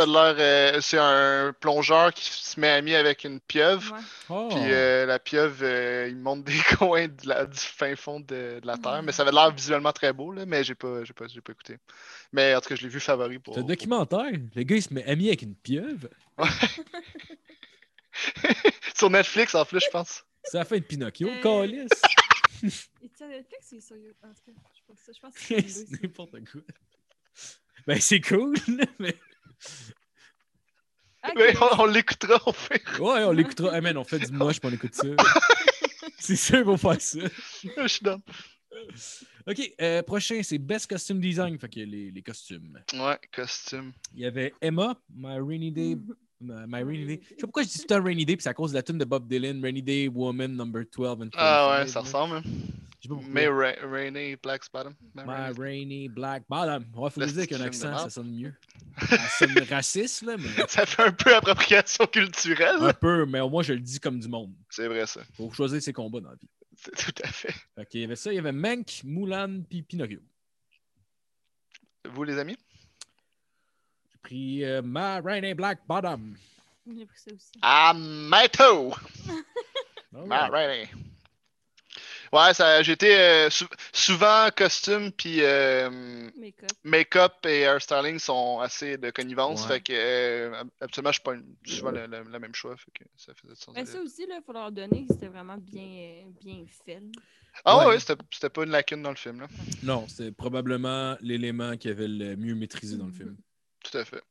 [0.01, 0.35] a que- l'air.
[0.75, 3.93] euh, c'est un plongeur qui se met ami avec une pieuvre.
[3.95, 4.01] Ouais.
[4.29, 4.47] Oh!
[4.51, 8.59] Puis euh, la pieuvre, euh, il monte des coins de la- du fin fond de,
[8.59, 9.01] de la Terre.
[9.01, 9.05] Mm.
[9.05, 11.53] Mais ça avait l'air visuellement très beau, là, mais j'ai pas, j'ai pas, j'ai pas
[11.53, 11.77] écouté.
[12.33, 13.53] Mais en tout cas, je l'ai vu favori pour.
[13.53, 14.25] c'est un pour- documentaire.
[14.55, 16.09] Le gars, il se met ami avec une pieuvre?
[18.95, 20.23] Sur Netflix en plus, je pense.
[20.43, 21.89] C'est la fin de Pinocchio, Euh, calice.
[23.01, 24.15] Et tu Netflix, c'est sur YouTube.
[24.23, 24.51] En tout cas,
[25.13, 25.39] je pense, que
[25.69, 26.61] c'est n'importe quoi.
[27.87, 28.55] Ben, c'est cool,
[28.99, 29.15] mais.
[31.27, 31.33] Ok.
[31.35, 33.01] Mais on, on l'écoutera au pire.
[33.01, 33.75] Ouais, on l'écoutera.
[33.75, 35.07] Hey man, on fait du moche pour on écoute ça.
[36.19, 37.19] c'est sûr qu'on va faire ça.
[37.63, 38.05] Je suis.
[39.47, 41.57] Ok, euh, prochain, c'est Best Costume Design.
[41.59, 42.79] Fait que les, les costumes.
[42.93, 43.93] Ouais, costume.
[44.13, 45.97] Il y avait Emma, My Rainy Day.
[46.41, 47.19] My, Rainy Day.
[47.23, 48.71] Je sais pas pourquoi je dis tout le temps Rainy Day, puis c'est à cause
[48.71, 51.31] de la tune de Bob Dylan, Rainy Day Woman number 12 and 25.
[51.37, 52.35] Ah ouais, ça ressemble.
[52.37, 52.43] hein.
[53.09, 54.93] Ra- Rainy Black Bottom.
[55.15, 56.85] May My Rainy- Black Bottom.
[56.95, 58.53] Ouais, faut Le dire qu'un accent, ça sonne mieux.
[58.99, 59.17] Ça
[59.47, 62.75] sonne raciste, là, mais Ça fait un peu appropriation culturelle.
[62.81, 64.53] un peu, mais au moins je le dis comme du monde.
[64.69, 65.21] C'est vrai, ça.
[65.35, 66.49] Faut choisir ses combats dans la vie.
[66.75, 67.53] C'est tout à fait.
[67.75, 70.19] Fait qu'il y avait ça, il y avait Mank, Mulan, puis Pinocchio.
[72.11, 72.57] Vous, les amis?
[74.29, 74.83] Pris euh,
[75.55, 76.35] Black Bottom.
[76.85, 77.51] J'ai pris ça aussi.
[77.63, 78.93] Ah, Mato!
[80.11, 80.25] Oh.
[82.33, 86.69] Ouais, ça, j'étais euh, sou- souvent costume puis euh, Make-up.
[86.83, 89.61] make-up et hairstyling sont assez de connivence.
[89.63, 89.67] Ouais.
[89.75, 92.75] Fait que euh, absolument, je suis pas une- souvent le, le- le même choix.
[92.75, 93.75] Fait que ça faisait sens.
[93.75, 97.01] Mais d'aller- ça aussi, il faut leur donner que c'était vraiment bien, euh, bien fait.
[97.65, 97.89] Ah ouais, Ouais.
[97.93, 99.47] ouais, c'était c'était pas une lacune dans le film, là.
[99.83, 103.37] Non, c'est probablement l'élément qui avait le mieux maîtrisé dans le film.
[103.91, 104.21] Tout à fait.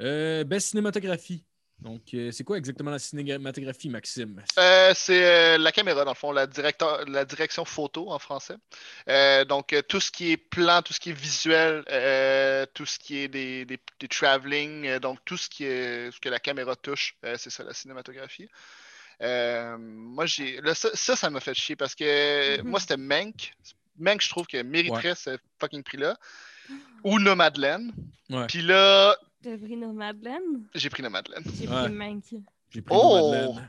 [0.00, 1.44] Euh, best cinématographie.
[1.80, 4.42] Donc, euh, c'est quoi exactement la cinématographie, Maxime?
[4.58, 8.56] Euh, c'est euh, la caméra, dans le fond, la, directeur, la direction photo en français.
[9.08, 12.84] Euh, donc, euh, tout ce qui est plan, tout ce qui est visuel, euh, tout
[12.84, 16.28] ce qui est des, des, des travelling, euh, donc tout ce, qui est, ce que
[16.28, 18.48] la caméra touche, euh, c'est ça, la cinématographie.
[19.22, 20.60] Euh, moi, j'ai.
[20.74, 22.68] Ça, ça, m'a fait chier parce que Mhm.
[22.68, 23.52] moi, c'était Mank.
[23.98, 26.18] Mank, je trouve que mériterait ce fucking prix-là.
[27.04, 27.90] Ou Nomadland.
[28.30, 28.46] Ouais.
[28.46, 30.66] Puis là, T'as pris nos Madeleine?
[30.74, 31.42] j'ai pris Nomadland.
[31.58, 31.84] J'ai Ouais.
[31.84, 32.24] pris Mank.
[32.72, 33.32] J'ai pris Oh!
[33.32, 33.62] Nomadland.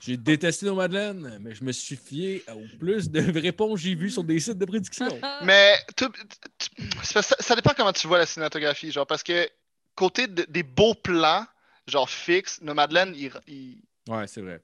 [0.00, 4.10] J'ai détesté Nomadland, mais je me suis fié au plus de réponses que j'ai vues
[4.10, 5.06] sur des sites de prédiction.
[5.44, 6.06] Mais tu-
[7.02, 9.48] ça, ça dépend comment tu vois la cinématographie, genre parce que
[9.94, 11.44] côté de- des beaux plans,
[11.86, 13.78] genre fixes, Nomadland, il, il,
[14.08, 14.60] Ouais, c'est vrai.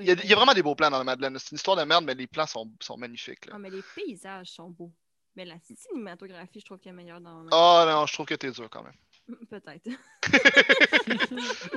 [0.00, 1.36] Il y a, il y a vraiment des beaux plans dans Nomadland.
[1.38, 3.46] C'est une histoire de merde, mais les plans sont, sont magnifiques.
[3.46, 3.52] Là.
[3.56, 4.90] Ah, mais les paysages sont beaux.
[5.36, 8.50] Mais la cinématographie, je trouve qu'elle est meilleure dans Oh non, je trouve que t'es
[8.50, 8.96] dur quand même.
[9.50, 9.88] Peut-être.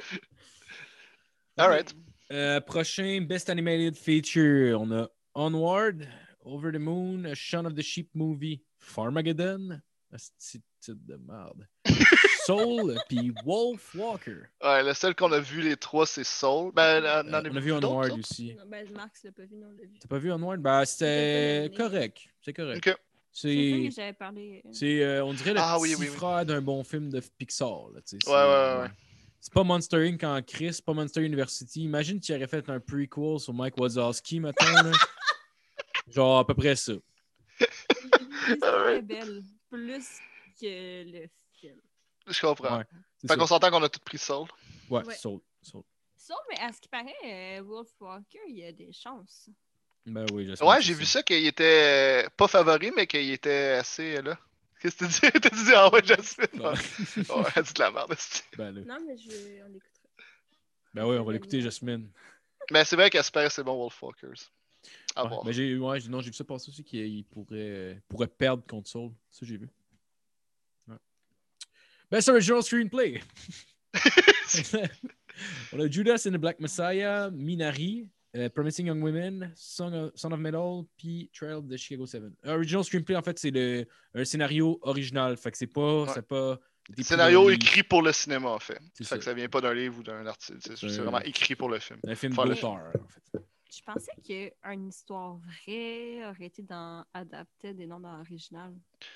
[1.58, 1.94] Alright.
[2.32, 6.08] Euh, prochain Best Animated Feature, on a Onward,
[6.44, 9.80] Over the Moon, A Shaun of the Sheep Movie, Farmageddon,
[10.40, 10.66] titre
[11.06, 11.68] de merde,
[12.46, 14.42] Soul, puis Wolf Walker.
[14.64, 16.72] Ouais, le seul qu'on a vu les trois, c'est Soul.
[16.74, 18.56] Ben, Euh, on a vu Onward aussi.
[18.56, 20.00] Non, ben, Max l'a pas vu, non, on l'a vu.
[20.00, 20.60] T'as pas vu Onward?
[20.60, 22.20] Ben, c'était correct.
[22.42, 22.88] C'est correct.
[22.88, 22.98] Ok.
[23.36, 24.62] C'est C'est, j'avais parlé.
[24.64, 26.16] euh, c'est euh, on dirait le Ah, petit oui, oui, oui.
[26.16, 27.90] frère d'un bon film de Pixar.
[27.90, 28.92] Là, Ouais, c'est, ouais, ouais, ouais.
[29.40, 30.24] C'est pas Monster Inc.
[30.24, 31.82] en Chris, c'est pas Monster University.
[31.84, 34.84] Imagine tu aurais fait un prequel sur Mike Wazowski, maintenant.
[34.84, 34.92] là.
[36.08, 36.94] Genre à peu près ça.
[38.48, 39.44] L'histoire est belle.
[39.70, 40.08] Plus
[40.62, 41.28] que le
[41.60, 41.82] film.
[42.28, 42.78] Je comprends.
[42.78, 42.84] Ouais,
[43.18, 44.48] c'est Fait qu'on s'entend qu'on a tout pris Soul.
[44.90, 45.16] Ouais, Ouais.
[45.16, 45.82] Soul, Soul.
[46.16, 49.50] Sauf, mais à ce qui paraît, euh, Wolf Walker, il y a des chances.
[50.06, 53.32] Ben oui, j'espère Ouais, j'ai c'est vu ça qu'il était euh, pas favori, mais qu'il
[53.32, 54.40] était assez euh, là.
[54.82, 55.40] Qu'est-ce que tu dis?
[55.40, 56.62] T'as dit, ah ouais, Jasmine.
[56.62, 56.74] Ouais.
[57.64, 58.14] Dit de la merde.
[58.58, 58.72] Ben.
[58.86, 59.64] Non, mais je...
[59.64, 60.10] on l'écoutera.
[60.94, 62.10] Ben oui, on va l'écouter, Jasmine.
[62.70, 64.52] Mais c'est vrai qu'Asper, c'est bon, Wolfwalkers.
[65.16, 65.46] À Ouais, voir.
[65.46, 68.90] mais j'ai ouais, non, j'ai vu ça passer aussi qu'il pourrait, euh, pourrait perdre contre
[68.90, 69.12] Soul.
[69.32, 69.70] Ça, j'ai vu.
[70.88, 70.96] Ouais.
[72.12, 73.22] Best Original Screenplay.
[75.72, 80.32] on a Judas and the Black Messiah, Minari, euh, Promising Young Women, Son of, Son
[80.32, 82.24] of Metal, puis Trail of the Chicago 7.
[82.46, 83.86] Original screenplay, en fait, c'est le
[84.16, 85.38] un scénario original.
[85.38, 86.04] Fait que c'est pas.
[86.04, 86.12] Ouais.
[86.14, 88.78] c'est pas des Scénario écrit pour le cinéma, en fait.
[88.94, 89.18] C'est Fait ça.
[89.18, 90.60] que ça vient pas d'un livre ou d'un article.
[90.76, 92.00] C'est vraiment écrit pour le film.
[92.06, 93.40] Un film d'auteur, en fait.
[93.76, 94.12] Je pensais
[94.64, 98.72] qu'une histoire vraie aurait été dans Adapted et non dans Original.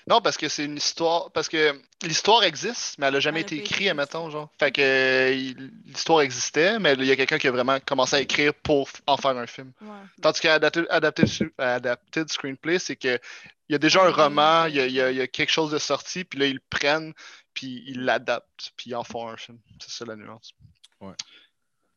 [0.08, 1.30] Non, parce que c'est une histoire.
[1.32, 4.50] Parce que l'histoire existe, mais elle a jamais Elle été écrite, admettons, genre.
[4.58, 8.20] Fait que euh, l'histoire existait, mais il y a quelqu'un qui a vraiment commencé à
[8.20, 9.72] écrire pour en faire un film.
[9.80, 9.88] Ouais.
[10.20, 10.40] Tandis
[11.26, 13.18] Su- Adapted Screenplay, c'est que
[13.68, 15.26] il y a déjà un roman, il y, a, il y a- il y a
[15.28, 17.12] quelque chose de sorti, puis là, ils le prennent,
[17.54, 19.58] puis ils l'adaptent, puis ils en font un film.
[19.80, 20.52] C'est ça la nuance.
[21.00, 21.14] Ouais.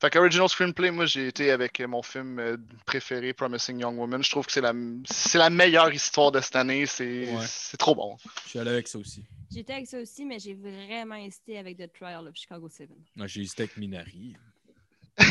[0.02, 2.58] Fait qu'Original Screenplay, moi, j'ai été avec euh, mon film euh,
[2.88, 4.24] préféré, Promising Young Woman.
[4.24, 4.74] Je trouve que c'est la,
[5.06, 6.88] c'est la meilleure histoire de cette année.
[6.88, 7.46] C'est Ouais.
[7.48, 8.18] c'est trop bon.
[8.46, 9.24] Je suis allé avec ça aussi.
[9.54, 12.90] J'étais avec ça aussi, mais j'ai vraiment hésité avec The Trial of Chicago 7.
[13.16, 14.36] Moi, J'ai hésité avec Minari.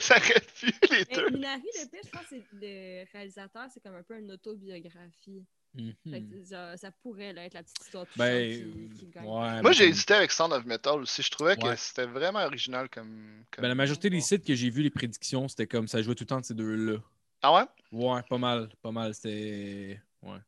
[0.00, 1.30] ça aurait pu, les Mais deux.
[1.30, 5.44] Minari, le pire, je pense que c'est- le réalisateur, c'est comme un peu une autobiographie.
[5.78, 6.44] Mhm.
[6.76, 9.24] Ça pourrait là, être la petite histoire Ben, qui, qui gagne.
[9.24, 11.22] ouais, Moi, ben, j'ai comme- hésité avec Sound of Metal aussi.
[11.22, 13.44] Je trouvais que c'était vraiment original comme.
[13.50, 16.14] comme- Ben, la majorité des sites que j'ai vu, les prédictions, c'était comme ça jouait
[16.14, 16.98] tout le temps de ces deux-là.
[17.42, 17.64] Ah ouais?
[17.92, 18.68] Ouais, pas mal.
[18.82, 19.14] Pas mal.
[19.14, 20.00] C'était.
[20.22, 20.38] Ouais.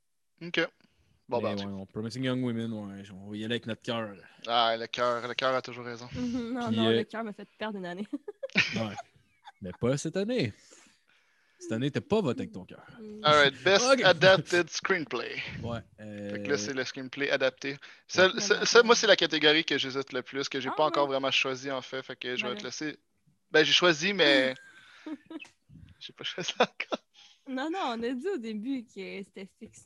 [0.42, 0.68] Ok.
[1.28, 3.02] Bon, ben, ouais, on- Promising Young Women, ouais.
[3.14, 4.12] On va y aller avec notre cœur.
[4.48, 6.08] Ah, le cœur, le cœur a toujours raison.
[6.16, 8.06] Non, Puis, non, euh, le cœur m'a fait perdre une année.
[8.74, 8.96] Ouais.
[9.62, 10.52] Mais pas cette année.
[11.60, 12.84] Cette année, t'as pas voté avec ton cœur.
[13.22, 13.84] Alright, Best.
[14.02, 15.36] Adapted Screenplay.
[15.62, 15.80] Ouais.
[16.00, 17.76] euh, Fait que là, c'est le screenplay adapté.
[18.08, 18.40] Ça, Ouais.
[18.40, 21.06] ça- ça, moi, c'est la catégorie que j'hésite le plus, que j'ai Ah, pas encore
[21.06, 22.02] vraiment choisi en fait.
[22.02, 22.98] Fait que je vais te laisser.
[23.50, 24.54] Ben, j'ai choisi, mais.
[26.00, 27.04] j'ai pas choisi encore.
[27.46, 28.90] Non, non, on a dit au début que
[29.24, 29.84] c'était fixe.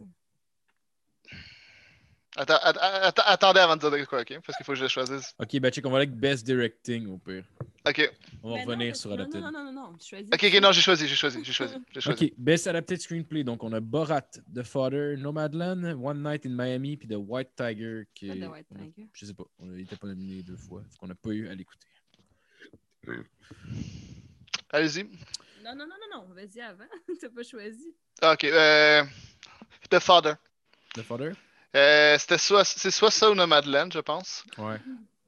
[2.36, 4.40] Attends, att- att- attendez avant de dire quoi, ok?
[4.44, 5.34] Parce qu'il faut que je le choisisse.
[5.38, 7.44] Ok, ben check, on va aller avec Best Directing au pire.
[7.86, 8.10] Ok,
[8.42, 9.40] On va revenir sur non, Adapted.
[9.40, 9.98] Non, non, non, non, non.
[10.00, 10.28] Choisis.
[10.32, 11.74] ok, ok, non, j'ai choisi, j'ai choisi, j'ai choisi.
[11.92, 12.24] J'ai choisi.
[12.24, 13.44] Ok, Best Adapted Screenplay.
[13.44, 18.04] Donc, on a Borat, The Father, Nomadland, One Night in Miami, puis The White Tiger.
[18.14, 19.08] Qui est- de White Tiger.
[19.12, 19.44] Je sais pas.
[19.60, 20.82] On n'était pas nominé deux fois.
[20.82, 21.86] Parce qu'on n'a pas eu à l'écouter.
[24.72, 25.04] Allez-y.
[25.62, 26.34] Non, non, non, non, non.
[26.34, 26.84] Vas-y avant.
[27.20, 27.94] T'as pas choisi.
[28.22, 29.04] Ok, euh.
[29.90, 30.34] The Father.
[30.94, 31.32] The Father?
[31.74, 34.44] Euh, c'était soit, c'est soit ça ou Nomadland, je pense.
[34.58, 34.78] Ouais.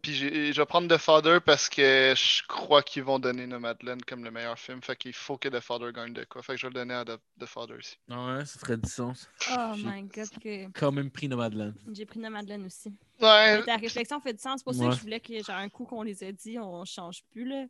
[0.02, 4.22] Puis je vais prendre The Father parce que je crois qu'ils vont donner Nomadland comme
[4.22, 4.80] le meilleur film.
[4.80, 6.42] Fait qu'il faut que The Father gagne de quoi.
[6.44, 7.96] Fait que je vais le donner à The, The Father aussi.
[8.08, 9.28] Ouais, ça ferait du sens.
[9.50, 11.74] Oh my god, que quand même pris Nomadland.
[11.92, 12.90] j'ai pris Madeleine aussi.
[13.20, 14.60] Ouais, Mais ta réflexion fait du sens.
[14.60, 16.84] C'est pour ça que je voulais que, genre, un coup qu'on les a dit, on
[16.84, 17.64] change plus, là.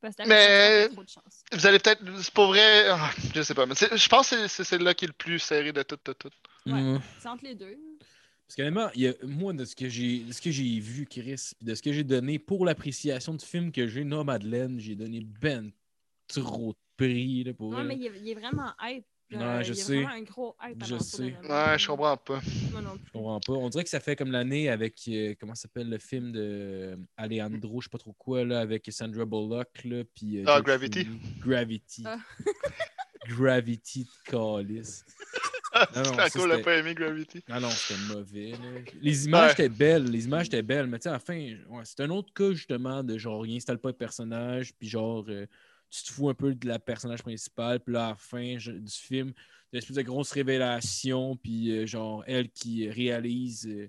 [0.00, 1.44] Parce que Mais- trop de chance.
[1.52, 2.02] vous allez peut-être.
[2.20, 2.88] C'est pas vrai.
[2.90, 3.64] ah, Je sais pas.
[3.64, 6.02] Mais c'est- je pense que c'est- c'est celle-là qui est le plus serré de toutes,
[6.02, 6.32] toutes, toutes.
[6.66, 6.72] Ouais.
[6.72, 6.98] Ouais.
[7.20, 7.76] C'est entre les deux.
[8.46, 11.04] Parce qu'honnêtement, il y a- moi, de ce que j'ai de ce que j'ai vu,
[11.06, 14.94] Chris, puis de ce que j'ai donné pour l'appréciation du film que j'ai, Nomadland, j'ai
[14.94, 15.70] donné ben
[16.28, 17.86] trop de prix là, pour elle.
[17.88, 19.04] mais il est, il est vraiment hype.
[19.30, 19.60] Là.
[19.64, 19.94] je il y a sais.
[20.02, 20.84] vraiment un gros hype.
[20.84, 21.34] Je sais.
[21.48, 22.40] Ouais, je comprends pas.
[22.70, 23.06] Moi non plus.
[23.06, 23.52] Je comprends pas.
[23.54, 26.96] On dirait que ça fait comme l'année avec, euh, comment ça s'appelle le film de
[27.16, 30.38] Alejandro, je sais pas trop quoi, là, avec Sandra Bullock, là, puis...
[30.38, 31.08] euh, Ah, Gravity.
[31.40, 32.04] Gravity.
[32.06, 32.18] Ah.
[33.28, 35.02] Gravity de Callis.
[35.96, 37.42] non, C'est c'était- pas aimé Gravity.
[37.48, 38.50] Ah non, c'était mauvais.
[38.52, 38.58] là.
[39.00, 39.52] Les images Ouais.
[39.52, 40.04] étaient belles.
[40.04, 40.86] Les images étaient belles.
[40.86, 43.56] Mais tu sais, à la fin, ouais, c'est un autre cas justement de genre, il
[43.56, 44.72] installe pas de personnage.
[44.74, 45.46] Puis genre, euh,
[45.90, 47.80] tu te fous un peu de la personnage principale.
[47.80, 49.32] Puis là, à la fin je- du film,
[49.72, 51.36] une espèce de grosse révélation.
[51.36, 53.88] Puis euh, genre, elle qui réalise euh,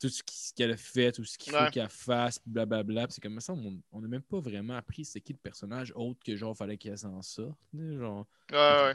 [0.00, 0.22] tout ce
[0.54, 2.38] qu'elle a fait, tout ce qu'il faut qu'elle fasse.
[2.38, 3.06] Puis blablabla.
[3.10, 3.52] C'est comme ça,
[3.92, 6.96] on n'a même pas vraiment appris c'est qui le personnage autre que genre, fallait qu'elle
[6.96, 7.58] s'en sorte.
[7.74, 8.94] Genre, Ouais, ouais.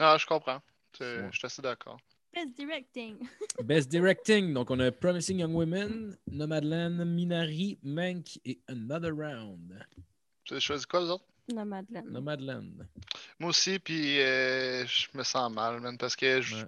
[0.00, 0.60] Ah, je comprends.
[1.00, 1.28] Ouais.
[1.30, 1.98] Je suis assez d'accord.
[2.32, 3.28] Best directing.
[3.64, 4.54] Best Directing.
[4.54, 9.84] Donc, on a Promising Young Women, Nomadland, Minari, Mank et Another Round.
[10.44, 11.24] Tu as choisi quoi, vous autres?
[11.52, 12.08] Non, Madeleine.
[12.08, 12.86] Nomadland.
[13.40, 16.66] Moi aussi, puis euh, je me sens mal, man, parce que je- Ouais.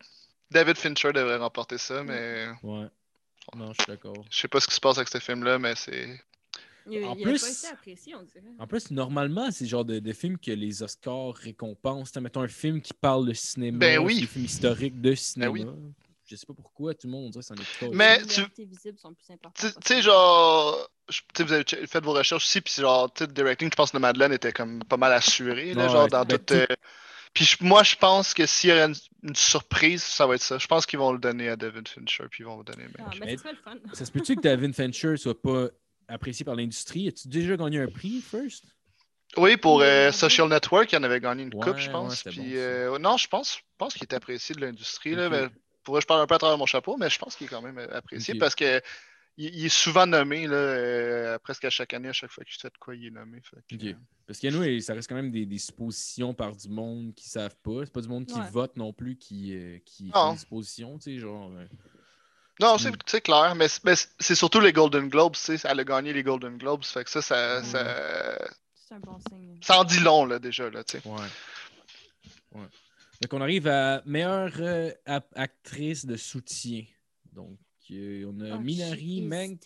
[0.50, 2.86] David Fincher devrait remporter ça, mais Ouais.
[3.56, 4.14] Non, je suis d'accord.
[4.30, 6.20] je sais pas ce qui se passe avec ce film-là, mais c'est.
[6.90, 8.44] Il, En il plus- a pas été apprécié, on dirait.
[8.58, 12.10] En plus, normalement, c'est le genre de, de film que les Oscars récompensent.
[12.10, 14.14] T'sais, mettons un film qui parle de cinéma, Ben oui.
[14.14, 15.50] Ben des films historiques de cinéma.
[15.52, 15.66] oui.
[16.24, 17.94] Je sais pas pourquoi, tout le monde on dirait que c'en est pas.
[17.94, 19.54] Mais les tu- libertés visibles sont plus importantes.
[19.54, 20.88] Tu parce tu sais, genre.
[21.10, 23.90] je- tu sais, vous avez fait vos recherches aussi, puis genre, tu directing, je pense
[23.90, 26.54] que le Madeleine était comme pas mal assuré, là, Ouais, genre, dans ben, tout.
[26.54, 26.66] euh,
[27.34, 28.94] Puis moi, je pense que s'il y aurait une,
[29.24, 30.56] une surprise, ça va être ça.
[30.58, 32.88] Je pense qu'ils vont le donner à David Fincher, puis ils vont le donner à
[33.00, 33.76] Ah, ça serait le fun.
[33.92, 35.68] Ça se peut-tu que David Fincher soit pas
[36.12, 37.08] apprécié par l'industrie?
[37.08, 38.64] As-tu déjà gagné un prix, First?
[39.38, 40.12] Oui, pour euh.
[40.12, 42.22] Social Network, il en avait gagné une Ouais, coupe, je pense.
[42.24, 45.14] puis, bon, euh, non, je pense, je pense qu'il est apprécié de l'industrie.
[45.14, 45.32] là, Ok.
[45.32, 45.48] mais
[45.84, 47.62] pour je parle un peu à travers mon chapeau, mais je pense qu'il est quand
[47.62, 48.80] même euh, apprécié parce que
[49.38, 52.60] il, il est souvent nommé, là, euh, presque à chaque année, à chaque fois qu'il
[52.60, 53.40] fait de quoi, il est nommé.
[53.42, 53.96] fait que.
[54.26, 57.14] Parce qu'il y a nous, ça reste quand même des, des suppositions par du monde
[57.14, 57.84] qui savent pas.
[57.84, 58.50] C'est pas du monde qui Ouais.
[58.50, 60.26] vote non plus qui, euh, qui Non.
[60.28, 61.50] fait des suppositions, tu sais, genre.
[62.62, 62.96] Non, c'est Mm.
[63.06, 66.12] c'est clair, mais, c'est- mais c'est surtout les Golden Globes, tu sais, elle a gagné
[66.12, 67.64] les Golden Globes, fait que ça, ça, Mm.
[67.64, 68.38] ça,
[68.74, 69.58] C'est un bon signe.
[69.62, 71.08] ça en dit long, là, déjà, là, tu sais.
[71.08, 71.20] Ouais.
[72.52, 72.66] Ouais.
[73.20, 74.90] Donc, on arrive à meilleure euh,
[75.34, 76.84] actrice de soutien.
[77.32, 77.58] Donc,
[77.90, 79.60] euh, on a Ah, Minari, Mank.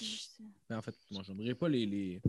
[0.69, 2.21] Ben, en fait, moi, je n'aimerais pas les, les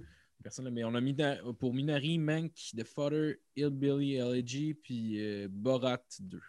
[0.44, 5.20] personnes, là, mais on a mis dans- pour Minari, Mank, The Father, Hillbilly Elegy, puis
[5.22, 6.42] euh, Borat 2.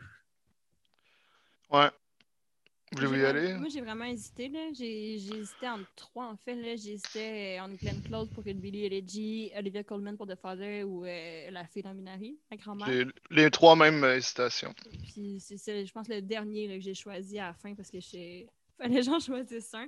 [1.71, 1.91] Ouais.
[2.93, 3.55] Voulez-vous J'ai y aller?
[3.55, 4.49] Moi, j'ai vraiment hésité.
[4.49, 4.61] là.
[4.73, 6.55] J'ai j'ai hésité entre trois, en fait.
[6.55, 6.77] là.
[6.77, 11.65] J'hésitais entre Glenn Close pour Billy Elegy, Olivia Colman pour The Father ou euh, la
[11.67, 12.89] fille dans Minari, la grand-mère.
[12.89, 14.75] Les, les trois mêmes euh, hésitations.
[15.13, 17.91] Puis c'est c'est, je pense, le dernier là, que j'ai choisi à la fin parce
[17.91, 18.45] que je
[18.79, 19.87] fallait que j'en choisisse un.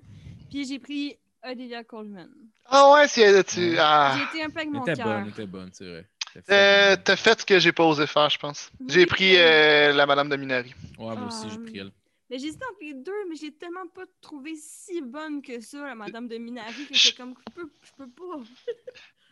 [0.51, 2.29] Puis j'ai pris Olivia Colman.
[2.67, 3.61] Ah ouais, si elle- tu.
[3.61, 3.71] Ouais.
[3.71, 4.27] J'ai Ah.
[4.31, 5.07] été un peu avec Elle mon était cœur.
[5.07, 6.07] bonne, elle était bonne, c'est vrai.
[6.35, 8.71] Elle était Euh, fucking T'as fait ce que j'ai pas osé faire, je pense.
[8.89, 10.75] J'ai pris euh, la Madame de Minari.
[10.99, 11.09] bonne.
[11.09, 11.91] Ouais, moi aussi, j'ai Ah, pris elle.
[12.31, 15.79] Mais j'hésitais entre les deux, mais je l'ai tellement pas trouvé si bonne que ça,
[15.85, 18.41] la Madame de Minari, que j'étais comme, je peux, je peux pas.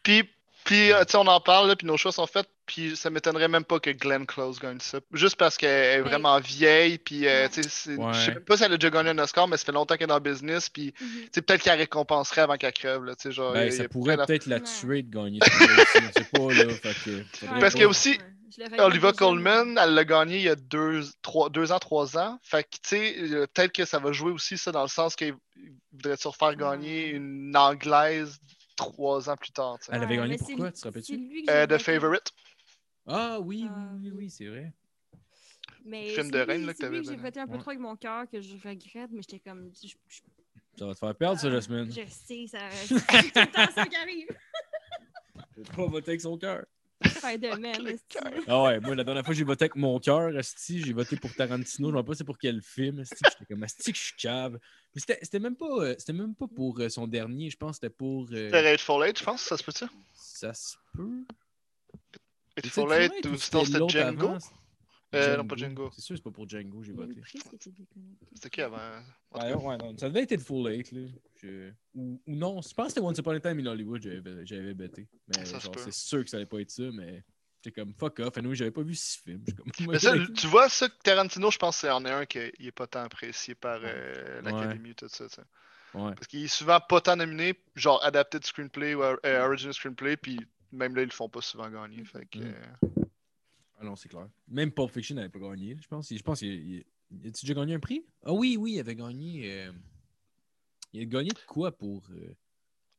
[0.02, 0.24] Puis,
[0.64, 3.08] puis euh, tu sais, on en parle, là, puis nos choix sont faits, puis ça
[3.10, 4.98] m'étonnerait même pas que Glenn Close gagne ça.
[5.12, 8.12] Juste parce qu'elle est vraiment vieille, puis euh, tu sais, Ouais.
[8.12, 9.94] je sais même pas si elle a déjà gagné un Oscar, mais ça fait longtemps
[9.96, 13.14] qu'elle est dans le business, puis tu sais, peut-être qu'elle récompenserait avant qu'elle crève, là,
[13.14, 13.52] tu sais, genre.
[13.52, 14.62] Ben, y ça pourrait peut-être la Ouais.
[14.62, 15.98] tuer de gagner aussi.
[15.98, 16.74] On sait pas, là.
[16.74, 18.18] Fait que, Parce pas- qu'il y a aussi-
[18.78, 22.38] Oliva Coleman, elle l'a gagné il y a deux, trois, deux ans, trois ans.
[22.42, 25.16] Fait que, tu sais, euh, peut-être que ça va jouer aussi, ça, dans le sens
[25.16, 25.34] qu'il
[25.92, 27.10] voudrait se refaire gagner Ouais.
[27.16, 28.38] une anglaise
[28.76, 29.78] trois ans plus tard.
[29.90, 31.44] Elle avait gagné mais pourquoi, c'est- tu te rappelles-tu?
[31.50, 31.78] Euh, The.
[31.78, 32.32] Favorite.
[33.06, 34.12] Ah oui, oui, Ah, oui, oui.
[34.16, 34.72] oui, c'est vrai.
[35.84, 37.58] Mais Film c'est de lui- reine, là, que t'avais j'ai voté un peu Ouais.
[37.60, 39.70] trop avec mon cœur, que je regrette, mais j'étais comme.
[39.82, 40.20] Je, je-
[40.78, 41.90] Ça va te faire perdre, ça, Jasmine.
[41.90, 44.28] je sais, ça, c'est tout le temps ça qui arrive.
[45.56, 46.64] Je vais pas voter avec son cœur.
[47.18, 47.96] Spider-Man.
[48.46, 51.34] Ah ouais, moi, la dernière fois j'ai voté avec mon cœur, esti, j'ai voté pour
[51.34, 51.90] Tarantino.
[51.90, 53.00] Je ne sais pas c'est pour quel film.
[53.00, 53.16] esti.
[53.24, 54.58] J'étais comme, esti, que je suis cave.
[54.94, 57.50] Mais c'était c'était même, pas, euh, c'était même pas pour euh, son dernier.
[57.50, 58.26] Je pense que c'était pour.
[58.32, 59.84] euh, The Hateful Eight, je pense, ça se peut-tu?
[60.14, 61.24] ça se peut.
[62.56, 64.36] Hateful Eight ou c'était Django?
[65.14, 65.90] Euh, non, pas Django.
[65.94, 67.20] C'est sûr, c'est pas pour Django, j'ai voté.
[67.24, 68.76] c'était qui avant?
[69.32, 71.00] Tout Ouais, ouais, non, ça devait être Full 8, là.
[71.42, 74.44] Je- Ou, ou non, je pense que c'était Once Upon a Time in Hollywood, j'avais
[74.46, 75.08] j'avais bêté.
[75.28, 77.24] Mais c'est sûr que ça allait pas être ça, mais
[77.64, 78.36] j'étais comme fuck off.
[78.36, 79.44] Et nous, j'avais pas vu six films.
[79.56, 82.38] Comme, Mais ça, tu vois, ça, Tarantino, je pense que c'est en est un qui
[82.38, 85.42] est pas tant apprécié par euh, l'Académie, tout ça, tu sais.
[85.94, 86.14] Ouais.
[86.14, 89.16] Parce qu'il est souvent pas tant nominé, genre adapted screenplay ou euh,
[89.46, 90.38] original screenplay, puis
[90.70, 92.04] même là, ils le font pas souvent gagner.
[92.04, 92.97] Fait que, Mm.
[93.80, 94.28] Ah non, c'est clair.
[94.48, 96.12] Même Pulp Fiction n'avait pas gagné, je pense.
[96.12, 98.04] Je pense qu'il il- il- a-tu déjà gagné un prix?
[98.24, 99.42] Ah oui, oui, il avait gagné.
[99.52, 99.72] euh,
[100.92, 102.02] Il a gagné de quoi pour.
[102.10, 102.34] euh,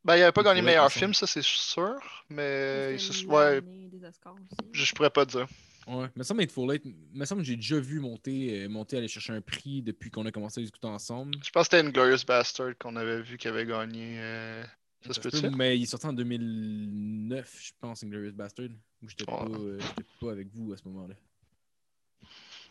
[0.05, 3.61] Ben, il avait pas Il gagné meilleur film, ça c'est sûr, mais c'est- l'année ouais,
[3.89, 4.69] des Oscars aussi.
[4.71, 5.47] je, je pourrais pas dire.
[5.87, 6.85] Ouais, me semble être Full 8.
[7.13, 10.25] Me semble que j'ai déjà vu monter, euh, monter aller chercher un prix depuis qu'on
[10.25, 11.35] a commencé à discuter ensemble.
[11.43, 14.19] Je pense que c'était Inglorious Bastard qu'on avait vu qui avait gagné.
[14.19, 14.63] euh,
[15.01, 15.41] Ça se se peut-tu?
[15.41, 18.67] peut, mais il est sorti en 2009, je pense, Inglorious Bastard.
[19.01, 19.57] Où j'étais pas, Ouais.
[19.57, 21.15] euh, j'étais pas avec vous à ce moment-là.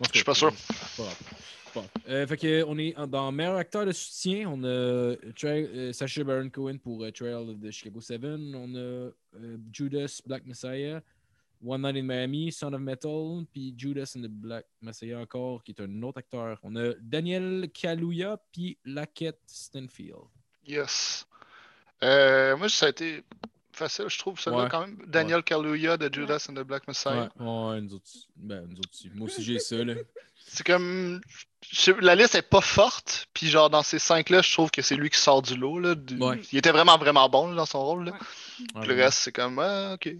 [0.01, 0.53] Je suis pas sûr.
[0.97, 1.05] pas
[1.75, 1.85] pas.
[2.09, 4.49] Euh, fait que on est dans meilleur acteur de soutien.
[4.49, 8.23] On a Trail- euh, Sacha Baron Cohen pour Trail of the Chicago 7.
[8.25, 9.11] On a
[9.73, 11.03] Judas Black Messiah.
[11.61, 15.73] One Night in Miami, Son of Metal, puis Judas and the Black Messiah encore, qui
[15.73, 16.61] est un autre acteur.
[16.63, 20.29] On a Daniel Kaluuya, puis Laquette Stanfield.
[20.65, 21.27] Yes.
[22.03, 23.25] Euh, moi, ça a été
[23.73, 24.69] facile, je trouve, celui-là Ouais.
[24.71, 24.99] quand même.
[25.07, 27.29] Daniel Kaluuya de Judas and the Black Messiah.
[27.39, 28.05] Ouais, ouais, nous autres,
[28.37, 29.11] ben, nous autres aussi.
[29.15, 29.95] Moi aussi, j'ai ça, là.
[30.51, 31.21] C'est comme.
[31.71, 34.97] je La liste est pas forte, puis genre dans ces cinq-là, je trouve que c'est
[34.97, 35.79] lui qui sort du lot.
[35.79, 36.41] Là, du- Ouais.
[36.53, 38.07] Il était vraiment, vraiment bon là, dans son rôle.
[38.07, 38.13] Là.
[38.13, 38.81] Ouais.
[38.81, 39.05] Ouais, Le ouais.
[39.05, 40.11] reste, c'est comme, ah, ok.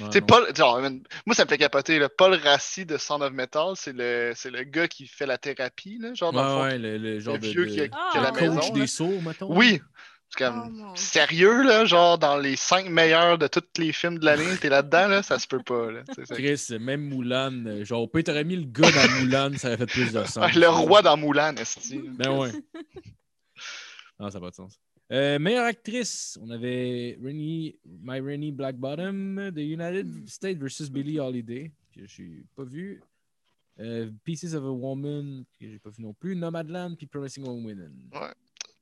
[0.00, 0.20] Ouais.
[0.22, 0.80] Paul, genre,
[1.26, 1.98] moi, ça me fait capoter.
[1.98, 2.08] Là.
[2.08, 5.98] Paul Rassi de Son of Metal, c'est le, c'est le gars qui fait la thérapie,
[5.98, 7.80] là, genre dans le Ouais, fond, ouais, le, le genre le de, vieux de- qui
[7.82, 8.40] a, Ah, qui a le la ouais.
[8.42, 8.54] maison.
[8.60, 8.80] coach là.
[8.80, 9.54] des sourds, mettons.
[9.56, 9.80] Oui,
[10.38, 10.84] c'est Oh, comme Dieu.
[10.94, 15.08] sérieux, là, genre dans les cinq meilleurs de tous les films de l'année, t'es là-dedans,
[15.08, 15.90] là, ça se peut pas.
[15.90, 19.76] Là, Chris, même Moulin, euh, genre, peut t'aurais mis le gars dans Moulin, ça aurait
[19.78, 20.54] fait plus de sens.
[20.54, 21.98] Le roi dans Moulin, esti.
[21.98, 22.50] Ben ouais.
[24.18, 24.78] Non, ça n'a pas de sens.
[25.10, 31.70] Euh, meilleure actrice, on avait Rennie, My Rennie Blackbottom de United States versus Billie Holiday,
[31.94, 33.02] que je n'ai pas vu.
[33.80, 36.36] Euh, Pieces of a Woman, que j'ai pas vu non plus.
[36.36, 37.92] Nomadland, puis Promising Young Women.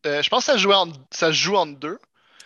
[0.07, 1.99] Euh, je pense que ça, joue en, ça se joue entre deux.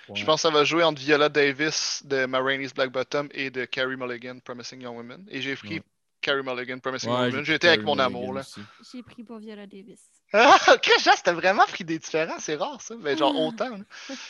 [0.08, 0.16] Ouais.
[0.16, 3.50] Je pense que ça va jouer entre Viola Davis de Ma Rainey's Black Bottom et
[3.50, 5.24] de Carrie Mulligan, Promising Young Women.
[5.30, 5.82] Et j'ai pris Ouais.
[6.20, 8.42] Carrie Mulligan, Promising Ouais, j'ai J'ai été avec mon Mulligan amour, là.
[8.92, 10.00] J'ai pris pour Viola Davis.
[10.36, 10.58] Ah,
[11.22, 12.96] t'as vraiment pris des différents, c'est rare, ça.
[13.00, 13.84] Mais genre, autant, là.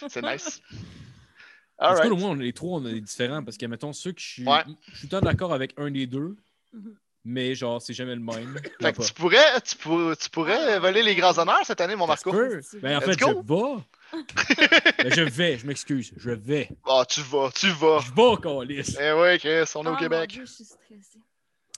[0.09, 0.61] C'est nice.
[0.71, 2.13] En tout cas, Alright.
[2.13, 4.47] au moins, on- les trois, on est différents parce que, mettons, ceux que je suis.
[4.47, 4.63] Ouais.
[4.93, 6.37] Je suis tant d'accord avec un des deux,
[6.73, 6.95] Mhm.
[7.25, 8.59] Mais genre, c'est jamais le même.
[8.81, 12.07] Fait que tu pourrais, tu pourrais, tu pourrais voler les grands honneurs cette année, mon
[12.07, 12.31] Marco.
[12.31, 12.61] peut.
[12.83, 13.43] Ben, en Let's fait, go.
[13.43, 13.83] je vais.
[15.05, 16.13] Ben, je vais, je m'excuse.
[16.17, 16.69] Je vais.
[16.87, 17.99] Ah, tu vas, tu vas.
[18.01, 18.97] Je vais, Calis.
[19.01, 20.31] Eh ouais, Chris, on est Ah, au mon Québec.
[20.31, 21.19] Dieu, je suis stressée.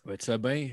[0.05, 0.71] Ouais, tu fais bien.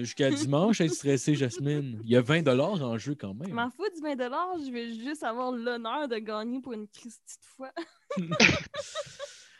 [0.00, 2.00] Jusqu'à dimanche à être stressé, Jasmine.
[2.04, 3.52] Il y a 20 en jeu quand Je même.
[3.54, 7.46] m'en fous du 20 je vais juste avoir l'honneur de gagner pour une Christie de
[7.56, 7.72] fois.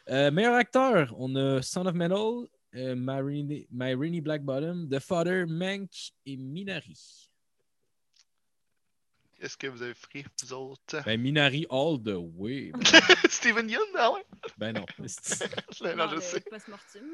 [0.09, 2.47] Euh, meilleur acteur, on a Son of Metal,
[2.77, 5.91] euh, My Rainy- My Rainy Black Bottom, The Father, Mank
[6.27, 7.29] et Minari.
[9.39, 11.03] Qu'est-ce que vous avez pris, vous autres?
[11.05, 12.73] Ben, Minari all the way.
[13.29, 14.25] Steven Yeun, ah ouais?
[14.57, 14.87] Ben non.
[14.99, 16.41] non, je sais.
[16.41, 17.05] Post-mortem.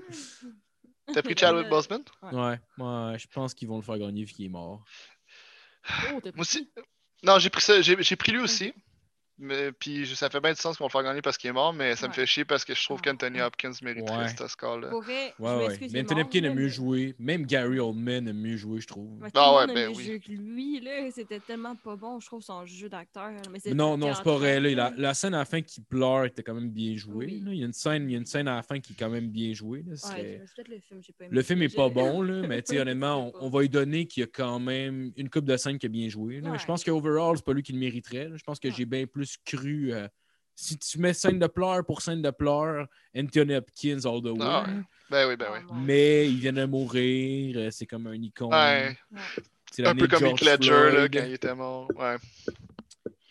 [1.12, 2.05] T'as pris Chadwick Boseman?
[2.30, 4.84] Ouais, ouais, je pense qu'ils vont le faire gagner vu qu'il est mort.
[6.12, 6.70] Oh, Moi aussi.
[7.24, 8.72] Non, j'ai pris ça, j'ai pris lui aussi.
[9.38, 11.52] Mais, puis je- ça fait bien du sens qu'on le faire gagner parce qu'il est
[11.54, 13.10] mort, mais ça me fait chier parce que je trouve Ah.
[13.10, 14.24] qu'Anthony Hopkins mériterait Ouais.
[15.00, 15.78] vrai, je Ouais, ouais.
[15.92, 17.14] Mais Anthony Hopkins a mieux joué.
[17.18, 19.18] Même Gary Oldman a mieux joué, je trouve.
[19.34, 20.20] Ah ouais, a ben oui.
[20.20, 23.30] que lui, là, c'était tellement pas bon, je trouve, son jeu d'acteur.
[23.50, 24.60] Mais Non, non, c'est pas vrai.
[24.60, 24.70] là.
[24.74, 27.26] La, la scène à la fin qui pleure était quand même bien jouée.
[27.26, 27.40] Oui.
[27.44, 27.52] là.
[27.52, 28.96] Il, y a une scène, il y a une scène à la fin qui est
[28.96, 29.84] quand même bien jouée.
[29.86, 29.94] là.
[30.14, 32.80] Ouais, le film, j'ai pas aimé Le film est pas bon, là, mais tu sais,
[32.80, 35.86] honnêtement, on, va lui donner qu'il y a quand même une coupe de scènes qui
[35.86, 36.42] a bien joué.
[36.59, 38.30] Je pense qu'overall, c'est pas lui qui le mériterait.
[38.34, 39.93] Je pense que j'ai bien plus cru.
[39.93, 40.09] euh,
[40.55, 42.86] si tu mets scène de pleurs pour scène de pleurs,
[43.16, 44.39] Anthony Hopkins all the way.
[44.40, 44.74] Ah là.
[45.11, 45.59] Ben oui, ben oui.
[45.66, 48.53] mon Mais il vient de mourir, euh, c'est comme un icône.
[48.53, 48.97] Ouais,
[49.70, 51.90] C'est un peu comme Heath Ledger là, quand il était mort.
[51.97, 52.16] Ouais.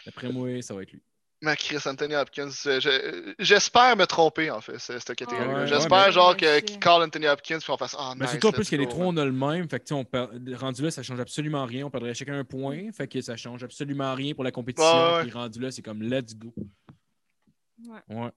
[0.06, 1.02] D'après moi, ça va être lui.
[1.44, 5.54] Mais Chris Anthony Hopkins, euh, je- j'espère me tromper en fait, c'est- cette catégorie-là.
[5.54, 7.96] Ouais, ouais, j'espère mais- genre Ouais, que- c'est- qu'ils call Anthony Hopkins puis on fasse
[7.98, 8.32] Ah, Mais nice.
[8.34, 9.68] surtout en plus que les trois, on a le même.
[9.68, 11.86] Fait que, tu sais, on per- rendu là, ça change absolument rien.
[11.86, 12.92] On perdrait chacun un point.
[12.92, 14.88] Fait que ça change absolument rien pour la compétition.
[14.92, 15.22] Ouais, ouais.
[15.24, 16.54] Puis rendu là, c'est comme let's go.
[17.88, 18.00] Ouais.
[18.10, 18.30] Ouais.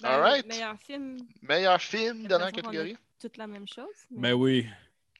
[0.00, 0.46] Ben, Alright.
[0.46, 2.96] Meilleur film, Meilleur film, l'impression qu'on catégorie.
[3.20, 3.86] toute la même chose.
[4.12, 4.64] mais- Ben oui.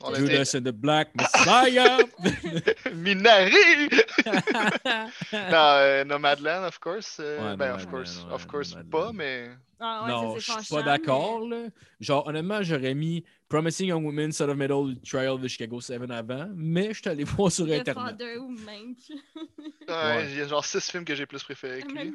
[0.00, 1.98] On Judas and the Black Messiah.
[2.94, 3.90] Minari!
[5.32, 7.18] non, euh, Nomadland, of course.
[7.20, 8.90] euh, Ouais, ben, of course, ouais, of course Nomadland.
[8.90, 9.48] pas, mais.
[9.80, 11.46] Ah, ouais, non, je suis pas d'accord.
[11.46, 11.68] mais- là.
[12.00, 16.48] Genre, honnêtement, j'aurais mis Promising Young Woman, Son of Metal, Trial de Chicago 7 avant,
[16.54, 18.10] mais je suis allé voir sur The Internet.
[18.10, 18.96] Father ou Mank.
[19.08, 20.30] Ouais, Ouais.
[20.32, 22.14] Il y a genre six films que j'ai plus préférés que lui.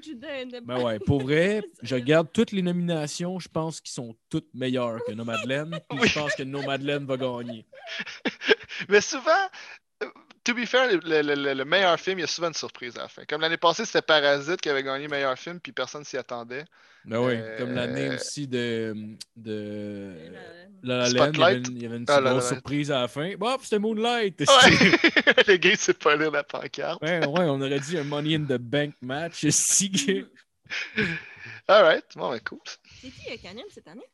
[0.63, 4.99] Ben ouais, pour vrai, je regarde toutes les nominations, je pense qu'ils sont toutes meilleures
[5.07, 6.07] que Nomadland, puis Oui.
[6.07, 7.65] je pense que Nomadland va gagner.
[8.89, 9.31] Mais souvent,
[10.43, 12.97] to be fair, le, le- le- le meilleur film, il y a souvent une surprise
[12.97, 13.23] à la fin.
[13.25, 16.65] Comme l'année passée, c'était Parasite qui avait gagné meilleur film, puis personne s'y attendait.
[17.05, 18.95] Ben oui, Euh, comme l'année aussi de,
[19.35, 20.13] de
[20.83, 22.91] La- La La Land, il y avait une, il y avait une Ah, grosse surprise
[22.91, 23.35] à la fin.
[23.35, 24.39] Bon, c'était Moonlight.
[24.39, 24.45] Ouais,
[25.47, 27.01] le gars, il sait pas lire la pancarte.
[27.01, 29.45] Ouais, ouais, on aurait dit un Money in the Bank match.
[29.49, 30.27] Si que-
[31.67, 32.59] Alright, bon, ben cool.
[33.01, 34.05] C'est qui anime cette année?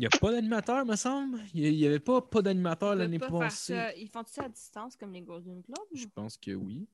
[0.00, 1.40] Il n'y a pas d'animateur, me semble.
[1.52, 3.74] Il n'y avait pas, pas d'animateur l'année passée.
[3.74, 5.88] ça- Ils font ça à distance comme les Golden Globes?
[5.94, 6.86] Je pense que oui.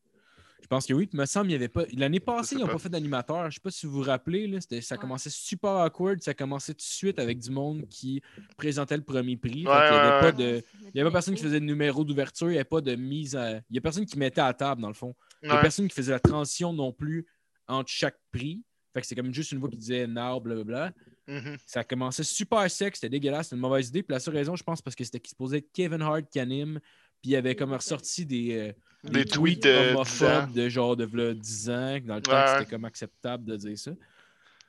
[0.61, 1.07] Je pense que oui.
[1.07, 1.85] Puis, il me semble qu'il n'y avait pas.
[1.93, 2.73] L'année passée, ils n'ont pas.
[2.73, 3.43] pas fait d'animateur.
[3.43, 4.49] Je ne sais pas si vous vous rappelez.
[4.49, 5.01] Là, c'était- ça Ouais.
[5.01, 6.21] commençait super awkward.
[6.21, 8.21] Ça commençait tout de suite avec du monde qui
[8.57, 9.63] présentait le premier prix.
[9.63, 10.65] Fait Ouais, qu'il y avait ouais, pas de.
[10.83, 12.97] Il n'y avait pas personne qui faisait de numéro d'ouverture, il n'y avait pas de
[12.97, 13.59] mise à.
[13.59, 15.15] Il n'y a personne qui mettait à table, dans le fond.
[15.43, 15.63] Il n'y a Ouais.
[15.63, 17.25] personne qui faisait la transition non plus
[17.69, 18.65] entre chaque prix.
[18.95, 20.93] Fait que c'est comme juste une voix qui disait now, blablabla.
[21.29, 21.57] Mhm.
[21.67, 24.03] Ça commençait super sec, c'était dégueulasse, c'était une mauvaise idée.
[24.03, 26.79] Puis la seule raison, je pense, parce que c'était supposé être Kevin Hart qui anime.
[27.23, 28.73] Puis il y avait comme ressorti des, euh,
[29.05, 29.91] Des des tweets tweets de 10 ans.
[29.91, 32.45] homophobes de genre de v'là 10 ans, dans le temps Ouais.
[32.45, 33.91] que c'était comme acceptable de dire ça.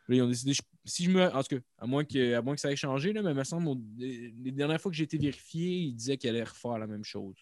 [0.07, 1.23] Puis ils ont décidé, je- si je me.
[1.35, 3.35] En tout cas, à moins que, à moins que ça ait changé, là, mais il
[3.37, 6.87] me semble, les dernières fois que j'ai été vérifié, ils disaient qu'ils allaient refaire la
[6.87, 7.35] même chose.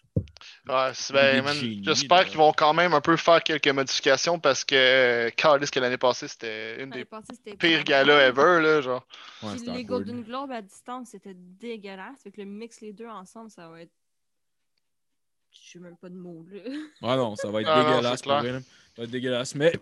[0.68, 4.64] Ouais, c'est- Des ben, j'espère qu'ils vont quand même un peu faire quelques modifications parce
[4.64, 9.06] que euh, Carlis que l'année passée, c'était une des passée, pires galas ever, là, genre.
[9.42, 9.84] Ouais, Puis c'était les.
[9.84, 12.22] Golden Globes à distance, c'était dégueulasse.
[12.22, 13.92] Fait que le mix les deux ensemble, ça va être.
[15.52, 16.60] Je sais même pas de mots, là.
[17.02, 18.42] Ah non, ça va être Ah non, dégueulasse là.
[18.42, 18.52] Ça
[18.98, 19.54] va être dégueulasse.
[19.54, 19.72] Mais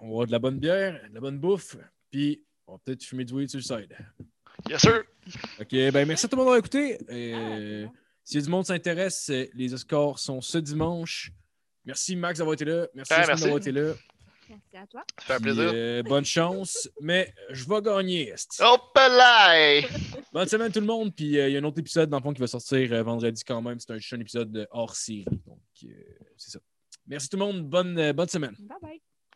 [0.00, 1.76] on va avoir de la bonne bière, de la bonne bouffe,
[2.10, 3.96] puis on va peut-être fumer du weed sur le side.
[4.68, 5.02] Yes, sir!
[5.60, 6.98] Ok, ben merci à tout le monde d'avoir écouté.
[7.08, 7.86] Ah, Euh,
[8.24, 11.32] si du monde s'intéresse, euh, les Oscars sont ce dimanche.
[11.84, 12.86] Merci Max d'avoir été là.
[12.94, 13.42] Merci Ah, Jasmine merci.
[13.44, 13.94] d'avoir été là.
[14.50, 15.04] Merci à toi.
[15.18, 15.70] Ça fait un plaisir.
[15.74, 18.34] euh, bonne chance, mais je vais gagner.
[18.60, 19.80] Hop là!
[20.32, 21.14] Bonne semaine tout le monde.
[21.14, 23.02] Puis euh, il y a un autre épisode dans le fond qui va sortir euh,
[23.02, 23.78] vendredi quand même.
[23.78, 25.24] C'est un, un épisode de hors série.
[25.46, 25.88] Donc euh,
[26.36, 26.58] c'est ça.
[27.06, 27.62] Merci tout le monde.
[27.68, 28.54] Bonne, euh, bonne semaine.
[28.58, 29.02] Bye bye.